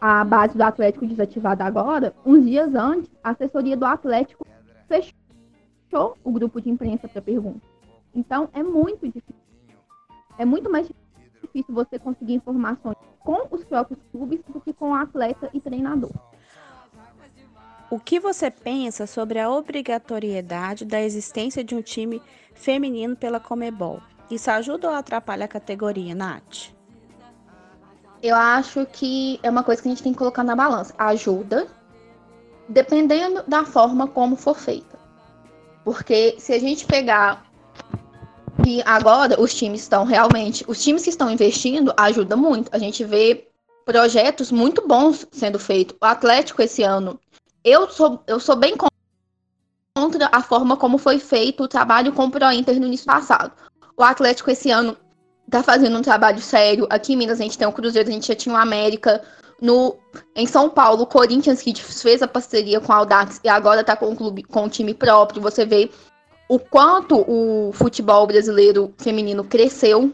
a 0.00 0.22
base 0.22 0.56
do 0.56 0.62
Atlético 0.62 1.08
desativada 1.08 1.64
agora, 1.64 2.14
uns 2.24 2.44
dias 2.44 2.76
antes, 2.76 3.10
a 3.24 3.30
assessoria 3.30 3.76
do 3.76 3.86
Atlético 3.86 4.46
fechou 4.86 6.16
o 6.22 6.30
grupo 6.30 6.60
de 6.60 6.70
imprensa 6.70 7.08
para 7.08 7.20
pergunta. 7.20 7.66
Então, 8.14 8.48
é 8.52 8.62
muito 8.62 9.04
difícil. 9.04 9.34
É 10.38 10.44
muito 10.44 10.70
mais 10.70 10.86
difícil 10.86 11.03
você 11.68 11.98
conseguir 11.98 12.34
informações 12.34 12.96
com 13.20 13.46
os 13.50 13.64
próprios 13.64 14.00
clubes 14.12 14.40
do 14.48 14.60
que 14.60 14.72
com 14.72 14.90
o 14.90 14.94
atleta 14.94 15.48
e 15.52 15.60
treinador. 15.60 16.12
O 17.90 17.98
que 17.98 18.18
você 18.18 18.50
pensa 18.50 19.06
sobre 19.06 19.38
a 19.38 19.50
obrigatoriedade 19.50 20.84
da 20.84 21.00
existência 21.00 21.62
de 21.62 21.74
um 21.74 21.82
time 21.82 22.20
feminino 22.54 23.14
pela 23.14 23.38
Comebol? 23.38 24.00
Isso 24.30 24.50
ajuda 24.50 24.88
ou 24.88 24.94
atrapalha 24.94 25.44
a 25.44 25.48
categoria, 25.48 26.14
Nath? 26.14 26.72
Eu 28.22 28.34
acho 28.34 28.86
que 28.86 29.38
é 29.42 29.50
uma 29.50 29.62
coisa 29.62 29.82
que 29.82 29.88
a 29.88 29.90
gente 29.90 30.02
tem 30.02 30.12
que 30.12 30.18
colocar 30.18 30.42
na 30.42 30.56
balança. 30.56 30.94
Ajuda, 30.96 31.68
dependendo 32.68 33.42
da 33.46 33.64
forma 33.64 34.08
como 34.08 34.34
for 34.34 34.56
feita. 34.56 34.98
Porque 35.84 36.36
se 36.38 36.54
a 36.54 36.58
gente 36.58 36.86
pegar 36.86 37.43
que 38.64 38.82
agora 38.86 39.38
os 39.40 39.54
times 39.54 39.82
estão 39.82 40.04
realmente, 40.04 40.64
os 40.66 40.82
times 40.82 41.04
que 41.04 41.10
estão 41.10 41.30
investindo 41.30 41.92
ajuda 41.96 42.34
muito. 42.34 42.70
A 42.72 42.78
gente 42.78 43.04
vê 43.04 43.46
projetos 43.84 44.50
muito 44.50 44.88
bons 44.88 45.26
sendo 45.30 45.58
feitos. 45.58 45.96
O 46.00 46.06
Atlético 46.06 46.62
esse 46.62 46.82
ano, 46.82 47.20
eu 47.62 47.88
sou, 47.90 48.22
eu 48.26 48.40
sou 48.40 48.56
bem 48.56 48.74
contra 49.94 50.30
a 50.32 50.42
forma 50.42 50.76
como 50.76 50.96
foi 50.96 51.18
feito 51.18 51.62
o 51.62 51.68
trabalho 51.68 52.12
com 52.12 52.24
o 52.24 52.30
Pro 52.30 52.50
Inter 52.50 52.80
no 52.80 52.86
início 52.86 53.06
passado. 53.06 53.52
O 53.96 54.02
Atlético 54.02 54.50
esse 54.50 54.70
ano 54.70 54.96
tá 55.50 55.62
fazendo 55.62 55.98
um 55.98 56.02
trabalho 56.02 56.40
sério. 56.40 56.86
Aqui 56.88 57.12
em 57.12 57.16
Minas 57.16 57.40
a 57.40 57.44
gente 57.44 57.58
tem 57.58 57.68
o 57.68 57.72
Cruzeiro, 57.72 58.08
a 58.08 58.12
gente 58.12 58.28
já 58.28 58.34
tinha 58.34 58.54
o 58.54 58.58
América. 58.58 59.22
No, 59.60 59.96
em 60.34 60.46
São 60.46 60.68
Paulo, 60.68 61.02
o 61.02 61.06
Corinthians 61.06 61.62
que 61.62 61.72
fez 61.74 62.22
a 62.22 62.28
parceria 62.28 62.80
com 62.80 62.92
o 62.92 62.96
Audax 62.96 63.40
e 63.44 63.48
agora 63.48 63.84
tá 63.84 63.96
com 63.96 64.10
o 64.10 64.16
clube, 64.16 64.42
com 64.42 64.64
o 64.64 64.68
time 64.68 64.92
próprio. 64.92 65.40
Você 65.40 65.64
vê 65.64 65.90
o 66.48 66.58
quanto 66.58 67.24
o 67.28 67.72
futebol 67.72 68.26
brasileiro 68.26 68.92
feminino 68.98 69.44
cresceu. 69.44 70.10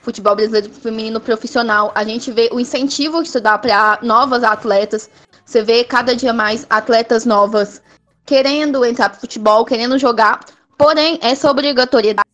Futebol 0.00 0.36
brasileiro 0.36 0.70
feminino 0.70 1.20
profissional. 1.20 1.90
A 1.94 2.04
gente 2.04 2.30
vê 2.30 2.48
o 2.52 2.60
incentivo 2.60 3.22
que 3.22 3.28
isso 3.28 3.40
dá 3.40 3.58
para 3.58 3.98
novas 4.02 4.44
atletas. 4.44 5.10
Você 5.44 5.62
vê 5.62 5.82
cada 5.82 6.14
dia 6.14 6.32
mais 6.32 6.66
atletas 6.70 7.24
novas 7.24 7.82
querendo 8.24 8.84
entrar 8.84 9.10
pro 9.10 9.20
futebol, 9.20 9.64
querendo 9.64 9.98
jogar. 9.98 10.44
Porém, 10.78 11.18
essa 11.22 11.50
obrigatoriedade 11.50 12.26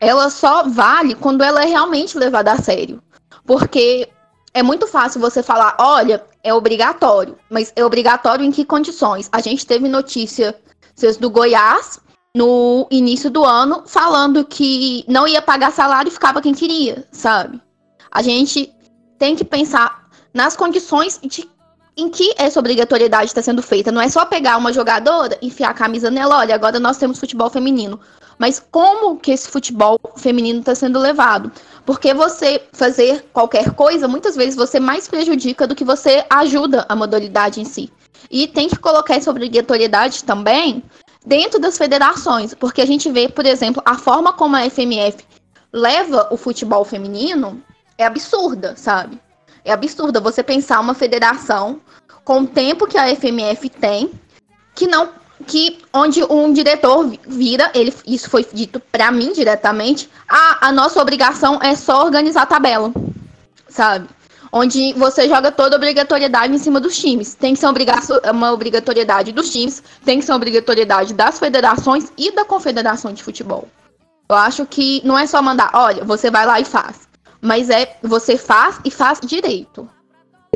ela 0.00 0.28
só 0.28 0.68
vale 0.68 1.14
quando 1.14 1.42
ela 1.42 1.62
é 1.62 1.66
realmente 1.66 2.18
levada 2.18 2.52
a 2.52 2.58
sério. 2.58 3.02
Porque 3.46 4.08
é 4.52 4.62
muito 4.62 4.86
fácil 4.86 5.20
você 5.20 5.42
falar, 5.42 5.76
olha, 5.78 6.24
é 6.42 6.52
obrigatório, 6.52 7.38
mas 7.50 7.72
é 7.74 7.84
obrigatório 7.84 8.44
em 8.44 8.52
que 8.52 8.64
condições? 8.64 9.28
A 9.32 9.40
gente 9.40 9.66
teve 9.66 9.88
notícias 9.88 10.54
do 11.18 11.30
Goiás 11.30 12.00
no 12.36 12.86
início 12.90 13.30
do 13.30 13.44
ano 13.44 13.84
falando 13.86 14.44
que 14.44 15.04
não 15.06 15.26
ia 15.26 15.40
pagar 15.40 15.72
salário 15.72 16.08
e 16.08 16.12
ficava 16.12 16.42
quem 16.42 16.52
queria, 16.52 17.06
sabe? 17.12 17.60
A 18.10 18.22
gente 18.22 18.72
tem 19.18 19.36
que 19.36 19.44
pensar 19.44 20.08
nas 20.32 20.56
condições 20.56 21.20
de 21.22 21.48
em 21.96 22.08
que 22.08 22.34
essa 22.36 22.58
obrigatoriedade 22.58 23.26
está 23.26 23.40
sendo 23.40 23.62
feita. 23.62 23.92
Não 23.92 24.00
é 24.00 24.08
só 24.08 24.26
pegar 24.26 24.56
uma 24.56 24.72
jogadora, 24.72 25.38
enfiar 25.40 25.70
a 25.70 25.74
camisa 25.74 26.10
nela, 26.10 26.38
olha, 26.38 26.54
agora 26.54 26.80
nós 26.80 26.96
temos 26.98 27.20
futebol 27.20 27.48
feminino. 27.48 28.00
Mas 28.36 28.58
como 28.58 29.16
que 29.16 29.30
esse 29.30 29.48
futebol 29.48 29.98
feminino 30.16 30.58
está 30.58 30.74
sendo 30.74 30.98
levado? 30.98 31.52
Porque 31.86 32.12
você 32.12 32.60
fazer 32.72 33.24
qualquer 33.32 33.70
coisa, 33.74 34.08
muitas 34.08 34.34
vezes 34.34 34.56
você 34.56 34.80
mais 34.80 35.06
prejudica 35.06 35.68
do 35.68 35.74
que 35.74 35.84
você 35.84 36.24
ajuda 36.28 36.84
a 36.88 36.96
modalidade 36.96 37.60
em 37.60 37.64
si. 37.64 37.92
E 38.28 38.48
tem 38.48 38.68
que 38.68 38.76
colocar 38.76 39.14
essa 39.14 39.30
obrigatoriedade 39.30 40.24
também 40.24 40.82
dentro 41.24 41.58
das 41.58 41.78
federações, 41.78 42.54
porque 42.54 42.82
a 42.82 42.86
gente 42.86 43.10
vê, 43.10 43.28
por 43.28 43.46
exemplo, 43.46 43.82
a 43.84 43.96
forma 43.96 44.32
como 44.32 44.56
a 44.56 44.68
FMF 44.68 45.24
leva 45.72 46.28
o 46.30 46.36
futebol 46.36 46.84
feminino 46.84 47.62
é 47.96 48.04
absurda, 48.04 48.74
sabe? 48.76 49.20
É 49.64 49.72
absurda 49.72 50.20
você 50.20 50.42
pensar 50.42 50.80
uma 50.80 50.94
federação 50.94 51.80
com 52.24 52.40
o 52.40 52.46
tempo 52.46 52.86
que 52.86 52.98
a 52.98 53.14
FMF 53.14 53.68
tem, 53.70 54.10
que 54.74 54.86
não 54.86 55.08
que 55.46 55.78
onde 55.92 56.22
um 56.24 56.52
diretor 56.52 57.12
vira, 57.26 57.70
ele, 57.74 57.92
isso 58.06 58.30
foi 58.30 58.46
dito 58.50 58.80
para 58.80 59.10
mim 59.10 59.32
diretamente, 59.32 60.08
a, 60.28 60.68
a 60.68 60.72
nossa 60.72 61.00
obrigação 61.02 61.58
é 61.60 61.74
só 61.74 62.04
organizar 62.04 62.42
a 62.42 62.46
tabela, 62.46 62.92
sabe? 63.68 64.08
Onde 64.56 64.92
você 64.92 65.28
joga 65.28 65.50
toda 65.50 65.74
a 65.74 65.78
obrigatoriedade 65.78 66.54
em 66.54 66.58
cima 66.58 66.80
dos 66.80 66.96
times. 66.96 67.34
Tem 67.34 67.54
que 67.54 67.58
ser 67.58 67.66
uma 68.30 68.52
obrigatoriedade 68.52 69.32
dos 69.32 69.50
times, 69.50 69.82
tem 70.04 70.20
que 70.20 70.24
ser 70.24 70.30
uma 70.30 70.36
obrigatoriedade 70.36 71.12
das 71.12 71.40
federações 71.40 72.12
e 72.16 72.30
da 72.30 72.44
confederação 72.44 73.12
de 73.12 73.20
futebol. 73.20 73.66
Eu 74.28 74.36
acho 74.36 74.64
que 74.64 75.02
não 75.04 75.18
é 75.18 75.26
só 75.26 75.42
mandar, 75.42 75.72
olha, 75.74 76.04
você 76.04 76.30
vai 76.30 76.46
lá 76.46 76.60
e 76.60 76.64
faz. 76.64 77.08
Mas 77.42 77.68
é 77.68 77.96
você 78.00 78.38
faz 78.38 78.78
e 78.84 78.92
faz 78.92 79.18
direito. 79.18 79.90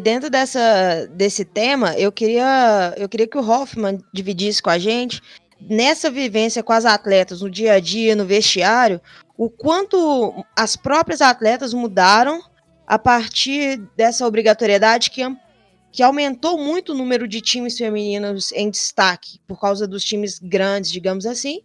Dentro 0.01 0.31
dessa, 0.31 1.09
desse 1.11 1.45
tema, 1.45 1.93
eu 1.99 2.13
queria, 2.13 2.95
eu 2.97 3.09
queria 3.09 3.27
que 3.27 3.37
o 3.37 3.51
Hoffman 3.51 3.99
dividisse 4.15 4.63
com 4.63 4.71
a 4.71 4.79
gente, 4.79 5.21
nessa 5.61 6.09
vivência 6.09 6.63
com 6.63 6.73
as 6.73 6.85
atletas, 6.85 7.43
no 7.43 7.51
dia 7.51 7.73
a 7.73 7.81
dia, 7.81 8.15
no 8.15 8.25
vestiário, 8.25 9.01
o 9.37 9.51
quanto 9.51 10.45
as 10.57 10.77
próprias 10.77 11.21
atletas 11.21 11.75
mudaram 11.75 12.41
a 12.89 12.99
partir 12.99 13.77
dessa 13.95 14.27
obrigatoriedade 14.27 15.11
que, 15.11 15.21
que 15.93 16.03
aumentou 16.03 16.57
muito 16.57 16.93
o 16.93 16.97
número 16.97 17.29
de 17.29 17.43
times 17.43 17.77
femininos 17.77 18.51
em 18.53 18.71
destaque, 18.71 19.39
por 19.47 19.61
causa 19.61 19.87
dos 19.87 20.03
times 20.03 20.39
grandes, 20.39 20.91
digamos 20.91 21.27
assim, 21.27 21.61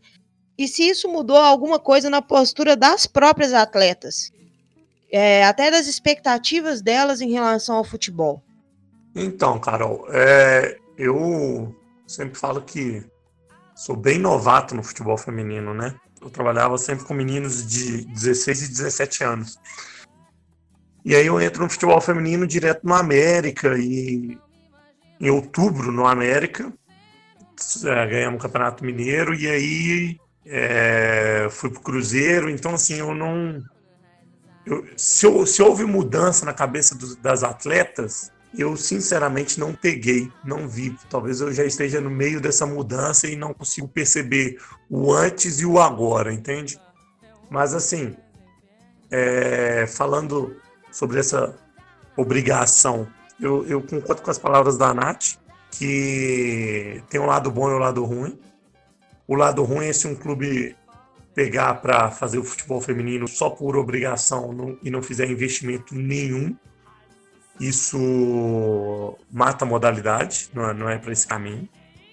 e 0.57 0.67
se 0.67 0.83
isso 0.83 1.07
mudou 1.07 1.37
alguma 1.37 1.79
coisa 1.79 2.09
na 2.09 2.21
postura 2.21 2.75
das 2.75 3.07
próprias 3.07 3.53
atletas 3.53 4.33
é, 5.09 5.45
até 5.45 5.71
das 5.71 5.87
expectativas 5.87 6.81
delas 6.81 7.21
em 7.21 7.31
relação 7.31 7.77
ao 7.77 7.85
futebol? 7.85 8.43
Então, 9.15 9.57
Carol, 9.59 10.05
é, 10.09 10.77
eu 10.97 11.73
sempre 12.05 12.37
falo 12.37 12.61
que 12.61 13.01
sou 13.73 13.95
bem 13.95 14.19
novato 14.19 14.75
no 14.75 14.83
futebol 14.83 15.17
feminino, 15.17 15.73
né? 15.73 15.95
Eu 16.21 16.29
trabalhava 16.29 16.77
sempre 16.77 17.05
com 17.05 17.13
meninos 17.13 17.65
de 17.65 18.05
16 18.05 18.63
e 18.63 18.67
17 18.69 19.23
anos. 19.23 19.57
E 21.05 21.15
aí 21.15 21.25
eu 21.25 21.39
entro 21.41 21.63
no 21.63 21.69
futebol 21.69 21.99
feminino 21.99 22.47
direto 22.47 22.85
no 22.85 22.93
América 22.93 23.77
e 23.77 24.37
em 25.19 25.29
outubro 25.29 25.91
no 25.91 26.07
América 26.07 26.71
é, 27.85 28.07
ganhamos 28.07 28.39
o 28.39 28.41
Campeonato 28.41 28.85
Mineiro 28.85 29.33
e 29.33 29.47
aí 29.49 30.19
é, 30.45 31.47
fui 31.49 31.69
pro 31.69 31.81
Cruzeiro. 31.81 32.49
Então 32.49 32.73
assim 32.73 32.95
eu 32.95 33.13
não 33.13 33.61
eu, 34.65 34.85
se, 34.95 35.27
se, 35.45 35.61
houve 35.61 35.83
mudança 35.83 36.45
na 36.45 36.53
cabeça 36.53 36.95
dos, 36.95 37.17
das 37.17 37.43
atletas, 37.43 38.31
eu 38.57 38.77
sinceramente 38.77 39.59
não 39.59 39.73
peguei, 39.73 40.31
não 40.43 40.67
vi. 40.69 40.95
Talvez 41.09 41.41
eu 41.41 41.51
já 41.51 41.65
esteja 41.65 41.99
no 41.99 42.09
meio 42.09 42.39
dessa 42.39 42.65
mudança 42.65 43.27
e 43.27 43.35
não 43.35 43.53
consigo 43.53 43.87
perceber 43.89 44.57
o 44.89 45.11
antes 45.11 45.59
e 45.59 45.65
o 45.65 45.79
agora, 45.79 46.31
entende? 46.31 46.79
Mas 47.49 47.73
assim, 47.73 48.15
é, 49.11 49.85
falando 49.85 50.55
sobre 50.93 51.19
essa 51.19 51.53
obrigação, 52.15 53.07
eu, 53.39 53.67
eu 53.67 53.81
concordo 53.81 54.21
com 54.21 54.31
as 54.31 54.37
palavras 54.37 54.77
da 54.77 54.93
Nath, 54.93 55.37
que 55.71 57.03
tem 57.09 57.19
um 57.19 57.25
lado 57.25 57.49
bom 57.51 57.69
e 57.69 57.73
um 57.73 57.79
lado 57.79 58.05
ruim. 58.05 58.39
O 59.27 59.35
lado 59.35 59.63
ruim 59.63 59.87
é 59.87 59.93
se 59.93 60.07
um 60.07 60.15
clube 60.15 60.75
pegar 61.33 61.75
para 61.75 62.11
fazer 62.11 62.37
o 62.37 62.43
futebol 62.43 62.79
feminino 62.79 63.27
só 63.27 63.49
por 63.49 63.75
obrigação 63.75 64.53
não, 64.53 64.77
e 64.83 64.91
não 64.91 65.01
fizer 65.01 65.27
investimento 65.27 65.95
nenhum, 65.95 66.55
isso 67.59 69.17
mata 69.31 69.65
a 69.65 69.67
modalidade, 69.67 70.49
não 70.53 70.69
é, 70.69 70.73
não 70.73 70.89
é 70.89 70.97
para 70.97 71.11
esse 71.11 71.25
caminho. 71.25 71.67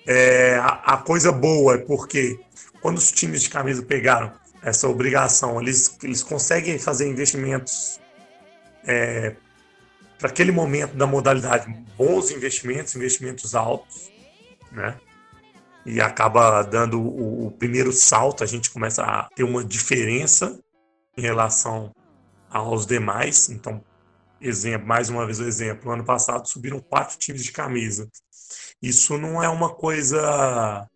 É, 0.06 0.56
a, 0.56 0.94
a, 0.94 0.96
coisa 0.96 1.30
boa 1.30 1.74
é 1.74 1.78
porque 1.78 2.40
quando 2.80 2.96
os 2.96 3.12
times 3.12 3.42
de 3.42 3.50
camisa 3.50 3.82
pegaram 3.82 4.32
essa 4.62 4.88
obrigação, 4.88 5.60
eles, 5.60 5.98
eles 6.02 6.22
conseguem 6.22 6.78
fazer 6.78 7.06
investimentos 7.06 8.00
é, 8.86 9.34
para 10.18 10.28
aquele 10.28 10.52
momento 10.52 10.94
da 10.94 11.06
modalidade, 11.06 11.72
bons 11.96 12.30
investimentos, 12.30 12.94
investimentos 12.94 13.54
altos, 13.54 14.10
né? 14.70 14.98
e 15.84 16.00
acaba 16.00 16.62
dando 16.62 17.00
o, 17.00 17.46
o, 17.46 17.50
primeiro 17.52 17.92
salto, 17.92 18.44
a 18.44 18.46
gente 18.46 18.70
começa 18.70 19.02
a 19.02 19.28
ter 19.34 19.44
uma 19.44 19.64
diferença 19.64 20.58
em 21.16 21.22
relação 21.22 21.90
aos 22.50 22.86
demais. 22.86 23.48
Então, 23.48 23.82
exemplo, 24.40 24.86
mais 24.86 25.08
uma 25.08 25.24
vez 25.24 25.40
o 25.40 25.44
exemplo, 25.44 25.90
ano 25.90 26.04
passado 26.04 26.48
subiram 26.48 26.80
quatro 26.80 27.18
times 27.18 27.42
de 27.42 27.52
camisa. 27.52 28.08
Isso 28.82 29.16
não 29.18 29.42
é 29.42 29.48
uma 29.48 29.70
coisa 29.70 30.86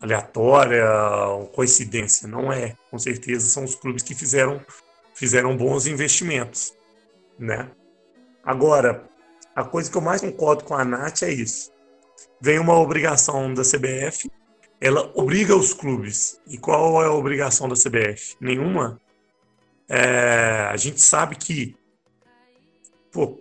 aleatória 0.00 0.84
ou 1.28 1.46
coincidência, 1.48 2.28
não 2.28 2.52
é. 2.52 2.76
Com 2.90 2.98
certeza 2.98 3.48
são 3.48 3.64
os 3.64 3.74
clubes 3.74 4.02
que 4.02 4.14
fizeram 4.14 4.60
fizeram 5.14 5.56
bons 5.56 5.86
investimentos, 5.86 6.74
né? 7.38 7.70
Agora, 8.44 9.08
a 9.54 9.64
coisa 9.64 9.90
que 9.90 9.96
eu 9.96 10.02
mais 10.02 10.20
concordo 10.20 10.64
com 10.64 10.74
a 10.74 10.84
Nath 10.84 11.22
é 11.22 11.32
isso. 11.32 11.72
Vem 12.40 12.58
uma 12.58 12.78
obrigação 12.78 13.54
da 13.54 13.62
CBF, 13.62 14.30
ela 14.80 15.10
obriga 15.14 15.56
os 15.56 15.72
clubes. 15.72 16.40
E 16.46 16.58
qual 16.58 17.02
é 17.02 17.06
a 17.06 17.12
obrigação 17.12 17.68
da 17.68 17.74
CBF? 17.74 18.36
Nenhuma. 18.40 19.00
É, 19.88 20.68
a 20.70 20.76
gente 20.76 21.00
sabe 21.00 21.36
que 21.36 21.76
pô, 23.10 23.38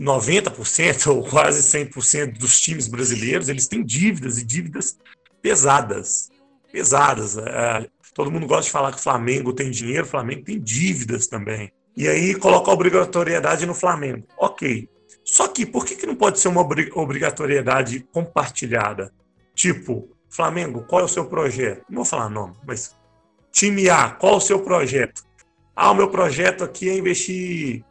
90% 0.00 1.08
ou 1.08 1.28
quase 1.28 1.60
100% 1.60 2.38
dos 2.38 2.60
times 2.60 2.86
brasileiros, 2.86 3.48
eles 3.48 3.66
têm 3.66 3.84
dívidas 3.84 4.38
e 4.38 4.44
dívidas 4.44 4.96
pesadas. 5.42 6.30
Pesadas. 6.72 7.36
É, 7.36 7.88
todo 8.14 8.30
mundo 8.30 8.46
gosta 8.46 8.64
de 8.64 8.70
falar 8.70 8.92
que 8.92 8.98
o 8.98 9.02
Flamengo 9.02 9.52
tem 9.52 9.70
dinheiro, 9.70 10.04
o 10.04 10.08
Flamengo 10.08 10.44
tem 10.44 10.60
dívidas 10.60 11.26
também. 11.26 11.72
E 11.98 12.06
aí 12.06 12.34
coloca 12.36 12.70
a 12.70 12.74
obrigatoriedade 12.74 13.66
no 13.66 13.74
Flamengo. 13.74 14.24
Ok. 14.38 14.88
Só 15.24 15.48
que 15.48 15.66
por 15.66 15.84
que, 15.84 15.96
que 15.96 16.06
não 16.06 16.14
pode 16.14 16.38
ser 16.38 16.46
uma 16.46 16.60
obrigatoriedade 16.60 18.06
compartilhada? 18.12 19.12
Tipo, 19.52 20.08
Flamengo, 20.30 20.84
qual 20.86 21.02
é 21.02 21.04
o 21.04 21.08
seu 21.08 21.24
projeto? 21.24 21.82
Não 21.90 21.96
vou 21.96 22.04
falar 22.04 22.28
nome, 22.28 22.54
mas 22.64 22.94
time 23.50 23.90
A, 23.90 24.10
qual 24.10 24.34
é 24.34 24.36
o 24.36 24.40
seu 24.40 24.60
projeto? 24.60 25.24
Ah, 25.74 25.90
o 25.90 25.94
meu 25.94 26.08
projeto 26.08 26.62
aqui 26.62 26.88
é 26.88 26.96
investir 26.96 27.84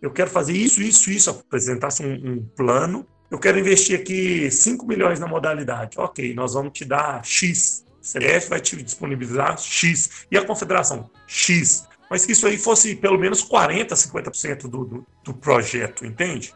eu 0.00 0.12
quero 0.12 0.30
fazer 0.30 0.52
isso, 0.52 0.80
isso, 0.80 1.10
isso, 1.10 1.30
apresentasse 1.30 2.04
um, 2.04 2.12
um 2.12 2.46
plano, 2.54 3.06
eu 3.30 3.38
quero 3.38 3.58
investir 3.58 3.98
aqui 3.98 4.50
5 4.50 4.86
milhões 4.86 5.18
na 5.18 5.26
modalidade. 5.26 5.98
Ok, 5.98 6.34
nós 6.34 6.54
vamos 6.54 6.72
te 6.72 6.84
dar 6.84 7.24
X. 7.24 7.84
CBF 8.00 8.48
vai 8.48 8.60
te 8.60 8.76
disponibilizar 8.82 9.58
X. 9.58 10.26
E 10.30 10.38
a 10.38 10.44
confederação? 10.44 11.10
X. 11.26 11.87
Mas 12.10 12.24
que 12.24 12.32
isso 12.32 12.46
aí 12.46 12.56
fosse 12.56 12.96
pelo 12.96 13.18
menos 13.18 13.44
40%, 13.44 13.88
50% 13.88 14.62
do, 14.62 14.84
do, 14.84 15.06
do 15.24 15.34
projeto, 15.34 16.06
entende? 16.06 16.54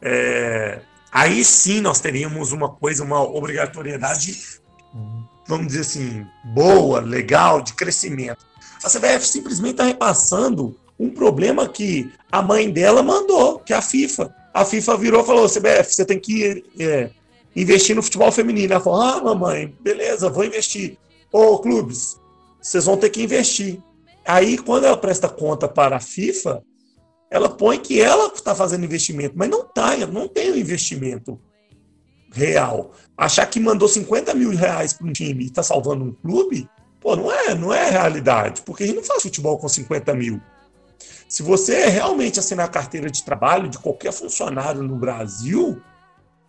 É, 0.00 0.80
aí 1.10 1.44
sim 1.44 1.80
nós 1.80 2.00
teríamos 2.00 2.52
uma 2.52 2.68
coisa, 2.68 3.02
uma 3.02 3.20
obrigatoriedade, 3.20 4.60
vamos 5.46 5.68
dizer 5.68 5.80
assim, 5.80 6.26
boa, 6.44 7.00
legal, 7.00 7.60
de 7.62 7.74
crescimento. 7.74 8.46
A 8.84 8.88
CBF 8.88 9.26
simplesmente 9.26 9.72
está 9.72 9.84
repassando 9.84 10.78
um 10.98 11.10
problema 11.10 11.68
que 11.68 12.12
a 12.30 12.42
mãe 12.42 12.70
dela 12.70 13.02
mandou, 13.02 13.58
que 13.58 13.72
é 13.72 13.76
a 13.76 13.82
FIFA. 13.82 14.34
A 14.52 14.64
FIFA 14.64 14.96
virou 14.96 15.22
e 15.22 15.26
falou: 15.26 15.48
CBF, 15.48 15.92
você 15.92 16.04
tem 16.04 16.20
que 16.20 16.64
é, 16.78 17.10
investir 17.56 17.96
no 17.96 18.02
futebol 18.02 18.30
feminino. 18.30 18.72
Ela 18.72 18.82
falou: 18.82 19.00
Ah, 19.00 19.22
mamãe, 19.22 19.74
beleza, 19.80 20.30
vou 20.30 20.44
investir. 20.44 20.96
Ô, 21.32 21.58
clubes, 21.58 22.16
vocês 22.60 22.84
vão 22.84 22.96
ter 22.96 23.10
que 23.10 23.22
investir. 23.22 23.80
Aí, 24.26 24.58
quando 24.58 24.84
ela 24.84 24.96
presta 24.96 25.28
conta 25.28 25.68
para 25.68 25.96
a 25.96 26.00
FIFA, 26.00 26.62
ela 27.30 27.48
põe 27.48 27.78
que 27.78 28.00
ela 28.00 28.32
está 28.32 28.54
fazendo 28.54 28.84
investimento, 28.84 29.34
mas 29.36 29.48
não 29.48 29.62
está, 29.62 29.96
não 30.06 30.28
tem 30.28 30.50
o 30.50 30.56
investimento 30.56 31.40
real. 32.32 32.92
Achar 33.16 33.46
que 33.46 33.60
mandou 33.60 33.88
50 33.88 34.34
mil 34.34 34.50
reais 34.50 34.92
para 34.92 35.06
um 35.06 35.12
time 35.12 35.44
e 35.44 35.46
está 35.46 35.62
salvando 35.62 36.04
um 36.04 36.12
clube, 36.12 36.68
pô, 37.00 37.14
não 37.16 37.30
é, 37.30 37.54
não 37.54 37.72
é 37.72 37.90
realidade, 37.90 38.62
porque 38.62 38.84
a 38.84 38.86
gente 38.86 38.96
não 38.96 39.04
faz 39.04 39.22
futebol 39.22 39.58
com 39.58 39.68
50 39.68 40.14
mil. 40.14 40.40
Se 41.28 41.42
você 41.42 41.86
realmente 41.86 42.38
assinar 42.38 42.66
a 42.66 42.70
carteira 42.70 43.10
de 43.10 43.22
trabalho 43.22 43.68
de 43.68 43.78
qualquer 43.78 44.12
funcionário 44.12 44.82
no 44.82 44.96
Brasil, 44.96 45.80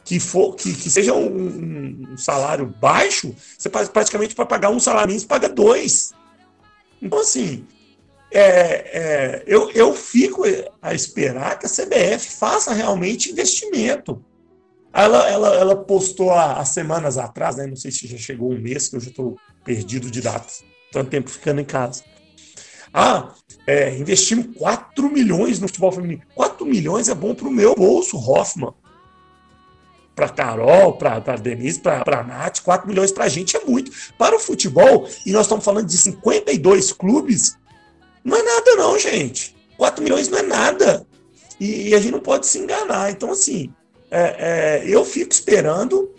que, 0.04 0.20
for, 0.20 0.56
que, 0.56 0.74
que 0.74 0.90
seja 0.90 1.14
um, 1.14 2.12
um, 2.12 2.18
salário 2.18 2.68
baixo, 2.80 3.36
você 3.58 3.70
praticamente 3.70 4.36
para 4.36 4.46
pagar 4.46 4.70
um 4.70 4.80
salário 4.80 5.08
mínimo, 5.08 5.22
você 5.22 5.28
paga 5.28 5.50
dois. 5.50 6.14
Então, 7.02 7.20
assim, 7.20 7.66
é, 8.32 8.42
é, 8.42 9.44
eu, 9.48 9.72
eu 9.72 9.94
fico 9.94 10.44
a 10.82 10.94
esperar 10.94 11.58
que 11.58 11.66
a 11.66 11.70
CBF 11.70 12.38
faça 12.38 12.74
realmente 12.74 13.32
investimento. 13.32 14.24
Ela, 14.94 15.30
ela, 15.30 15.56
ela 15.56 15.76
postou 15.76 16.32
há, 16.32 16.54
há 16.54 16.66
semanas 16.66 17.18
atrás, 17.18 17.58
né, 17.58 17.68
não 17.68 17.76
sei 17.76 17.92
se 17.92 18.08
já 18.08 18.18
chegou 18.18 18.52
um 18.52 18.60
mês, 18.60 18.88
que 18.88 18.96
eu 18.96 19.00
já 19.00 19.10
estou 19.10 19.38
perdido 19.64 20.10
de 20.10 20.22
datas, 20.22 20.64
tanto 20.92 21.10
tempo 21.10 21.30
ficando 21.30 21.62
em 21.62 21.66
casa. 21.66 22.04
Ah, 22.94 23.34
é, 23.68 23.94
investimos 23.98 24.56
4 24.58 25.12
milhões 25.12 25.60
no 25.60 25.68
futebol 25.68 25.92
feminino. 25.92 26.22
4 26.34 26.66
milhões 26.66 27.10
é 27.10 27.16
bom 27.16 27.36
para 27.36 27.48
o 27.48 27.52
meu 27.52 27.76
bolso, 27.76 28.18
Hoffman. 28.18 28.74
Para 30.16 30.30
Carol, 30.30 30.94
para 30.94 31.36
Denise, 31.36 31.80
para 31.80 32.24
Nath, 32.24 32.62
4 32.62 32.88
milhões 32.88 33.12
para 33.12 33.26
a 33.26 33.30
gente 33.30 33.58
é 33.58 33.60
muito. 33.66 33.92
Para 34.18 34.36
o 34.36 34.40
futebol, 34.40 35.08
e 35.26 35.32
nós 35.32 35.42
estamos 35.42 35.66
falando 35.66 35.88
de 35.88 35.98
52 35.98 36.94
clubes, 36.94 37.58
não 38.24 38.38
é 38.38 38.42
nada, 38.42 38.76
não, 38.78 38.98
gente. 38.98 39.56
4 39.78 40.04
milhões 40.04 40.30
não 40.30 40.40
é 40.40 40.44
nada. 40.44 41.06
E, 41.60 41.90
e 41.90 41.96
a 41.96 42.00
gente 42.00 42.12
não 42.12 42.20
pode 42.20 42.48
se 42.48 42.58
enganar. 42.58 43.12
Então, 43.12 43.32
assim, 43.32 43.74
é, 44.10 44.36
é, 44.40 44.84
eu 44.88 45.04
fico 45.04 45.32
esperando 45.32 46.10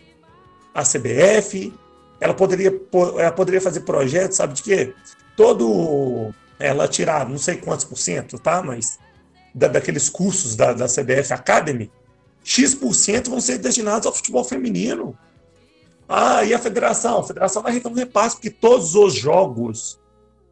a 0.75 0.83
CBF. 0.83 1.73
Ela 2.21 2.35
poderia, 2.35 2.79
ela 3.19 3.33
poderia 3.33 3.61
fazer 3.61 3.81
projetos, 3.81 4.37
sabe 4.37 4.55
de 4.55 4.63
quê? 4.63 4.95
Todo 5.37 6.33
ela 6.59 6.89
tirar 6.89 7.29
não 7.29 7.39
sei 7.39 7.57
quantos 7.57 7.85
por 7.85 7.99
cento, 7.99 8.39
tá? 8.39 8.63
Mas 8.63 8.99
da, 9.55 9.69
daqueles 9.69 10.09
cursos 10.09 10.57
da, 10.57 10.73
da 10.73 10.87
CBF 10.87 11.33
Academy, 11.33 11.91
X% 12.47 13.29
vão 13.29 13.41
ser 13.41 13.59
destinados 13.59 14.07
ao 14.07 14.15
futebol 14.15 14.45
feminino. 14.45 15.19
Ah, 16.09 16.45
e 16.45 16.55
a 16.55 16.59
federação? 16.61 17.19
A 17.19 17.25
federação 17.25 17.61
vai 17.61 17.73
receber 17.73 17.93
um 17.93 17.99
repasse, 17.99 18.37
porque 18.37 18.51
todos 18.51 18.95
os 18.95 19.15
jogos, 19.15 19.99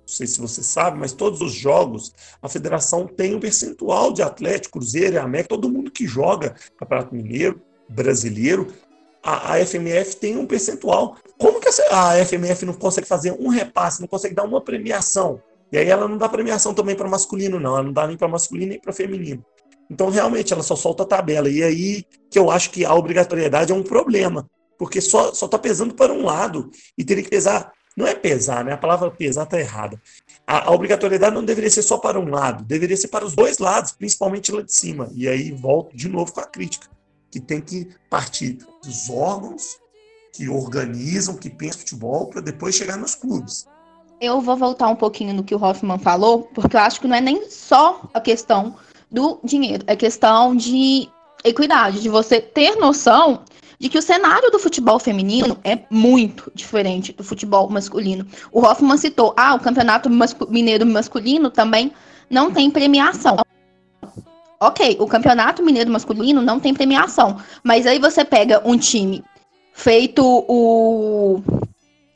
não 0.01 0.09
sei 0.09 0.27
se 0.27 0.41
você 0.41 0.61
sabe, 0.61 0.99
mas 0.99 1.13
todos 1.13 1.41
os 1.41 1.53
jogos, 1.53 2.13
a 2.43 2.49
federação 2.49 3.07
tem 3.07 3.37
um 3.37 3.39
percentual 3.39 4.13
de 4.13 4.23
Atlético, 4.23 4.81
Cruzeiro 4.81 5.21
América, 5.21 5.51
todo 5.51 5.71
mundo 5.71 5.93
que 5.93 6.05
joga 6.05 6.57
Campeonato 6.77 7.15
Mineiro, 7.15 7.63
brasileiro, 7.89 8.67
a, 9.23 9.53
a 9.55 9.65
FMF 9.65 10.17
tem 10.17 10.37
um 10.37 10.47
percentual. 10.47 11.17
Como 11.39 11.61
que 11.61 11.69
a, 11.69 12.11
a 12.11 12.25
FMF 12.25 12.67
não 12.67 12.75
consegue 12.75 13.07
fazer 13.07 13.31
um 13.39 13.47
repasse, 13.47 14.01
não 14.01 14.09
consegue 14.09 14.35
dar 14.35 14.43
uma 14.43 14.61
premiação 14.61 15.41
e 15.75 15.79
aí 15.79 15.89
ela 15.89 16.07
não 16.07 16.17
dá 16.17 16.29
premiação 16.29 16.73
também 16.73 16.95
para 16.95 17.09
masculino, 17.09 17.59
não. 17.59 17.75
Ela 17.75 17.83
não 17.83 17.93
dá 17.93 18.07
nem 18.07 18.17
para 18.17 18.29
masculino 18.29 18.69
nem 18.69 18.81
para 18.81 18.93
feminino. 18.93 19.45
Então, 19.91 20.11
realmente, 20.11 20.53
ela 20.53 20.63
só 20.63 20.77
solta 20.77 21.03
a 21.03 21.07
tabela. 21.07 21.49
E 21.49 21.63
aí 21.63 22.05
que 22.31 22.39
eu 22.39 22.51
acho 22.51 22.71
que 22.71 22.85
a 22.85 22.95
obrigatoriedade 22.95 23.73
é 23.73 23.75
um 23.75 23.83
problema. 23.83 24.49
Porque 24.79 25.01
só 25.01 25.31
está 25.31 25.59
pesando 25.59 25.95
para 25.95 26.13
um 26.13 26.25
lado. 26.25 26.71
E 26.97 27.05
teria 27.05 27.23
que 27.23 27.31
pesar. 27.31 27.73
Não 27.97 28.07
é 28.07 28.15
pesar, 28.15 28.65
né? 28.65 28.73
A 28.73 28.77
palavra 28.77 29.11
pesar 29.11 29.45
está 29.45 29.59
errada. 29.59 30.01
A, 30.47 30.69
a, 30.69 30.73
obrigatoriedade 30.73 31.35
não 31.35 31.45
deveria 31.45 31.71
ser 31.71 31.83
só 31.83 31.97
para 31.97 32.19
um 32.19 32.29
lado, 32.29 32.65
deveria 32.65 32.97
ser 32.97 33.09
para 33.09 33.25
os 33.25 33.35
dois 33.35 33.59
lados, 33.59 33.93
principalmente 33.93 34.51
lá 34.51 34.63
de 34.63 34.73
cima. 34.73 35.09
E 35.15 35.29
aí 35.29 35.53
volto 35.53 35.97
de 35.97 36.09
novo 36.09 36.33
com 36.33 36.41
a 36.41 36.45
crítica, 36.45 36.89
que 37.31 37.39
tem 37.39 37.61
que 37.61 37.89
partir 38.11 38.59
dos 38.83 39.09
órgãos 39.09 39.79
que 40.33 40.49
organizam, 40.49 41.37
que 41.37 41.49
pensam 41.49 41.79
futebol, 41.81 42.27
para 42.27 42.41
depois 42.41 42.75
chegar 42.75 42.97
nos 42.97 43.15
clubes. 43.15 43.67
Eu 44.21 44.41
vou 44.41 44.57
voltar 44.57 44.89
um 44.89 44.97
pouquinho 44.97 45.33
no 45.33 45.45
que 45.45 45.55
o 45.55 45.63
Hoffman 45.63 45.99
falou, 45.99 46.43
porque 46.55 46.77
eu 46.77 46.81
acho 46.81 47.01
que 47.01 47.07
não 47.07 47.17
é 47.17 47.21
nem 47.21 47.49
só 47.49 48.09
a 48.13 48.21
questão 48.21 48.77
do 49.11 49.39
dinheiro, 49.45 49.85
é 49.87 49.95
questão 49.95 50.55
de 50.55 51.09
equidade, 51.45 52.01
de 52.01 52.09
você 52.09 52.41
ter 52.41 52.77
noção 52.77 53.43
de 53.79 53.89
que 53.89 53.99
o 53.99 54.03
cenário 54.03 54.51
do 54.51 54.59
futebol 54.59 54.99
feminino 54.99 55.59
é 55.63 55.79
muito 55.91 56.51
diferente 56.55 57.13
do 57.13 57.23
futebol 57.23 57.69
masculino. 57.69 58.27
O 58.51 58.61
Hoffman 58.61 58.97
citou, 58.97 59.35
ah, 59.37 59.55
o 59.55 59.61
campeonato 59.61 60.09
mineiro 60.49 60.87
masculino 60.87 61.51
também 61.51 61.93
não 62.31 62.51
tem 62.51 62.71
premiação. 62.71 63.37
Ok, 64.61 64.97
o 64.99 65.07
campeonato 65.07 65.63
mineiro 65.63 65.91
masculino 65.91 66.41
não 66.41 66.59
tem 66.59 66.73
premiação, 66.73 67.37
mas 67.63 67.87
aí 67.87 67.99
você 67.99 68.25
pega 68.25 68.63
um 68.65 68.79
time 68.79 69.23
feito 69.75 70.23
o 70.49 71.43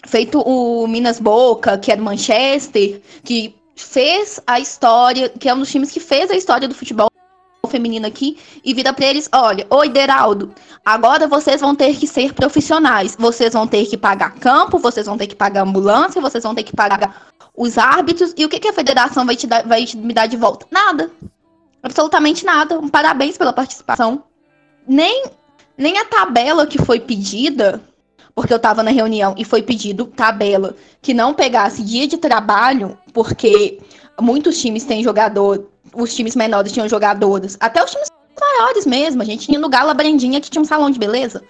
feito 0.06 0.40
o 0.40 0.86
Minas 0.86 1.20
Boca, 1.20 1.76
que 1.76 1.92
é 1.92 1.96
do 1.96 2.02
Manchester, 2.02 3.02
que 3.22 3.57
fez 3.84 4.40
a 4.46 4.58
história, 4.58 5.28
que 5.28 5.48
é 5.48 5.54
um 5.54 5.60
dos 5.60 5.70
times 5.70 5.90
que 5.90 6.00
fez 6.00 6.30
a 6.30 6.36
história 6.36 6.68
do 6.68 6.74
futebol 6.74 7.08
feminino 7.68 8.06
aqui, 8.06 8.38
e 8.64 8.72
vira 8.74 8.92
para 8.92 9.06
eles: 9.06 9.28
olha, 9.32 9.66
oi, 9.70 9.88
Deraldo, 9.88 10.54
agora 10.84 11.26
vocês 11.26 11.60
vão 11.60 11.74
ter 11.74 11.96
que 11.96 12.06
ser 12.06 12.32
profissionais, 12.32 13.16
vocês 13.18 13.52
vão 13.52 13.66
ter 13.66 13.86
que 13.86 13.96
pagar 13.96 14.34
campo, 14.36 14.78
vocês 14.78 15.06
vão 15.06 15.18
ter 15.18 15.26
que 15.26 15.36
pagar 15.36 15.62
ambulância, 15.62 16.20
vocês 16.20 16.42
vão 16.42 16.54
ter 16.54 16.62
que 16.62 16.74
pagar 16.74 17.28
os 17.54 17.76
árbitros, 17.76 18.32
e 18.36 18.44
o 18.44 18.48
que, 18.48 18.60
que 18.60 18.68
a 18.68 18.72
federação 18.72 19.26
vai, 19.26 19.36
te 19.36 19.46
dar, 19.46 19.66
vai 19.66 19.84
me 19.96 20.14
dar 20.14 20.26
de 20.26 20.36
volta? 20.36 20.66
Nada. 20.70 21.10
Absolutamente 21.82 22.44
nada. 22.44 22.78
Um 22.78 22.88
parabéns 22.88 23.36
pela 23.36 23.52
participação. 23.52 24.24
Nem, 24.86 25.24
nem 25.76 25.98
a 25.98 26.04
tabela 26.04 26.66
que 26.66 26.78
foi 26.78 26.98
pedida 27.00 27.82
porque 28.38 28.52
eu 28.52 28.56
estava 28.56 28.84
na 28.84 28.92
reunião 28.92 29.34
e 29.36 29.44
foi 29.44 29.60
pedido 29.60 30.06
tabela 30.06 30.76
que 31.02 31.12
não 31.12 31.34
pegasse 31.34 31.82
dia 31.82 32.06
de 32.06 32.16
trabalho, 32.16 32.96
porque 33.12 33.80
muitos 34.20 34.60
times 34.60 34.84
têm 34.84 35.02
jogador, 35.02 35.66
os 35.92 36.14
times 36.14 36.36
menores 36.36 36.70
tinham 36.70 36.88
jogadoras, 36.88 37.56
até 37.58 37.82
os 37.82 37.90
times 37.90 38.06
maiores 38.40 38.86
mesmo. 38.86 39.22
A 39.22 39.24
gente 39.24 39.46
tinha 39.46 39.58
no 39.58 39.68
Gala 39.68 39.92
Brandinha 39.92 40.40
que 40.40 40.48
tinha 40.48 40.62
um 40.62 40.64
salão 40.64 40.88
de 40.88 41.00
beleza. 41.00 41.42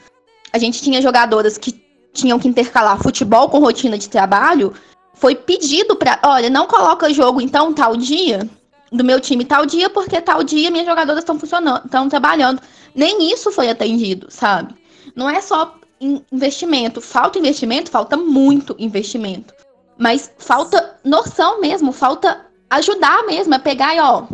A 0.50 0.56
gente 0.56 0.80
tinha 0.80 1.02
jogadoras 1.02 1.58
que 1.58 1.78
tinham 2.14 2.38
que 2.38 2.48
intercalar 2.48 3.02
futebol 3.02 3.50
com 3.50 3.58
rotina 3.58 3.98
de 3.98 4.08
trabalho. 4.08 4.72
Foi 5.12 5.34
pedido 5.34 5.94
para, 5.94 6.18
olha, 6.24 6.48
não 6.48 6.66
coloca 6.66 7.12
jogo 7.12 7.38
então 7.38 7.74
tal 7.74 7.98
dia 7.98 8.48
do 8.90 9.04
meu 9.04 9.20
time 9.20 9.44
tal 9.44 9.66
dia 9.66 9.90
porque 9.90 10.22
tal 10.22 10.42
dia 10.42 10.70
minhas 10.70 10.86
jogadoras 10.86 11.20
estão 11.20 11.38
funcionando, 11.38 11.84
estão 11.84 12.08
trabalhando. 12.08 12.62
Nem 12.94 13.30
isso 13.30 13.52
foi 13.52 13.68
atendido, 13.68 14.28
sabe? 14.30 14.74
Não 15.14 15.28
é 15.28 15.42
só 15.42 15.78
investimento, 16.00 17.00
falta 17.00 17.38
investimento, 17.38 17.90
falta 17.90 18.16
muito 18.16 18.74
investimento. 18.78 19.54
Mas 19.96 20.30
falta 20.38 20.98
noção 21.04 21.60
mesmo, 21.60 21.92
falta 21.92 22.46
ajudar 22.70 23.24
mesmo, 23.26 23.54
é 23.54 23.58
pegar 23.58 23.94
e 23.94 24.00
ó, 24.00 24.26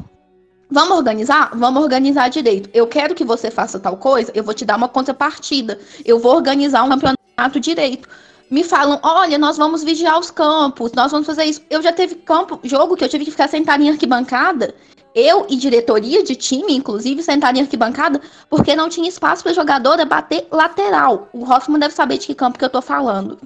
Vamos 0.70 0.96
organizar? 0.96 1.50
Vamos 1.54 1.82
organizar 1.82 2.28
direito. 2.28 2.68
Eu 2.72 2.86
quero 2.86 3.14
que 3.14 3.24
você 3.24 3.50
faça 3.50 3.78
tal 3.78 3.96
coisa, 3.96 4.32
eu 4.34 4.42
vou 4.42 4.52
te 4.52 4.64
dar 4.64 4.76
uma 4.76 4.88
contrapartida. 4.88 5.78
Eu 6.04 6.18
vou 6.18 6.34
organizar 6.34 6.82
um 6.82 6.88
campeonato 6.88 7.60
direito. 7.60 8.08
Me 8.50 8.64
falam, 8.64 8.98
olha, 9.02 9.38
nós 9.38 9.56
vamos 9.56 9.84
vigiar 9.84 10.18
os 10.18 10.30
campos, 10.30 10.92
nós 10.92 11.12
vamos 11.12 11.26
fazer 11.26 11.44
isso. 11.44 11.62
Eu 11.70 11.80
já 11.82 11.92
teve 11.92 12.16
campo, 12.16 12.58
jogo 12.64 12.96
que 12.96 13.04
eu 13.04 13.08
tive 13.08 13.24
que 13.24 13.30
ficar 13.30 13.48
sentado 13.48 13.82
em 13.82 13.88
arquibancada. 13.88 14.74
Eu 15.14 15.46
e 15.48 15.56
diretoria 15.56 16.22
de 16.24 16.34
time, 16.34 16.74
inclusive, 16.74 17.22
sentado 17.22 17.56
em 17.56 17.62
arquibancada, 17.62 18.20
porque 18.50 18.74
não 18.74 18.88
tinha 18.88 19.08
espaço 19.08 19.42
para 19.42 19.52
jogadora 19.52 20.04
bater 20.04 20.46
lateral. 20.50 21.28
O 21.32 21.44
Hoffman 21.44 21.78
deve 21.78 21.94
saber 21.94 22.18
de 22.18 22.26
que 22.26 22.34
campo 22.34 22.58
que 22.58 22.64
eu 22.64 22.70
tô 22.70 22.82
falando. 22.82 23.38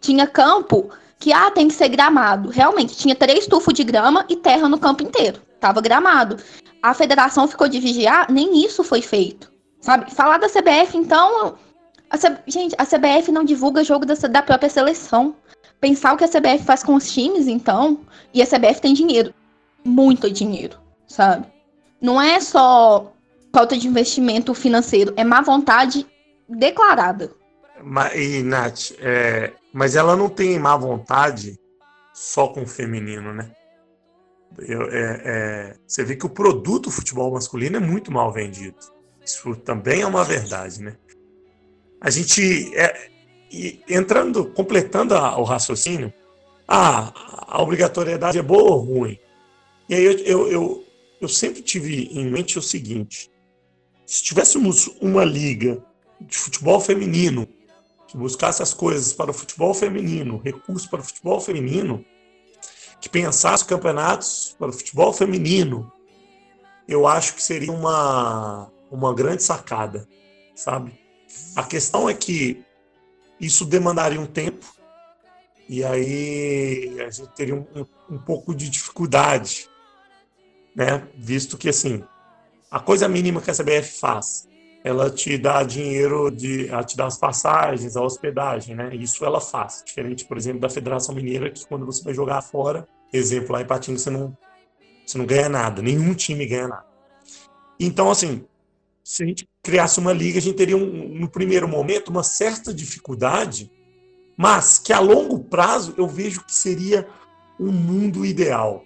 Tinha 0.00 0.26
campo 0.26 0.90
que, 1.18 1.32
ah, 1.32 1.50
tem 1.50 1.66
que 1.66 1.74
ser 1.74 1.88
gramado. 1.88 2.50
Realmente, 2.50 2.96
tinha 2.96 3.16
três 3.16 3.46
tufos 3.46 3.74
de 3.74 3.82
grama 3.82 4.24
e 4.28 4.36
terra 4.36 4.68
no 4.68 4.78
campo 4.78 5.02
inteiro. 5.02 5.40
Tava 5.58 5.80
gramado 5.80 6.36
a 6.86 6.94
federação 6.94 7.48
ficou 7.48 7.68
de 7.68 7.80
vigiar, 7.80 8.30
nem 8.30 8.64
isso 8.64 8.84
foi 8.84 9.02
feito. 9.02 9.50
Sabe? 9.80 10.08
Falar 10.14 10.38
da 10.38 10.48
CBF, 10.48 10.96
então. 10.96 11.56
A 12.08 12.16
C... 12.16 12.36
Gente, 12.46 12.76
a 12.78 12.86
CBF 12.86 13.32
não 13.32 13.42
divulga 13.42 13.82
jogo 13.82 14.06
da, 14.06 14.14
da 14.14 14.40
própria 14.40 14.70
seleção. 14.70 15.34
Pensar 15.80 16.14
o 16.14 16.16
que 16.16 16.22
a 16.22 16.28
CBF 16.28 16.64
faz 16.64 16.84
com 16.84 16.94
os 16.94 17.12
times, 17.12 17.48
então. 17.48 18.00
E 18.32 18.40
a 18.40 18.46
CBF 18.46 18.80
tem 18.80 18.94
dinheiro. 18.94 19.34
Muito 19.84 20.30
dinheiro, 20.30 20.78
sabe? 21.06 21.46
Não 22.00 22.20
é 22.20 22.40
só 22.40 23.12
falta 23.52 23.76
de 23.76 23.88
investimento 23.88 24.52
financeiro, 24.54 25.12
é 25.16 25.24
má 25.24 25.40
vontade 25.40 26.06
declarada. 26.48 27.30
E, 28.14 28.42
Nath, 28.42 28.92
é... 28.98 29.52
mas 29.72 29.96
ela 29.96 30.16
não 30.16 30.28
tem 30.28 30.58
má 30.58 30.76
vontade 30.76 31.58
só 32.12 32.48
com 32.48 32.62
o 32.62 32.66
feminino, 32.66 33.32
né? 33.32 33.50
Eu, 34.58 34.82
é, 34.90 35.22
é, 35.24 35.76
você 35.86 36.02
vê 36.02 36.16
que 36.16 36.24
o 36.24 36.30
produto 36.30 36.90
futebol 36.90 37.32
masculino 37.32 37.76
é 37.76 37.80
muito 37.80 38.10
mal 38.10 38.32
vendido. 38.32 38.76
Isso 39.24 39.54
também 39.56 40.00
é 40.02 40.06
uma 40.06 40.24
verdade, 40.24 40.82
né? 40.82 40.96
A 42.00 42.08
gente, 42.10 42.74
é, 42.74 43.10
entrando, 43.88 44.46
completando 44.46 45.14
a, 45.14 45.36
o 45.38 45.42
raciocínio, 45.42 46.12
ah, 46.66 47.12
a 47.48 47.62
obrigatoriedade 47.62 48.38
é 48.38 48.42
boa 48.42 48.70
ou 48.70 48.78
ruim? 48.78 49.18
E 49.88 49.94
aí 49.94 50.04
eu, 50.04 50.12
eu, 50.18 50.52
eu, 50.52 50.84
eu 51.20 51.28
sempre 51.28 51.62
tive 51.62 52.08
em 52.12 52.30
mente 52.30 52.58
o 52.58 52.62
seguinte: 52.62 53.30
se 54.04 54.22
tivéssemos 54.22 54.88
uma 55.00 55.24
liga 55.24 55.82
de 56.20 56.36
futebol 56.36 56.80
feminino 56.80 57.46
que 58.06 58.16
buscasse 58.16 58.62
as 58.62 58.72
coisas 58.72 59.12
para 59.12 59.30
o 59.30 59.34
futebol 59.34 59.74
feminino, 59.74 60.38
recursos 60.38 60.88
para 60.88 61.00
o 61.00 61.04
futebol 61.04 61.40
feminino, 61.40 62.04
que 63.00 63.08
pensasse 63.08 63.64
campeonatos 63.64 64.54
para 64.58 64.68
o 64.68 64.72
futebol 64.72 65.12
feminino, 65.12 65.92
eu 66.86 67.06
acho 67.06 67.34
que 67.34 67.42
seria 67.42 67.72
uma, 67.72 68.70
uma 68.90 69.12
grande 69.12 69.42
sacada, 69.42 70.08
sabe? 70.54 70.92
A 71.54 71.64
questão 71.64 72.08
é 72.08 72.14
que 72.14 72.64
isso 73.40 73.64
demandaria 73.64 74.20
um 74.20 74.26
tempo 74.26 74.64
e 75.68 75.84
aí 75.84 76.96
a 77.00 77.10
gente 77.10 77.28
teria 77.34 77.56
um, 77.56 77.66
um 78.08 78.18
pouco 78.18 78.54
de 78.54 78.70
dificuldade, 78.70 79.68
né? 80.76 81.08
Visto 81.16 81.56
que, 81.56 81.70
assim, 81.70 82.04
a 82.70 82.78
coisa 82.78 83.08
mínima 83.08 83.40
que 83.40 83.50
a 83.50 83.54
CBF 83.54 83.98
faz 83.98 84.46
ela 84.86 85.10
te 85.10 85.36
dá 85.36 85.64
dinheiro 85.64 86.30
de 86.30 86.68
ela 86.68 86.84
te 86.84 86.96
dá 86.96 87.06
as 87.06 87.18
passagens, 87.18 87.96
a 87.96 88.02
hospedagem, 88.02 88.76
né? 88.76 88.94
Isso 88.94 89.24
ela 89.24 89.40
faz, 89.40 89.82
diferente, 89.84 90.24
por 90.24 90.36
exemplo, 90.36 90.60
da 90.60 90.68
Federação 90.68 91.12
Mineira 91.12 91.50
que 91.50 91.66
quando 91.66 91.84
você 91.84 92.04
vai 92.04 92.14
jogar 92.14 92.40
fora, 92.40 92.86
exemplo 93.12 93.52
lá 93.52 93.62
em 93.62 93.66
Patinga 93.66 93.98
você 93.98 94.10
não 94.10 94.36
você 95.04 95.18
não 95.18 95.26
ganha 95.26 95.48
nada, 95.48 95.82
nenhum 95.82 96.14
time 96.14 96.46
ganha 96.46 96.68
nada. 96.68 96.86
Então 97.80 98.12
assim, 98.12 98.44
se 99.02 99.24
a 99.24 99.26
gente 99.26 99.48
criasse 99.60 99.98
uma 99.98 100.12
liga, 100.12 100.38
a 100.38 100.42
gente 100.42 100.56
teria 100.56 100.76
um, 100.76 101.18
no 101.18 101.28
primeiro 101.28 101.66
momento 101.66 102.08
uma 102.08 102.22
certa 102.22 102.72
dificuldade, 102.72 103.68
mas 104.36 104.78
que 104.78 104.92
a 104.92 105.00
longo 105.00 105.40
prazo 105.40 105.94
eu 105.98 106.06
vejo 106.06 106.44
que 106.44 106.54
seria 106.54 107.08
um 107.58 107.72
mundo 107.72 108.24
ideal. 108.24 108.84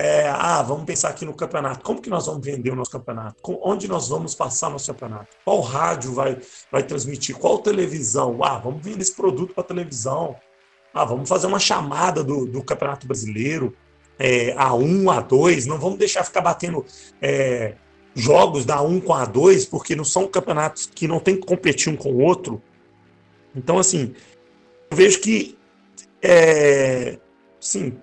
É, 0.00 0.28
ah, 0.28 0.62
vamos 0.62 0.84
pensar 0.84 1.08
aqui 1.08 1.24
no 1.24 1.34
campeonato. 1.34 1.84
Como 1.84 2.00
que 2.00 2.08
nós 2.08 2.26
vamos 2.26 2.46
vender 2.46 2.70
o 2.70 2.76
nosso 2.76 2.92
campeonato? 2.92 3.36
Onde 3.44 3.88
nós 3.88 4.08
vamos 4.08 4.32
passar 4.32 4.70
nosso 4.70 4.86
campeonato? 4.92 5.26
Qual 5.44 5.60
rádio 5.60 6.14
vai, 6.14 6.38
vai 6.70 6.84
transmitir? 6.84 7.36
Qual 7.36 7.58
televisão? 7.58 8.38
Ah, 8.44 8.58
vamos 8.58 8.80
vender 8.80 9.02
esse 9.02 9.12
produto 9.12 9.52
para 9.54 9.64
televisão. 9.64 10.36
Ah, 10.94 11.04
vamos 11.04 11.28
fazer 11.28 11.48
uma 11.48 11.58
chamada 11.58 12.22
do, 12.22 12.46
do 12.46 12.62
Campeonato 12.62 13.08
Brasileiro, 13.08 13.76
é, 14.20 14.54
A1, 14.54 15.02
A2. 15.02 15.66
Não 15.66 15.80
vamos 15.80 15.98
deixar 15.98 16.22
ficar 16.22 16.42
batendo 16.42 16.86
é, 17.20 17.74
jogos 18.14 18.64
da 18.64 18.78
A1 18.78 19.02
com 19.02 19.12
a 19.12 19.26
A2, 19.26 19.68
porque 19.68 19.96
não 19.96 20.04
são 20.04 20.28
campeonatos 20.28 20.86
que 20.86 21.08
não 21.08 21.18
tem 21.18 21.34
que 21.34 21.44
competir 21.44 21.92
um 21.92 21.96
com 21.96 22.12
o 22.12 22.22
outro. 22.22 22.62
Então, 23.52 23.80
assim, 23.80 24.14
eu 24.92 24.96
vejo 24.96 25.20
que, 25.20 25.58
é, 26.22 27.18
sim, 27.58 28.00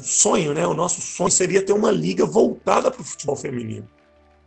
sonho, 0.00 0.54
né? 0.54 0.66
O 0.66 0.74
nosso 0.74 1.00
sonho 1.00 1.30
seria 1.30 1.64
ter 1.64 1.72
uma 1.72 1.90
liga 1.90 2.24
voltada 2.24 2.90
para 2.90 3.00
o 3.00 3.04
futebol 3.04 3.36
feminino. 3.36 3.88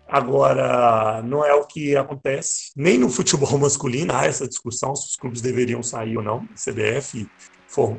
Agora, 0.08 1.24
não 1.24 1.44
é 1.44 1.54
o 1.54 1.66
que 1.66 1.96
acontece, 1.96 2.72
nem 2.76 2.98
no 2.98 3.10
futebol 3.10 3.58
masculino 3.58 4.14
há 4.14 4.26
essa 4.26 4.48
discussão 4.48 4.96
se 4.96 5.08
os 5.08 5.16
clubes 5.16 5.42
deveriam 5.42 5.82
sair 5.82 6.16
ou 6.16 6.24
não, 6.24 6.48
CBF, 6.54 7.28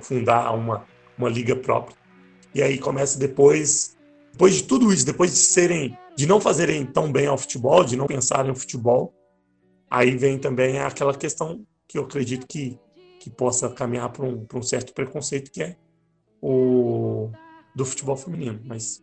fundar 0.00 0.54
uma, 0.54 0.84
uma 1.18 1.28
liga 1.28 1.56
própria. 1.56 1.96
E 2.54 2.62
aí 2.62 2.78
começa 2.78 3.18
depois, 3.18 3.96
depois 4.32 4.54
de 4.54 4.62
tudo 4.62 4.92
isso, 4.92 5.04
depois 5.04 5.32
de 5.32 5.38
serem, 5.38 5.98
de 6.16 6.26
não 6.26 6.40
fazerem 6.40 6.86
tão 6.86 7.10
bem 7.10 7.26
ao 7.26 7.36
futebol, 7.36 7.84
de 7.84 7.96
não 7.96 8.06
pensarem 8.06 8.48
no 8.48 8.56
futebol, 8.56 9.12
aí 9.90 10.16
vem 10.16 10.38
também 10.38 10.78
aquela 10.78 11.12
questão 11.12 11.66
que 11.88 11.98
eu 11.98 12.04
acredito 12.04 12.46
que, 12.46 12.78
que 13.20 13.28
possa 13.30 13.68
caminhar 13.68 14.10
para 14.10 14.24
um, 14.24 14.46
um 14.54 14.62
certo 14.62 14.94
preconceito, 14.94 15.50
que 15.50 15.62
é 15.62 15.76
o 16.40 17.30
do 17.74 17.84
futebol 17.84 18.16
feminino, 18.16 18.60
mas 18.64 19.02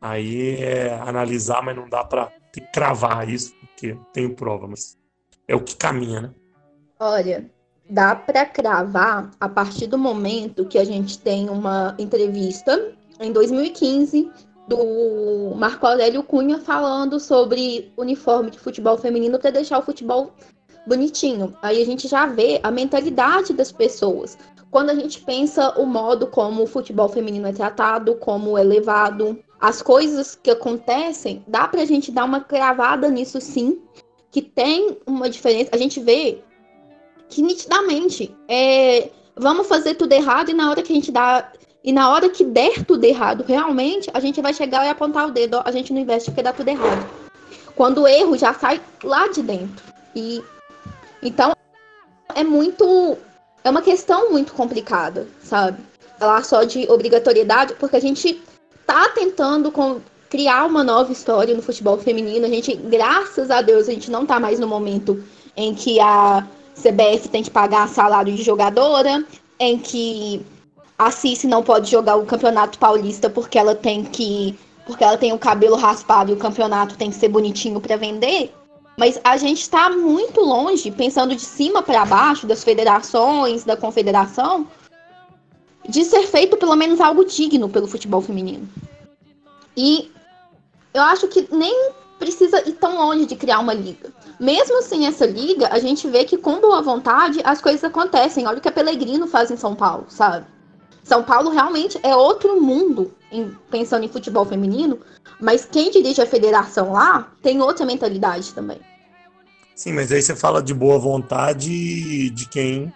aí 0.00 0.56
é 0.56 0.94
analisar, 0.94 1.62
mas 1.62 1.76
não 1.76 1.88
dá 1.88 2.04
para 2.04 2.32
cravar 2.72 3.28
isso, 3.28 3.54
porque 3.60 3.96
tenho 4.12 4.34
prova, 4.34 4.66
mas 4.66 4.98
é 5.46 5.54
o 5.54 5.60
que 5.60 5.76
caminha, 5.76 6.20
né? 6.20 6.30
Olha, 6.98 7.50
dá 7.88 8.14
para 8.16 8.46
cravar 8.46 9.30
a 9.38 9.48
partir 9.48 9.86
do 9.86 9.98
momento 9.98 10.66
que 10.66 10.78
a 10.78 10.84
gente 10.84 11.18
tem 11.18 11.48
uma 11.48 11.94
entrevista 11.98 12.92
em 13.20 13.32
2015 13.32 14.30
do 14.66 15.54
Marco 15.56 15.86
Aurélio 15.86 16.22
Cunha 16.22 16.58
falando 16.58 17.20
sobre 17.20 17.92
uniforme 17.96 18.50
de 18.50 18.58
futebol 18.58 18.96
feminino 18.96 19.38
para 19.38 19.50
deixar 19.50 19.78
o 19.78 19.82
futebol 19.82 20.32
bonitinho. 20.86 21.54
Aí 21.62 21.82
a 21.82 21.86
gente 21.86 22.08
já 22.08 22.26
vê 22.26 22.60
a 22.62 22.70
mentalidade 22.70 23.52
das 23.52 23.70
pessoas 23.70 24.38
quando 24.74 24.90
a 24.90 24.94
gente 24.96 25.20
pensa 25.20 25.70
o 25.78 25.86
modo 25.86 26.26
como 26.26 26.64
o 26.64 26.66
futebol 26.66 27.08
feminino 27.08 27.46
é 27.46 27.52
tratado, 27.52 28.16
como 28.16 28.58
é 28.58 28.64
levado, 28.64 29.38
as 29.60 29.80
coisas 29.80 30.34
que 30.34 30.50
acontecem, 30.50 31.44
dá 31.46 31.68
pra 31.68 31.84
gente 31.84 32.10
dar 32.10 32.24
uma 32.24 32.40
cravada 32.40 33.08
nisso 33.08 33.40
sim, 33.40 33.80
que 34.32 34.42
tem 34.42 34.98
uma 35.06 35.30
diferença. 35.30 35.70
A 35.72 35.76
gente 35.76 36.00
vê 36.00 36.42
que 37.28 37.40
nitidamente 37.40 38.36
é, 38.48 39.10
vamos 39.36 39.68
fazer 39.68 39.94
tudo 39.94 40.10
errado 40.10 40.50
e 40.50 40.54
na 40.54 40.68
hora 40.68 40.82
que 40.82 40.90
a 40.92 40.96
gente 40.96 41.12
dá 41.12 41.52
e 41.84 41.92
na 41.92 42.10
hora 42.10 42.28
que 42.28 42.42
der 42.42 42.84
tudo 42.84 43.04
errado, 43.04 43.44
realmente, 43.46 44.10
a 44.12 44.18
gente 44.18 44.42
vai 44.42 44.52
chegar 44.52 44.84
e 44.84 44.88
apontar 44.88 45.28
o 45.28 45.30
dedo, 45.30 45.62
a 45.64 45.70
gente 45.70 45.92
não 45.92 46.00
investe 46.00 46.32
porque 46.32 46.42
dá 46.42 46.52
tudo 46.52 46.66
errado. 46.66 47.08
Quando 47.76 48.02
o 48.02 48.08
erro 48.08 48.36
já 48.36 48.52
sai 48.52 48.80
lá 49.04 49.28
de 49.28 49.40
dentro. 49.40 49.84
E 50.16 50.42
então 51.22 51.54
é 52.34 52.42
muito 52.42 53.16
é 53.64 53.70
uma 53.70 53.80
questão 53.80 54.30
muito 54.30 54.52
complicada, 54.52 55.26
sabe? 55.42 55.78
Falar 56.18 56.44
só 56.44 56.62
de 56.62 56.86
obrigatoriedade, 56.90 57.74
porque 57.74 57.96
a 57.96 58.00
gente 58.00 58.40
tá 58.86 59.08
tentando 59.08 59.72
com, 59.72 60.00
criar 60.28 60.66
uma 60.66 60.84
nova 60.84 61.10
história 61.10 61.54
no 61.56 61.62
futebol 61.62 61.96
feminino. 61.98 62.44
A 62.44 62.48
gente, 62.48 62.76
graças 62.76 63.50
a 63.50 63.62
Deus, 63.62 63.88
a 63.88 63.92
gente 63.92 64.10
não 64.10 64.26
tá 64.26 64.38
mais 64.38 64.60
no 64.60 64.68
momento 64.68 65.24
em 65.56 65.74
que 65.74 65.98
a 65.98 66.46
CBF 66.74 67.28
tem 67.30 67.42
que 67.42 67.50
pagar 67.50 67.88
salário 67.88 68.34
de 68.34 68.42
jogadora, 68.42 69.24
em 69.58 69.78
que 69.78 70.44
a 70.98 71.10
Cici 71.10 71.46
não 71.46 71.62
pode 71.62 71.90
jogar 71.90 72.16
o 72.16 72.26
Campeonato 72.26 72.78
Paulista 72.78 73.30
porque 73.30 73.58
ela 73.58 73.74
tem 73.74 74.04
que. 74.04 74.58
Porque 74.86 75.02
ela 75.02 75.16
tem 75.16 75.32
o 75.32 75.38
cabelo 75.38 75.76
raspado 75.76 76.30
e 76.30 76.34
o 76.34 76.38
campeonato 76.38 76.98
tem 76.98 77.08
que 77.08 77.16
ser 77.16 77.28
bonitinho 77.28 77.80
para 77.80 77.96
vender. 77.96 78.52
Mas 78.96 79.20
a 79.24 79.36
gente 79.36 79.60
está 79.60 79.90
muito 79.90 80.40
longe, 80.40 80.90
pensando 80.90 81.34
de 81.34 81.42
cima 81.42 81.82
para 81.82 82.04
baixo, 82.04 82.46
das 82.46 82.62
federações, 82.62 83.64
da 83.64 83.76
confederação, 83.76 84.66
de 85.88 86.04
ser 86.04 86.26
feito 86.26 86.56
pelo 86.56 86.76
menos 86.76 87.00
algo 87.00 87.24
digno 87.24 87.68
pelo 87.68 87.88
futebol 87.88 88.20
feminino. 88.20 88.68
E 89.76 90.12
eu 90.92 91.02
acho 91.02 91.26
que 91.26 91.48
nem 91.50 91.90
precisa 92.18 92.66
ir 92.68 92.72
tão 92.74 92.96
longe 92.96 93.26
de 93.26 93.36
criar 93.36 93.58
uma 93.58 93.74
liga. 93.74 94.12
Mesmo 94.38 94.80
sem 94.82 95.06
essa 95.06 95.26
liga, 95.26 95.68
a 95.70 95.78
gente 95.78 96.08
vê 96.08 96.24
que 96.24 96.38
com 96.38 96.60
boa 96.60 96.80
vontade 96.80 97.40
as 97.44 97.60
coisas 97.60 97.82
acontecem. 97.82 98.46
Olha 98.46 98.58
o 98.58 98.60
que 98.60 98.68
a 98.68 98.72
Pelegrino 98.72 99.26
faz 99.26 99.50
em 99.50 99.56
São 99.56 99.74
Paulo, 99.74 100.06
sabe? 100.08 100.46
São 101.02 101.22
Paulo 101.22 101.50
realmente 101.50 101.98
é 102.02 102.16
outro 102.16 102.60
mundo 102.60 103.12
em, 103.30 103.50
pensando 103.70 104.04
em 104.04 104.08
futebol 104.08 104.44
feminino, 104.44 104.98
mas 105.40 105.64
quem 105.64 105.90
dirige 105.90 106.20
a 106.20 106.26
federação 106.26 106.92
lá 106.92 107.32
tem 107.42 107.60
outra 107.60 107.84
mentalidade 107.84 108.52
também. 108.52 108.80
Sim, 109.74 109.92
mas 109.92 110.12
aí 110.12 110.22
você 110.22 110.36
fala 110.36 110.62
de 110.62 110.72
boa 110.72 110.98
vontade 110.98 112.30
de 112.30 112.48
quem 112.48 112.92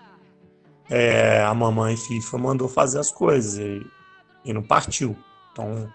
é, 0.88 1.42
a 1.42 1.52
mamãe 1.52 1.96
FIFA 1.96 2.38
mandou 2.38 2.68
fazer 2.68 2.98
as 2.98 3.10
coisas 3.10 3.58
e, 3.58 3.84
e 4.44 4.52
não 4.52 4.62
partiu. 4.62 5.16
Então, 5.52 5.92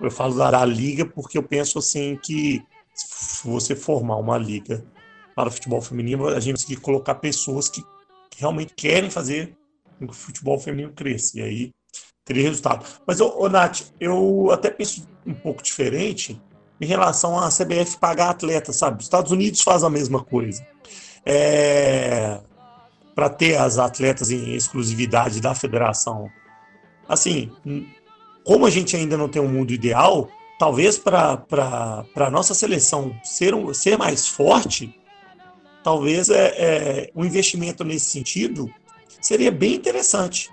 eu 0.00 0.10
falo 0.10 0.34
da 0.36 0.64
liga 0.64 1.06
porque 1.06 1.38
eu 1.38 1.42
penso 1.42 1.78
assim 1.78 2.16
que 2.16 2.62
se 2.94 3.46
você 3.46 3.76
formar 3.76 4.16
uma 4.16 4.36
liga 4.36 4.84
para 5.34 5.48
o 5.48 5.52
futebol 5.52 5.80
feminino, 5.80 6.28
a 6.28 6.40
gente 6.40 6.66
tem 6.66 6.76
que 6.76 6.82
colocar 6.82 7.14
pessoas 7.14 7.68
que, 7.68 7.82
realmente 8.36 8.72
querem 8.74 9.10
fazer 9.10 9.56
com 9.98 10.06
que 10.06 10.12
o 10.12 10.16
futebol 10.16 10.58
feminino 10.58 10.92
cresça. 10.92 11.38
E 11.38 11.42
aí 11.42 11.70
teria 12.24 12.42
resultado. 12.42 12.84
Mas, 13.06 13.20
ô, 13.20 13.34
ô, 13.38 13.48
Nath, 13.48 13.82
eu 14.00 14.50
até 14.50 14.70
penso 14.70 15.06
um 15.26 15.34
pouco 15.34 15.62
diferente 15.62 16.40
em 16.80 16.86
relação 16.86 17.38
à 17.38 17.48
CBF 17.48 17.98
pagar 17.98 18.30
atletas, 18.30 18.76
sabe? 18.76 18.98
Os 18.98 19.04
Estados 19.04 19.30
Unidos 19.30 19.62
faz 19.62 19.84
a 19.84 19.90
mesma 19.90 20.22
coisa. 20.22 20.66
É... 21.24 22.40
Para 23.14 23.28
ter 23.28 23.56
as 23.56 23.78
atletas 23.78 24.30
em 24.30 24.54
exclusividade 24.54 25.40
da 25.40 25.54
federação. 25.54 26.30
Assim, 27.06 27.52
como 28.42 28.66
a 28.66 28.70
gente 28.70 28.96
ainda 28.96 29.16
não 29.16 29.28
tem 29.28 29.42
um 29.42 29.48
mundo 29.48 29.72
ideal, 29.72 30.28
talvez 30.58 30.98
para 30.98 31.44
a 32.16 32.30
nossa 32.30 32.54
seleção 32.54 33.14
ser, 33.22 33.54
um, 33.54 33.74
ser 33.74 33.98
mais 33.98 34.26
forte, 34.26 34.98
talvez 35.84 36.30
é, 36.30 36.46
é, 36.56 37.10
um 37.14 37.24
investimento 37.24 37.84
nesse 37.84 38.06
sentido 38.06 38.72
seria 39.20 39.50
bem 39.50 39.74
interessante. 39.74 40.50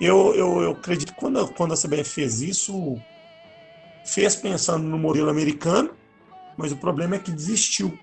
Eu, 0.00 0.34
eu, 0.34 0.62
eu 0.62 0.70
acredito 0.72 1.12
que 1.12 1.18
quando, 1.18 1.48
quando 1.54 1.74
a 1.74 1.76
CBF 1.76 2.04
fez 2.04 2.40
isso, 2.40 2.96
fez 4.04 4.36
pensando 4.36 4.84
no 4.84 4.98
modelo 4.98 5.28
americano, 5.28 5.90
mas 6.56 6.70
o 6.70 6.76
problema 6.76 7.16
é 7.16 7.18
que 7.18 7.32
desistiu. 7.32 7.98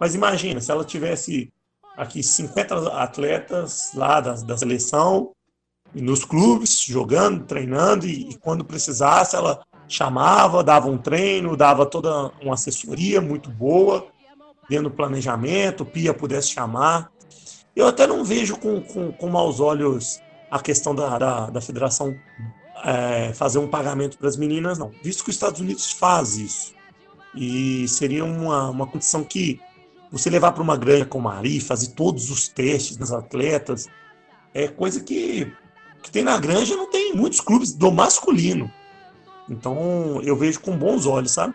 Mas 0.00 0.14
imagina, 0.14 0.60
se 0.60 0.70
ela 0.70 0.84
tivesse 0.84 1.52
aqui 1.96 2.22
50 2.22 2.88
atletas 3.02 3.90
lá 3.94 4.20
da, 4.20 4.34
da 4.34 4.56
seleção, 4.56 5.32
nos 5.94 6.24
clubes, 6.24 6.80
jogando, 6.82 7.44
treinando, 7.44 8.06
e, 8.06 8.30
e, 8.30 8.38
quando 8.38 8.64
precisasse, 8.64 9.34
ela 9.34 9.62
chamava, 9.88 10.62
dava 10.62 10.88
um 10.88 10.98
treino, 10.98 11.56
dava 11.56 11.86
toda 11.86 12.30
uma 12.42 12.54
assessoria 12.54 13.20
muito 13.20 13.50
boa, 13.50 14.06
dentro 14.68 14.90
do 14.90 14.96
planejamento, 14.96 15.84
Pia 15.84 16.12
pudesse 16.14 16.50
chamar. 16.50 17.10
Eu 17.74 17.86
até 17.86 18.06
não 18.06 18.24
vejo 18.24 18.56
com, 18.58 18.80
com, 18.82 19.12
com 19.12 19.28
maus 19.28 19.60
olhos 19.60 20.20
a 20.50 20.60
questão 20.60 20.94
da, 20.94 21.18
da, 21.18 21.50
da 21.50 21.60
federação 21.60 22.16
é, 22.84 23.32
fazer 23.32 23.58
um 23.58 23.68
pagamento 23.68 24.18
para 24.18 24.28
as 24.28 24.36
meninas, 24.36 24.78
não. 24.78 24.90
Visto 25.02 25.24
que 25.24 25.30
os 25.30 25.36
Estados 25.36 25.60
Unidos 25.60 25.92
faz 25.92 26.36
isso. 26.36 26.74
E 27.34 27.86
seria 27.88 28.24
uma, 28.24 28.70
uma 28.70 28.86
condição 28.86 29.22
que 29.24 29.60
você 30.10 30.30
levar 30.30 30.52
para 30.52 30.62
uma 30.62 30.76
granja 30.76 31.04
como 31.04 31.28
a 31.28 31.40
fazer 31.60 31.88
todos 31.88 32.30
os 32.30 32.48
testes 32.48 32.96
nas 32.96 33.12
atletas, 33.12 33.86
é 34.54 34.66
coisa 34.66 35.00
que, 35.00 35.52
que 36.02 36.10
tem 36.10 36.22
na 36.22 36.38
granja, 36.38 36.74
não 36.76 36.90
tem 36.90 37.14
muitos 37.14 37.40
clubes 37.40 37.72
do 37.72 37.92
masculino. 37.92 38.70
Então 39.48 40.20
eu 40.22 40.36
vejo 40.36 40.60
com 40.60 40.76
bons 40.76 41.06
olhos, 41.06 41.32
sabe? 41.32 41.54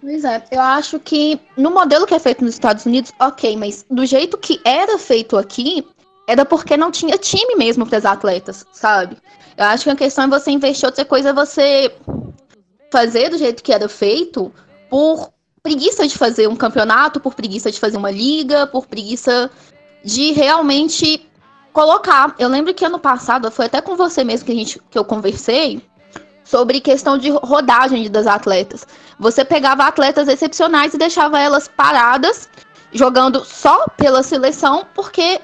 Pois 0.00 0.24
é, 0.24 0.44
eu 0.50 0.60
acho 0.60 0.98
que 1.00 1.40
no 1.56 1.70
modelo 1.70 2.06
que 2.06 2.14
é 2.14 2.18
feito 2.18 2.44
nos 2.44 2.54
Estados 2.54 2.84
Unidos, 2.86 3.12
ok, 3.18 3.56
mas 3.56 3.84
do 3.90 4.04
jeito 4.04 4.38
que 4.38 4.60
era 4.64 4.98
feito 4.98 5.36
aqui, 5.36 5.86
era 6.26 6.44
porque 6.44 6.76
não 6.76 6.90
tinha 6.90 7.16
time 7.16 7.54
mesmo 7.56 7.86
para 7.86 7.98
as 7.98 8.04
atletas, 8.04 8.66
sabe? 8.72 9.16
Eu 9.56 9.64
acho 9.64 9.84
que 9.84 9.90
a 9.90 9.96
questão 9.96 10.24
é 10.24 10.28
você 10.28 10.50
investir 10.50 10.86
outra 10.86 11.04
coisa, 11.04 11.30
é 11.30 11.32
você 11.32 11.94
fazer 12.90 13.30
do 13.30 13.38
jeito 13.38 13.62
que 13.62 13.72
era 13.72 13.88
feito 13.88 14.52
por 14.90 15.30
preguiça 15.62 16.06
de 16.06 16.16
fazer 16.16 16.48
um 16.48 16.56
campeonato, 16.56 17.20
por 17.20 17.34
preguiça 17.34 17.70
de 17.70 17.80
fazer 17.80 17.96
uma 17.96 18.10
liga, 18.10 18.66
por 18.66 18.86
preguiça 18.86 19.50
de 20.04 20.32
realmente 20.32 21.26
colocar. 21.72 22.34
Eu 22.38 22.48
lembro 22.48 22.72
que 22.72 22.84
ano 22.84 22.98
passado, 22.98 23.50
foi 23.50 23.66
até 23.66 23.80
com 23.80 23.96
você 23.96 24.22
mesmo 24.22 24.46
que, 24.46 24.52
a 24.52 24.54
gente, 24.54 24.80
que 24.90 24.98
eu 24.98 25.04
conversei, 25.04 25.82
sobre 26.44 26.80
questão 26.80 27.18
de 27.18 27.30
rodagem 27.30 28.08
das 28.10 28.26
atletas. 28.26 28.86
Você 29.18 29.44
pegava 29.44 29.84
atletas 29.84 30.28
excepcionais 30.28 30.94
e 30.94 30.98
deixava 30.98 31.40
elas 31.40 31.66
paradas, 31.68 32.48
jogando 32.92 33.44
só 33.44 33.86
pela 33.96 34.22
seleção, 34.22 34.86
porque 34.94 35.40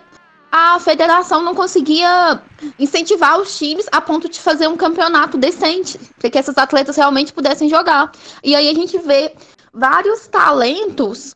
a 0.55 0.79
federação 0.79 1.43
não 1.43 1.55
conseguia 1.55 2.43
incentivar 2.79 3.41
os 3.41 3.57
times 3.57 3.87
a 3.91 4.03
ponto 4.03 4.29
de 4.29 4.39
fazer 4.39 4.69
um 4.69 4.77
campeonato 4.77 5.39
decente, 5.39 5.99
para 6.19 6.29
que 6.29 6.37
essas 6.37 6.59
atletas 6.59 6.95
realmente 6.95 7.33
pudessem 7.33 7.71
jogar. 7.71 8.13
E 8.45 8.55
aí 8.55 8.69
a 8.69 8.75
gente 8.75 8.99
vê 8.99 9.35
vários 9.73 10.29
talentos 10.29 11.35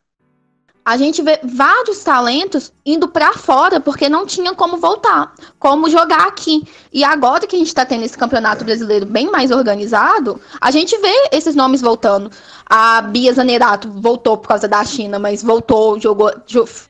a 0.86 0.96
gente 0.96 1.20
vê 1.20 1.40
vários 1.42 2.04
talentos 2.04 2.72
indo 2.84 3.08
para 3.08 3.32
fora 3.32 3.80
porque 3.80 4.08
não 4.08 4.24
tinha 4.24 4.54
como 4.54 4.76
voltar, 4.76 5.34
como 5.58 5.90
jogar 5.90 6.28
aqui. 6.28 6.62
E 6.92 7.02
agora 7.02 7.44
que 7.44 7.56
a 7.56 7.58
gente 7.58 7.66
está 7.66 7.84
tendo 7.84 8.04
esse 8.04 8.16
campeonato 8.16 8.64
brasileiro 8.64 9.04
bem 9.04 9.28
mais 9.28 9.50
organizado, 9.50 10.40
a 10.60 10.70
gente 10.70 10.96
vê 10.98 11.12
esses 11.32 11.56
nomes 11.56 11.80
voltando. 11.80 12.30
A 12.64 13.02
Bia 13.02 13.32
Zanerato 13.32 13.90
voltou 14.00 14.36
por 14.36 14.46
causa 14.46 14.68
da 14.68 14.84
China, 14.84 15.18
mas 15.18 15.42
voltou, 15.42 15.98
jogou, 15.98 16.30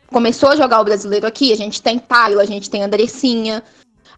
começou 0.09 0.51
a 0.51 0.57
jogar 0.57 0.83
o 0.83 0.85
brasileiro 0.85 1.27
aqui. 1.27 1.51
A 1.51 1.57
gente 1.57 1.81
tem 1.81 1.99
Paila, 1.99 2.43
a 2.43 2.47
gente 2.47 2.69
tem 2.69 2.83
Andressinha, 2.83 3.63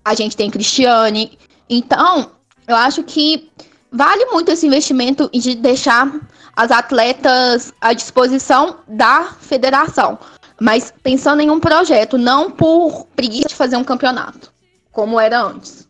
a 0.04 0.12
gente 0.12 0.36
tem 0.36 0.50
Cristiane. 0.50 1.38
Então, 1.70 2.32
eu 2.66 2.74
acho 2.74 3.04
que 3.04 3.48
vale 3.92 4.24
muito 4.26 4.50
esse 4.50 4.66
investimento 4.66 5.30
de 5.32 5.54
deixar 5.54 6.12
as 6.59 6.72
atletas 6.72 7.72
à 7.80 7.92
disposição 7.92 8.80
da 8.88 9.26
federação, 9.38 10.18
mas 10.61 10.92
pensando 11.04 11.40
em 11.40 11.50
um 11.50 11.61
projeto, 11.61 12.18
não 12.18 12.50
por 12.50 13.06
preguiça 13.14 13.46
de 13.46 13.54
fazer 13.54 13.76
um 13.76 13.84
campeonato, 13.84 14.52
como 14.90 15.20
era 15.20 15.40
antes. 15.40 15.88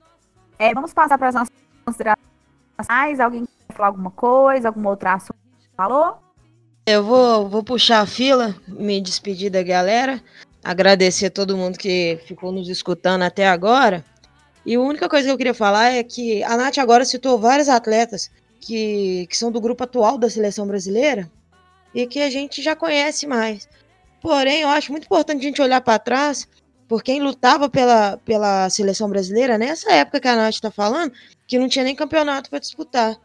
É, 0.58 0.74
vamos 0.74 0.92
passar 0.92 1.16
para 1.16 1.28
as 1.28 1.34
nossas 1.34 1.54
considerações. 1.86 3.18
Alguém 3.18 3.46
quer 3.66 3.74
falar 3.74 3.88
alguma 3.88 4.10
coisa, 4.10 4.68
algum 4.68 4.86
outro 4.86 5.08
assunto? 5.08 5.38
Falou? 5.74 6.18
Eu 6.84 7.02
vou, 7.02 7.48
vou 7.48 7.64
puxar 7.64 8.00
a 8.00 8.06
fila, 8.06 8.54
me 8.66 9.00
despedir 9.00 9.50
da 9.50 9.62
galera, 9.62 10.22
agradecer 10.62 11.26
a 11.26 11.30
todo 11.30 11.56
mundo 11.56 11.78
que 11.78 12.20
ficou 12.26 12.52
nos 12.52 12.68
escutando 12.68 13.22
até 13.22 13.48
agora. 13.48 14.04
E 14.66 14.74
a 14.74 14.80
única 14.80 15.08
coisa 15.08 15.28
que 15.28 15.32
eu 15.32 15.38
queria 15.38 15.54
falar 15.54 15.94
é 15.94 16.02
que 16.02 16.44
a 16.44 16.58
Nath 16.58 16.76
agora 16.76 17.06
citou 17.06 17.38
vários 17.38 17.70
atletas 17.70 18.30
que, 18.60 19.26
que 19.28 19.36
são 19.36 19.50
do 19.50 19.60
grupo 19.60 19.84
atual 19.84 20.18
da 20.18 20.28
seleção 20.28 20.66
brasileira 20.66 21.30
e 21.94 22.06
que 22.06 22.20
a 22.20 22.30
gente 22.30 22.62
já 22.62 22.76
conhece 22.76 23.26
mais. 23.26 23.68
Porém, 24.20 24.62
eu 24.62 24.68
acho 24.68 24.92
muito 24.92 25.04
importante 25.04 25.40
a 25.40 25.48
gente 25.48 25.62
olhar 25.62 25.80
para 25.80 25.98
trás, 25.98 26.48
por 26.88 27.02
quem 27.02 27.20
lutava 27.20 27.68
pela, 27.68 28.16
pela 28.18 28.68
seleção 28.70 29.08
brasileira 29.08 29.58
nessa 29.58 29.92
época 29.92 30.20
que 30.20 30.28
a 30.28 30.36
Nath 30.36 30.54
está 30.54 30.70
falando, 30.70 31.12
que 31.46 31.58
não 31.58 31.68
tinha 31.68 31.84
nem 31.84 31.94
campeonato 31.94 32.50
para 32.50 32.58
disputar. 32.58 33.16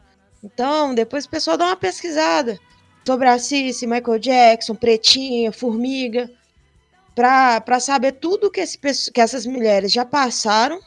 Então, 0.44 0.94
depois 0.94 1.26
o 1.26 1.30
pessoal 1.30 1.58
dá 1.58 1.66
uma 1.68 1.76
pesquisada 1.76 2.60
sobre 3.06 3.28
a 3.28 3.40
Cici, 3.40 3.88
Michael 3.88 4.20
Jackson, 4.20 4.76
Pretinha, 4.76 5.52
Formiga, 5.52 6.30
para 7.16 7.80
saber 7.80 8.14
tudo 8.14 8.52
que, 8.52 8.60
esse, 8.60 8.78
que 9.12 9.22
essas 9.22 9.46
mulheres 9.46 9.92
já 9.92 10.04
passaram 10.04 10.80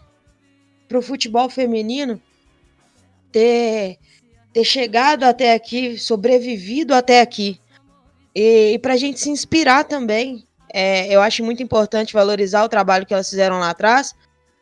para 0.87 0.99
o 0.99 1.03
futebol 1.03 1.49
feminino 1.49 2.21
ter 3.33 3.99
ter 4.57 4.65
chegado 4.65 5.25
até 5.25 5.53
aqui, 5.53 5.99
sobrevivido 5.99 6.95
até 6.95 7.21
aqui. 7.21 7.61
E, 8.35 8.73
e 8.73 8.79
para 8.79 8.95
a 8.95 8.97
gente 8.97 9.21
se 9.21 9.29
inspirar 9.29 9.85
também, 9.85 10.47
é, 10.73 11.15
eu 11.15 11.21
acho 11.21 11.45
muito 11.45 11.63
importante 11.63 12.15
valorizar 12.15 12.65
o 12.65 12.69
trabalho 12.69 13.05
que 13.05 13.13
elas 13.13 13.29
fizeram 13.29 13.59
lá 13.59 13.69
atrás, 13.69 14.15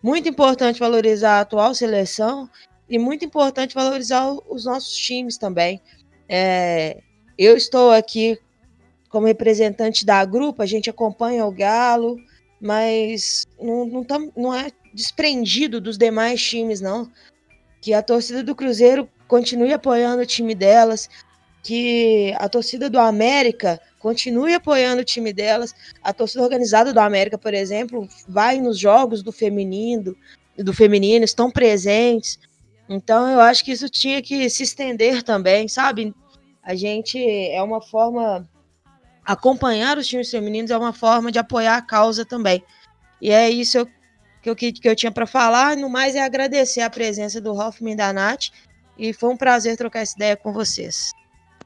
muito 0.02 0.28
importante 0.28 0.80
valorizar 0.80 1.38
a 1.38 1.40
atual 1.42 1.72
seleção 1.76 2.50
e 2.90 2.98
muito 2.98 3.24
importante 3.24 3.72
valorizar 3.72 4.36
os 4.48 4.64
nossos 4.64 4.96
times 4.96 5.38
também. 5.38 5.80
É, 6.28 6.98
eu 7.38 7.56
estou 7.56 7.92
aqui 7.92 8.36
como 9.08 9.28
representante 9.28 10.04
da 10.04 10.24
grupo, 10.24 10.60
a 10.60 10.66
gente 10.66 10.90
acompanha 10.90 11.46
o 11.46 11.52
Galo, 11.52 12.16
mas 12.60 13.46
não, 13.62 13.86
não, 13.86 14.02
tam, 14.02 14.32
não, 14.36 14.52
é, 14.52 14.72
desprendido 14.92 15.80
dos 15.80 15.96
demais 15.96 16.42
times, 16.42 16.80
não. 16.80 17.08
Que 17.80 17.94
a 17.94 18.02
torcida 18.02 18.42
do 18.42 18.56
Cruzeiro 18.56 19.08
continue 19.26 19.72
apoiando 19.72 20.22
o 20.22 20.26
time 20.26 20.54
delas, 20.54 21.08
que 21.62 22.34
a 22.38 22.48
torcida 22.48 22.90
do 22.90 22.98
América 22.98 23.80
continue 23.98 24.54
apoiando 24.54 25.00
o 25.02 25.04
time 25.04 25.32
delas. 25.32 25.74
A 26.02 26.12
torcida 26.12 26.42
organizada 26.42 26.92
do 26.92 27.00
América, 27.00 27.38
por 27.38 27.54
exemplo, 27.54 28.06
vai 28.28 28.60
nos 28.60 28.78
jogos 28.78 29.22
do 29.22 29.32
feminino, 29.32 30.14
do 30.58 30.72
feminino, 30.72 31.24
estão 31.24 31.50
presentes. 31.50 32.38
Então 32.88 33.28
eu 33.30 33.40
acho 33.40 33.64
que 33.64 33.72
isso 33.72 33.88
tinha 33.88 34.20
que 34.20 34.48
se 34.50 34.62
estender 34.62 35.22
também, 35.22 35.66
sabe? 35.68 36.14
A 36.62 36.74
gente 36.74 37.18
é 37.18 37.62
uma 37.62 37.80
forma 37.80 38.48
acompanhar 39.24 39.96
os 39.96 40.06
times 40.06 40.30
femininos 40.30 40.70
é 40.70 40.76
uma 40.76 40.92
forma 40.92 41.32
de 41.32 41.38
apoiar 41.38 41.76
a 41.76 41.82
causa 41.82 42.24
também. 42.24 42.62
E 43.20 43.30
é 43.30 43.48
isso 43.48 43.86
que 44.42 44.50
eu, 44.50 44.54
que, 44.54 44.72
que 44.72 44.88
eu 44.88 44.94
tinha 44.94 45.10
para 45.10 45.26
falar. 45.26 45.76
No 45.76 45.88
mais, 45.88 46.14
é 46.14 46.22
agradecer 46.22 46.82
a 46.82 46.90
presença 46.90 47.40
do 47.40 47.54
Hoffman 47.54 47.94
e 47.94 47.96
da 47.96 48.12
Nath. 48.12 48.50
E 48.98 49.12
foi 49.12 49.30
um 49.30 49.36
prazer 49.36 49.76
trocar 49.76 50.00
essa 50.00 50.16
ideia 50.16 50.36
com 50.36 50.52
vocês. 50.52 51.12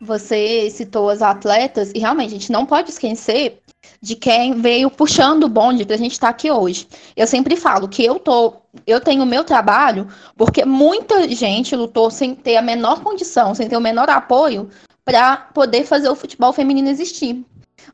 Você 0.01 0.71
citou 0.71 1.11
as 1.11 1.23
atletas, 1.23 1.91
e 1.95 1.99
realmente 1.99 2.29
a 2.29 2.39
gente 2.39 2.53
não 2.53 2.65
pode 2.65 2.91
esquecer 2.91 3.61
de 4.01 4.15
quem 4.15 4.61
veio 4.61 4.91
puxando 4.91 5.45
o 5.45 5.49
bonde 5.49 5.85
para 5.85 5.97
a 5.97 5.99
gente 5.99 6.13
estar 6.13 6.29
tá 6.29 6.31
aqui 6.31 6.51
hoje. 6.51 6.87
Eu 7.17 7.27
sempre 7.27 7.57
falo 7.57 7.89
que 7.89 8.05
eu 8.05 8.19
tô, 8.19 8.55
eu 8.87 9.01
tenho 9.01 9.23
o 9.23 9.27
meu 9.27 9.45
trabalho 9.45 10.09
porque 10.37 10.65
muita 10.65 11.29
gente 11.29 11.75
lutou 11.75 12.11
sem 12.11 12.35
ter 12.35 12.57
a 12.57 12.63
menor 12.63 13.03
condição, 13.03 13.55
sem 13.55 13.69
ter 13.69 13.77
o 13.77 13.81
menor 13.81 14.09
apoio 14.09 14.71
para 15.05 15.37
poder 15.37 15.85
fazer 15.85 16.09
o 16.09 16.17
futebol 16.17 16.53
feminino 16.53 16.89
existir. 16.89 17.45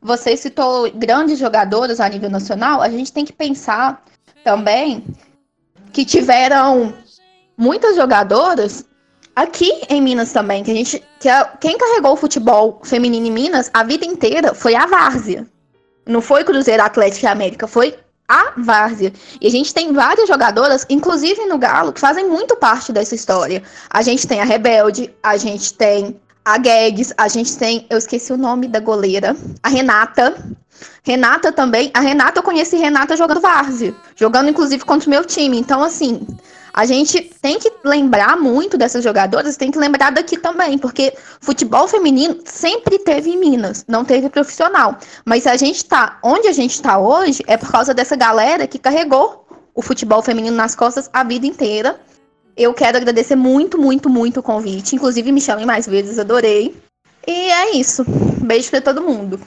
Você 0.01 0.35
citou 0.37 0.91
grandes 0.91 1.39
jogadoras 1.39 1.99
a 1.99 2.09
nível 2.09 2.29
nacional, 2.29 2.81
a 2.81 2.89
gente 2.89 3.11
tem 3.11 3.25
que 3.25 3.33
pensar 3.33 4.03
também 4.43 5.05
que 5.91 6.05
tiveram 6.05 6.93
muitas 7.57 7.95
jogadoras 7.95 8.85
aqui 9.35 9.69
em 9.89 10.01
Minas 10.01 10.31
também, 10.31 10.63
que 10.63 10.71
a 10.71 10.75
gente 10.75 11.03
que 11.19 11.27
a, 11.27 11.45
quem 11.59 11.77
carregou 11.77 12.13
o 12.13 12.17
futebol 12.17 12.79
feminino 12.83 13.27
em 13.27 13.31
Minas 13.31 13.69
a 13.73 13.83
vida 13.83 14.05
inteira 14.05 14.53
foi 14.53 14.75
a 14.75 14.85
Várzea. 14.85 15.45
Não 16.05 16.21
foi 16.21 16.43
Cruzeiro 16.43 16.83
Atlético 16.83 17.25
e 17.25 17.27
América, 17.27 17.67
foi 17.67 17.95
a 18.27 18.53
Várzea. 18.57 19.11
E 19.41 19.47
a 19.47 19.49
gente 19.49 19.73
tem 19.73 19.91
várias 19.91 20.27
jogadoras, 20.27 20.85
inclusive 20.89 21.45
no 21.45 21.57
Galo, 21.57 21.93
que 21.93 21.99
fazem 21.99 22.27
muito 22.27 22.55
parte 22.55 22.91
dessa 22.91 23.15
história. 23.15 23.61
A 23.89 24.01
gente 24.01 24.27
tem 24.27 24.39
a 24.39 24.45
Rebelde, 24.45 25.13
a 25.21 25.37
gente 25.37 25.73
tem 25.73 26.19
a 26.43 26.59
Guedes, 26.59 27.11
a 27.17 27.27
gente 27.27 27.57
tem, 27.57 27.87
eu 27.89 27.97
esqueci 27.97 28.31
o 28.31 28.37
nome 28.37 28.67
da 28.67 28.79
goleira, 28.79 29.35
a 29.63 29.69
Renata. 29.69 30.35
Renata 31.03 31.51
também, 31.51 31.89
a 31.93 31.99
Renata 31.99 32.39
eu 32.39 32.43
conheci 32.43 32.75
Renata 32.75 33.15
jogando 33.15 33.41
Várzea, 33.41 33.95
jogando 34.15 34.49
inclusive 34.49 34.83
contra 34.83 35.07
o 35.07 35.09
meu 35.09 35.23
time. 35.25 35.57
Então 35.57 35.81
assim, 35.81 36.27
a 36.75 36.85
gente 36.85 37.21
tem 37.41 37.57
que 37.57 37.71
lembrar 37.85 38.35
muito 38.35 38.77
dessas 38.77 39.01
jogadoras, 39.01 39.55
tem 39.55 39.71
que 39.71 39.79
lembrar 39.79 40.11
daqui 40.11 40.37
também, 40.37 40.77
porque 40.77 41.13
futebol 41.39 41.87
feminino 41.87 42.39
sempre 42.43 42.99
teve 42.99 43.29
em 43.29 43.37
Minas, 43.37 43.85
não 43.87 44.03
teve 44.03 44.29
profissional. 44.29 44.97
Mas 45.23 45.47
a 45.47 45.55
gente 45.55 45.85
tá 45.85 46.19
onde 46.21 46.49
a 46.49 46.51
gente 46.51 46.81
tá 46.81 46.99
hoje 46.99 47.41
é 47.47 47.55
por 47.55 47.71
causa 47.71 47.93
dessa 47.93 48.17
galera 48.17 48.67
que 48.67 48.77
carregou 48.77 49.47
o 49.73 49.81
futebol 49.81 50.21
feminino 50.21 50.55
nas 50.55 50.75
costas 50.75 51.09
a 51.13 51.23
vida 51.23 51.47
inteira 51.47 51.97
eu 52.57 52.73
quero 52.73 52.97
agradecer 52.97 53.35
muito, 53.35 53.77
muito, 53.77 54.09
muito 54.09 54.39
o 54.39 54.43
convite. 54.43 54.95
Inclusive, 54.95 55.31
me 55.31 55.41
chamem 55.41 55.65
mais 55.65 55.85
vezes, 55.85 56.17
adorei. 56.17 56.75
E 57.27 57.31
é 57.31 57.75
isso. 57.75 58.05
Beijo 58.41 58.69
para 58.69 58.81
todo 58.81 59.01
mundo. 59.01 59.39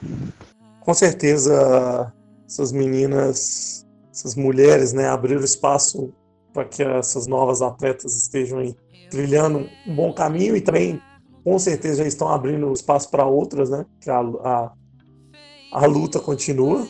Com 0.81 0.93
certeza, 0.93 2.13
essas 2.47 2.71
meninas, 2.71 3.87
essas 4.13 4.35
mulheres, 4.35 4.93
né, 4.93 5.09
abriram 5.09 5.43
espaço 5.43 6.13
para 6.59 6.65
que 6.65 6.83
essas 6.83 7.29
novas 7.29 7.63
atletas 7.63 8.17
estejam 8.17 8.59
aí 8.59 8.75
trilhando 9.09 9.69
um 9.87 9.95
bom 9.95 10.13
caminho 10.13 10.57
e 10.57 10.61
também, 10.61 11.01
com 11.45 11.57
certeza, 11.57 12.03
já 12.03 12.09
estão 12.09 12.29
abrindo 12.29 12.73
espaço 12.73 13.09
para 13.11 13.25
outras, 13.25 13.71
né? 13.71 13.87
Que 14.01 14.11
a, 14.11 14.19
a, 14.19 14.73
a 15.71 15.87
luta 15.87 16.19
continua. 16.19 16.85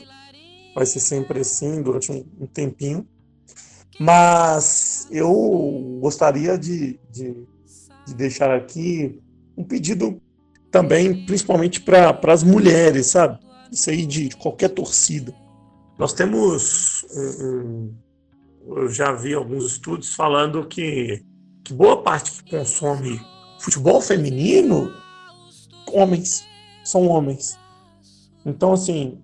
Vai 0.74 0.86
ser 0.86 1.00
sempre 1.00 1.40
assim 1.40 1.82
durante 1.82 2.10
um, 2.10 2.24
um 2.40 2.46
tempinho. 2.46 3.06
Mas 4.00 5.06
eu 5.10 5.98
gostaria 6.00 6.56
de, 6.56 6.98
de, 7.10 7.36
de 8.06 8.14
deixar 8.14 8.54
aqui 8.54 9.20
um 9.54 9.64
pedido 9.64 10.18
também, 10.70 11.26
principalmente 11.26 11.82
para 11.82 12.18
as 12.32 12.42
mulheres, 12.42 13.08
sabe? 13.08 13.38
Isso 13.70 13.90
aí 13.90 14.06
de, 14.06 14.30
de 14.30 14.36
qualquer 14.36 14.70
torcida. 14.70 15.34
Nós 15.98 16.14
temos. 16.14 17.04
Um, 17.14 17.44
um, 17.44 18.07
eu 18.76 18.88
já 18.88 19.12
vi 19.12 19.34
alguns 19.34 19.64
estudos 19.64 20.14
falando 20.14 20.66
que, 20.66 21.22
que 21.64 21.72
boa 21.72 22.02
parte 22.02 22.42
que 22.42 22.50
consome 22.50 23.20
futebol 23.58 24.00
feminino, 24.00 24.92
homens, 25.92 26.46
são 26.84 27.08
homens. 27.08 27.58
Então, 28.44 28.72
assim, 28.72 29.18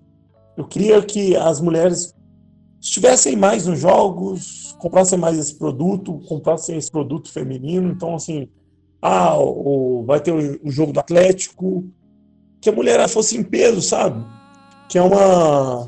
eu 0.57 0.65
queria 0.65 1.01
que 1.01 1.35
as 1.35 1.61
mulheres 1.61 2.13
estivessem 2.81 3.35
mais 3.35 3.65
nos 3.65 3.79
jogos, 3.79 4.75
comprassem 4.79 5.17
mais 5.17 5.37
esse 5.37 5.55
produto, 5.55 6.19
comprassem 6.27 6.77
esse 6.77 6.91
produto 6.91 7.31
feminino. 7.31 7.91
Então, 7.91 8.15
assim, 8.15 8.47
ah, 9.01 9.37
o, 9.37 10.03
vai 10.05 10.19
ter 10.19 10.31
o, 10.31 10.71
jogo 10.71 10.91
do 10.91 10.99
Atlético, 10.99 11.85
que 12.61 12.69
a 12.69 12.73
mulher 12.73 13.07
fosse 13.07 13.37
em 13.37 13.43
peso, 13.43 13.81
sabe? 13.81 14.23
Que 14.89 14.97
é 14.97 15.01
uma. 15.01 15.87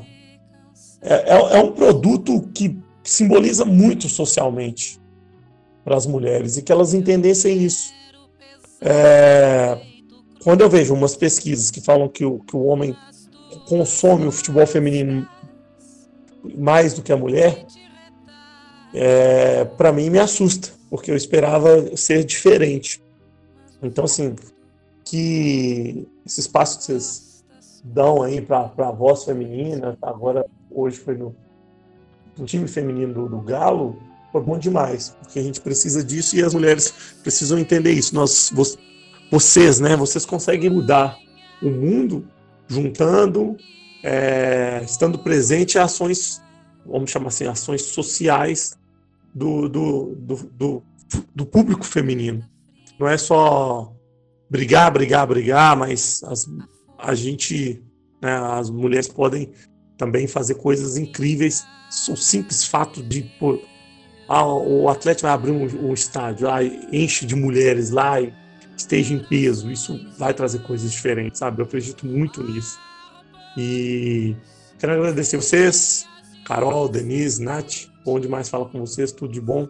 É, 1.00 1.34
é, 1.34 1.58
é 1.58 1.62
um 1.62 1.72
produto 1.72 2.42
que 2.52 2.76
simboliza 3.10 3.64
muito 3.64 4.08
socialmente 4.08 5.00
para 5.84 5.96
as 5.96 6.06
mulheres 6.06 6.56
e 6.56 6.62
que 6.62 6.70
elas 6.70 6.92
entendessem 6.92 7.62
isso. 7.62 7.92
É, 8.80 9.80
quando 10.42 10.60
eu 10.60 10.68
vejo 10.68 10.94
umas 10.94 11.16
pesquisas 11.16 11.70
que 11.70 11.80
falam 11.80 12.08
que 12.08 12.24
o, 12.24 12.40
que 12.40 12.54
o 12.54 12.64
homem 12.64 12.94
consome 13.66 14.26
o 14.26 14.32
futebol 14.32 14.66
feminino 14.66 15.26
mais 16.56 16.94
do 16.94 17.02
que 17.02 17.12
a 17.12 17.16
mulher, 17.16 17.66
é, 18.92 19.64
para 19.64 19.92
mim 19.92 20.10
me 20.10 20.18
assusta, 20.18 20.68
porque 20.90 21.10
eu 21.10 21.16
esperava 21.16 21.96
ser 21.96 22.24
diferente. 22.24 23.02
Então, 23.82 24.04
assim, 24.04 24.36
que 25.04 26.06
esse 26.26 26.40
espaço 26.40 26.78
que 26.78 26.84
vocês 26.84 27.44
dão 27.82 28.22
aí 28.22 28.40
para 28.40 28.70
a 28.76 28.92
voz 28.92 29.24
feminina, 29.24 29.96
agora 30.02 30.44
hoje 30.70 30.98
foi 30.98 31.16
no, 31.16 31.34
no 32.38 32.46
time 32.46 32.68
feminino 32.68 33.12
do, 33.12 33.28
do, 33.28 33.40
Galo, 33.40 33.98
foi 34.32 34.42
bom 34.42 34.58
demais, 34.58 35.16
porque 35.20 35.38
a 35.38 35.42
gente 35.42 35.60
precisa 35.60 36.04
disso 36.04 36.36
e 36.36 36.42
as 36.42 36.54
mulheres 36.54 37.16
precisam 37.22 37.58
entender 37.58 37.92
isso. 37.92 38.14
Nós, 38.14 38.52
vocês, 39.30 39.80
né, 39.80 39.96
vocês 39.96 40.24
conseguem 40.24 40.70
mudar 40.70 41.18
o 41.62 41.70
mundo 41.70 42.26
juntando 42.68 43.56
é, 44.02 44.80
estando 44.84 45.18
presente 45.18 45.78
ações, 45.78 46.42
vamos 46.86 47.10
chamar 47.10 47.28
assim, 47.28 47.46
ações 47.46 47.82
sociais 47.82 48.78
do, 49.34 49.68
do, 49.68 50.14
do, 50.14 50.36
do, 50.52 50.82
do 51.34 51.46
público 51.46 51.84
feminino. 51.84 52.44
Não 52.98 53.08
é 53.08 53.16
só 53.16 53.92
brigar, 54.50 54.90
brigar, 54.92 55.26
brigar, 55.26 55.76
mas 55.76 56.22
as, 56.24 56.46
a 56.98 57.14
gente, 57.14 57.82
né, 58.20 58.32
as 58.32 58.70
mulheres 58.70 59.08
podem 59.08 59.50
também 59.96 60.26
fazer 60.26 60.54
coisas 60.54 60.96
incríveis. 60.96 61.64
O 62.08 62.16
simples 62.16 62.64
fato 62.64 63.02
de 63.02 63.22
pô, 63.38 63.60
o 64.28 64.88
atleta 64.88 65.22
vai 65.22 65.32
abrir 65.32 65.52
um, 65.52 65.88
um 65.88 65.94
estádio, 65.94 66.50
ah, 66.50 66.62
enche 66.92 67.24
de 67.24 67.34
mulheres 67.34 67.90
lá 67.90 68.20
e 68.20 68.32
esteja 68.76 69.14
em 69.14 69.18
peso, 69.18 69.70
isso 69.70 69.98
vai 70.18 70.34
trazer 70.34 70.60
coisas 70.60 70.92
diferentes, 70.92 71.38
sabe? 71.38 71.60
Eu 71.60 71.66
acredito 71.66 72.06
muito 72.06 72.42
nisso. 72.42 72.78
E 73.56 74.36
quero 74.78 74.92
agradecer 74.92 75.36
vocês, 75.36 76.06
Carol, 76.44 76.88
Denise, 76.88 77.42
Nath, 77.42 77.88
bom 78.04 78.20
demais 78.20 78.48
falar 78.48 78.66
com 78.66 78.80
vocês, 78.80 79.10
tudo 79.10 79.32
de 79.32 79.40
bom. 79.40 79.68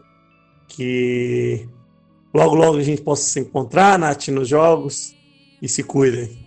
Que 0.67 1.69
logo, 2.35 2.55
logo 2.55 2.79
a 2.79 2.83
gente 2.83 3.01
possa 3.01 3.23
se 3.23 3.41
encontrar, 3.41 3.99
Nath, 3.99 4.29
nos 4.29 4.49
jogos 4.49 5.17
e 5.63 5.69
se 5.69 5.83
cuidem. 5.83 6.47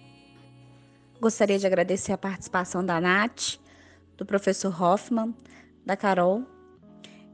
Gostaria 1.19 1.57
de 1.57 1.65
agradecer 1.65 2.11
a 2.11 2.17
participação 2.17 2.85
da 2.85 2.99
Nath, 3.01 3.59
do 4.17 4.25
professor 4.25 4.75
Hoffman, 4.81 5.33
da 5.85 5.95
Carol. 5.95 6.43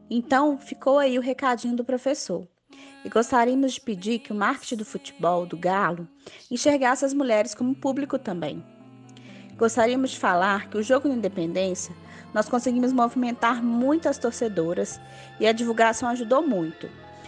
Então, 0.09 0.57
ficou 0.57 0.99
aí 0.99 1.17
o 1.17 1.21
recadinho 1.21 1.75
do 1.75 1.83
professor. 1.83 2.47
E 3.03 3.09
gostaríamos 3.09 3.73
de 3.73 3.81
pedir 3.81 4.19
que 4.19 4.31
o 4.31 4.35
marketing 4.35 4.77
do 4.77 4.85
futebol 4.85 5.45
do 5.45 5.57
Galo 5.57 6.07
enxergasse 6.49 7.05
as 7.05 7.13
mulheres 7.13 7.53
como 7.53 7.75
público 7.75 8.17
também 8.17 8.63
Gostaríamos 9.57 10.11
de 10.11 10.19
falar 10.19 10.69
que 10.69 10.77
o 10.77 10.83
jogo 10.83 11.09
da 11.09 11.15
Independência 11.15 11.93
nós 12.31 12.47
conseguimos 12.47 12.93
movimentar 12.93 13.63
muitas 13.63 14.19
torcedoras 14.19 14.99
e 15.39 15.47
a 15.47 15.51
divulgação 15.51 16.07
ajudou 16.09 16.45
muito. 16.45 16.87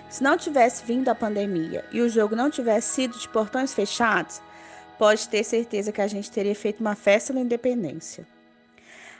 Se 0.09 0.21
não 0.21 0.37
tivesse 0.37 0.85
vindo 0.85 1.09
a 1.09 1.15
pandemia 1.15 1.83
e 1.91 2.01
o 2.01 2.09
jogo 2.09 2.35
não 2.35 2.51
tivesse 2.51 2.93
sido 2.93 3.17
de 3.17 3.27
portões 3.29 3.73
fechados, 3.73 4.41
pode 4.99 5.27
ter 5.27 5.43
certeza 5.43 5.91
que 5.91 6.01
a 6.01 6.07
gente 6.07 6.29
teria 6.29 6.53
feito 6.53 6.81
uma 6.81 6.95
festa 6.95 7.33
da 7.33 7.39
independência. 7.39 8.27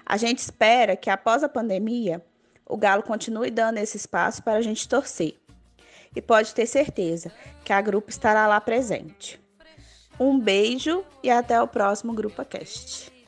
A 0.09 0.17
gente 0.17 0.39
espera 0.39 0.95
que 0.95 1.07
após 1.07 1.43
a 1.43 1.47
pandemia, 1.47 2.25
o 2.65 2.75
Galo 2.75 3.03
continue 3.03 3.51
dando 3.51 3.77
esse 3.77 3.95
espaço 3.95 4.41
para 4.41 4.57
a 4.57 4.61
gente 4.63 4.89
torcer. 4.89 5.37
E 6.15 6.19
pode 6.19 6.55
ter 6.55 6.65
certeza 6.65 7.31
que 7.63 7.71
a 7.71 7.79
grupo 7.79 8.09
estará 8.09 8.47
lá 8.47 8.59
presente. 8.59 9.39
Um 10.19 10.39
beijo 10.39 11.05
e 11.21 11.29
até 11.29 11.61
o 11.61 11.67
próximo 11.67 12.11
Grupo 12.11 12.43
Cast. 12.43 13.18